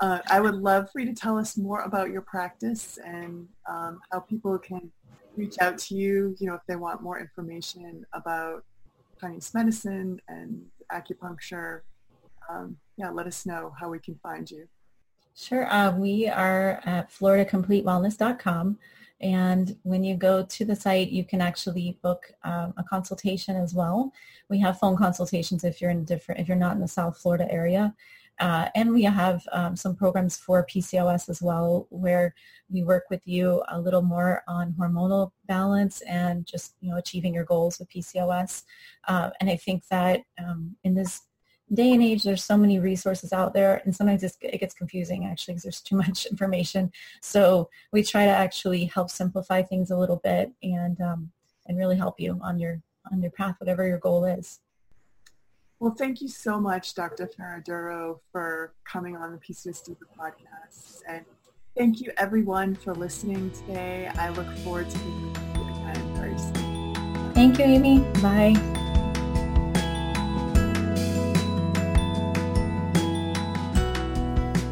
Uh, 0.00 0.18
I 0.28 0.40
would 0.40 0.54
love 0.54 0.90
for 0.90 1.00
you 1.00 1.06
to 1.06 1.14
tell 1.14 1.36
us 1.36 1.56
more 1.56 1.82
about 1.82 2.10
your 2.10 2.22
practice 2.22 2.98
and 3.04 3.46
um, 3.68 4.00
how 4.10 4.20
people 4.20 4.58
can 4.58 4.90
reach 5.36 5.56
out 5.60 5.78
to 5.78 5.94
you, 5.94 6.34
you 6.40 6.46
know, 6.46 6.54
if 6.54 6.62
they 6.66 6.76
want 6.76 7.02
more 7.02 7.20
information 7.20 8.04
about 8.14 8.64
Chinese 9.20 9.52
medicine 9.52 10.20
and 10.28 10.64
acupuncture. 10.90 11.82
Um, 12.48 12.76
yeah, 12.96 13.10
let 13.10 13.26
us 13.26 13.44
know 13.44 13.72
how 13.78 13.90
we 13.90 13.98
can 13.98 14.18
find 14.22 14.50
you. 14.50 14.66
Sure. 15.36 15.72
Uh, 15.72 15.94
we 15.96 16.28
are 16.28 16.80
at 16.84 17.10
floridacompletewellness.com. 17.12 18.78
And 19.20 19.76
when 19.82 20.02
you 20.02 20.16
go 20.16 20.44
to 20.44 20.64
the 20.64 20.76
site, 20.76 21.10
you 21.10 21.24
can 21.24 21.40
actually 21.40 21.98
book 22.02 22.32
um, 22.42 22.72
a 22.76 22.82
consultation 22.82 23.56
as 23.56 23.74
well. 23.74 24.12
We 24.48 24.58
have 24.60 24.78
phone 24.78 24.96
consultations 24.96 25.64
if 25.64 25.80
you're 25.80 25.90
in 25.90 26.04
different, 26.04 26.40
if 26.40 26.48
you're 26.48 26.56
not 26.56 26.74
in 26.74 26.80
the 26.80 26.88
South 26.88 27.18
Florida 27.18 27.50
area. 27.50 27.94
Uh, 28.40 28.70
and 28.74 28.90
we 28.90 29.02
have 29.02 29.46
um, 29.52 29.76
some 29.76 29.94
programs 29.94 30.36
for 30.36 30.64
PCOS 30.64 31.28
as 31.28 31.42
well, 31.42 31.86
where 31.90 32.34
we 32.70 32.82
work 32.82 33.04
with 33.10 33.20
you 33.26 33.62
a 33.68 33.78
little 33.78 34.00
more 34.00 34.42
on 34.48 34.74
hormonal 34.78 35.32
balance 35.46 36.00
and 36.02 36.46
just 36.46 36.74
you 36.80 36.90
know 36.90 36.96
achieving 36.96 37.34
your 37.34 37.44
goals 37.44 37.78
with 37.78 37.90
PCOS. 37.90 38.62
Uh, 39.06 39.28
and 39.40 39.50
I 39.50 39.56
think 39.56 39.86
that 39.88 40.22
um, 40.38 40.74
in 40.84 40.94
this 40.94 41.20
day 41.72 41.92
and 41.92 42.02
age, 42.02 42.22
there's 42.22 42.44
so 42.44 42.56
many 42.56 42.78
resources 42.78 43.32
out 43.32 43.54
there, 43.54 43.80
and 43.84 43.94
sometimes 43.94 44.22
it 44.22 44.60
gets 44.60 44.74
confusing 44.74 45.26
actually 45.26 45.54
because 45.54 45.62
there's 45.62 45.80
too 45.80 45.96
much 45.96 46.26
information. 46.30 46.92
So 47.20 47.70
we 47.92 48.02
try 48.02 48.24
to 48.24 48.30
actually 48.30 48.86
help 48.86 49.10
simplify 49.10 49.62
things 49.62 49.90
a 49.90 49.96
little 49.96 50.20
bit 50.22 50.52
and 50.62 51.00
um, 51.00 51.30
and 51.66 51.78
really 51.78 51.96
help 51.96 52.18
you 52.18 52.38
on 52.42 52.58
your 52.58 52.82
on 53.10 53.22
your 53.22 53.30
path, 53.30 53.56
whatever 53.58 53.86
your 53.86 53.98
goal 53.98 54.24
is. 54.24 54.60
Well, 55.78 55.94
thank 55.96 56.20
you 56.20 56.28
so 56.28 56.60
much, 56.60 56.94
Dr. 56.94 57.26
Ferraduro, 57.26 58.20
for 58.30 58.74
coming 58.84 59.16
on 59.16 59.32
the 59.32 59.38
PCOS 59.38 59.82
Diva 59.82 60.04
podcast. 60.18 61.00
And 61.08 61.24
thank 61.74 62.02
you, 62.02 62.12
everyone, 62.18 62.74
for 62.74 62.94
listening 62.94 63.50
today. 63.52 64.10
I 64.16 64.28
look 64.28 64.50
forward 64.58 64.90
to 64.90 64.98
being 64.98 65.32
with 65.32 65.38
you 65.56 65.62
again 65.62 66.14
very 66.16 66.38
soon. 66.38 67.32
Thank 67.32 67.58
you, 67.58 67.64
Amy. 67.64 68.00
Bye. 68.20 68.88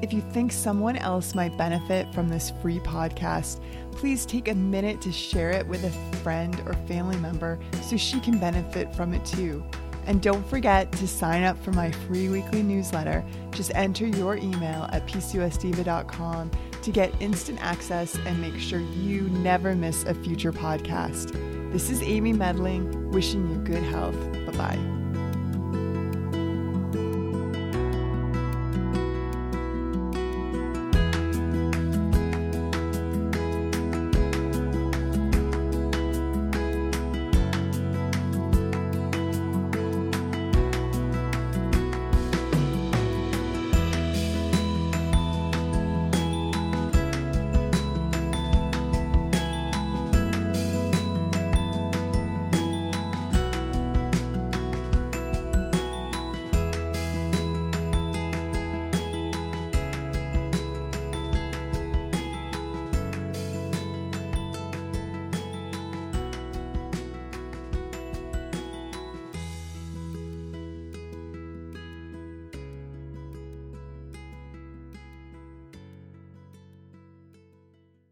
If 0.00 0.12
you 0.12 0.20
think 0.20 0.52
someone 0.52 0.96
else 0.96 1.34
might 1.34 1.56
benefit 1.56 2.12
from 2.14 2.28
this 2.28 2.52
free 2.62 2.78
podcast, 2.80 3.60
please 3.92 4.24
take 4.24 4.48
a 4.48 4.54
minute 4.54 5.00
to 5.02 5.12
share 5.12 5.50
it 5.50 5.66
with 5.66 5.84
a 5.84 6.16
friend 6.18 6.60
or 6.66 6.74
family 6.86 7.16
member 7.16 7.58
so 7.82 7.96
she 7.96 8.20
can 8.20 8.38
benefit 8.38 8.94
from 8.94 9.12
it 9.12 9.24
too. 9.24 9.64
And 10.06 10.22
don't 10.22 10.46
forget 10.48 10.90
to 10.92 11.08
sign 11.08 11.42
up 11.42 11.62
for 11.62 11.72
my 11.72 11.90
free 11.90 12.28
weekly 12.28 12.62
newsletter. 12.62 13.24
Just 13.50 13.72
enter 13.74 14.06
your 14.06 14.36
email 14.36 14.88
at 14.92 15.06
pcosdiva.com 15.06 16.50
to 16.80 16.90
get 16.90 17.12
instant 17.20 17.58
access 17.60 18.16
and 18.16 18.40
make 18.40 18.58
sure 18.58 18.80
you 18.80 19.22
never 19.22 19.74
miss 19.74 20.04
a 20.04 20.14
future 20.14 20.52
podcast. 20.52 21.32
This 21.72 21.90
is 21.90 22.00
Amy 22.02 22.32
Medling, 22.32 23.10
wishing 23.10 23.50
you 23.50 23.56
good 23.58 23.82
health. 23.82 24.16
Bye 24.46 24.76
bye. 24.76 24.97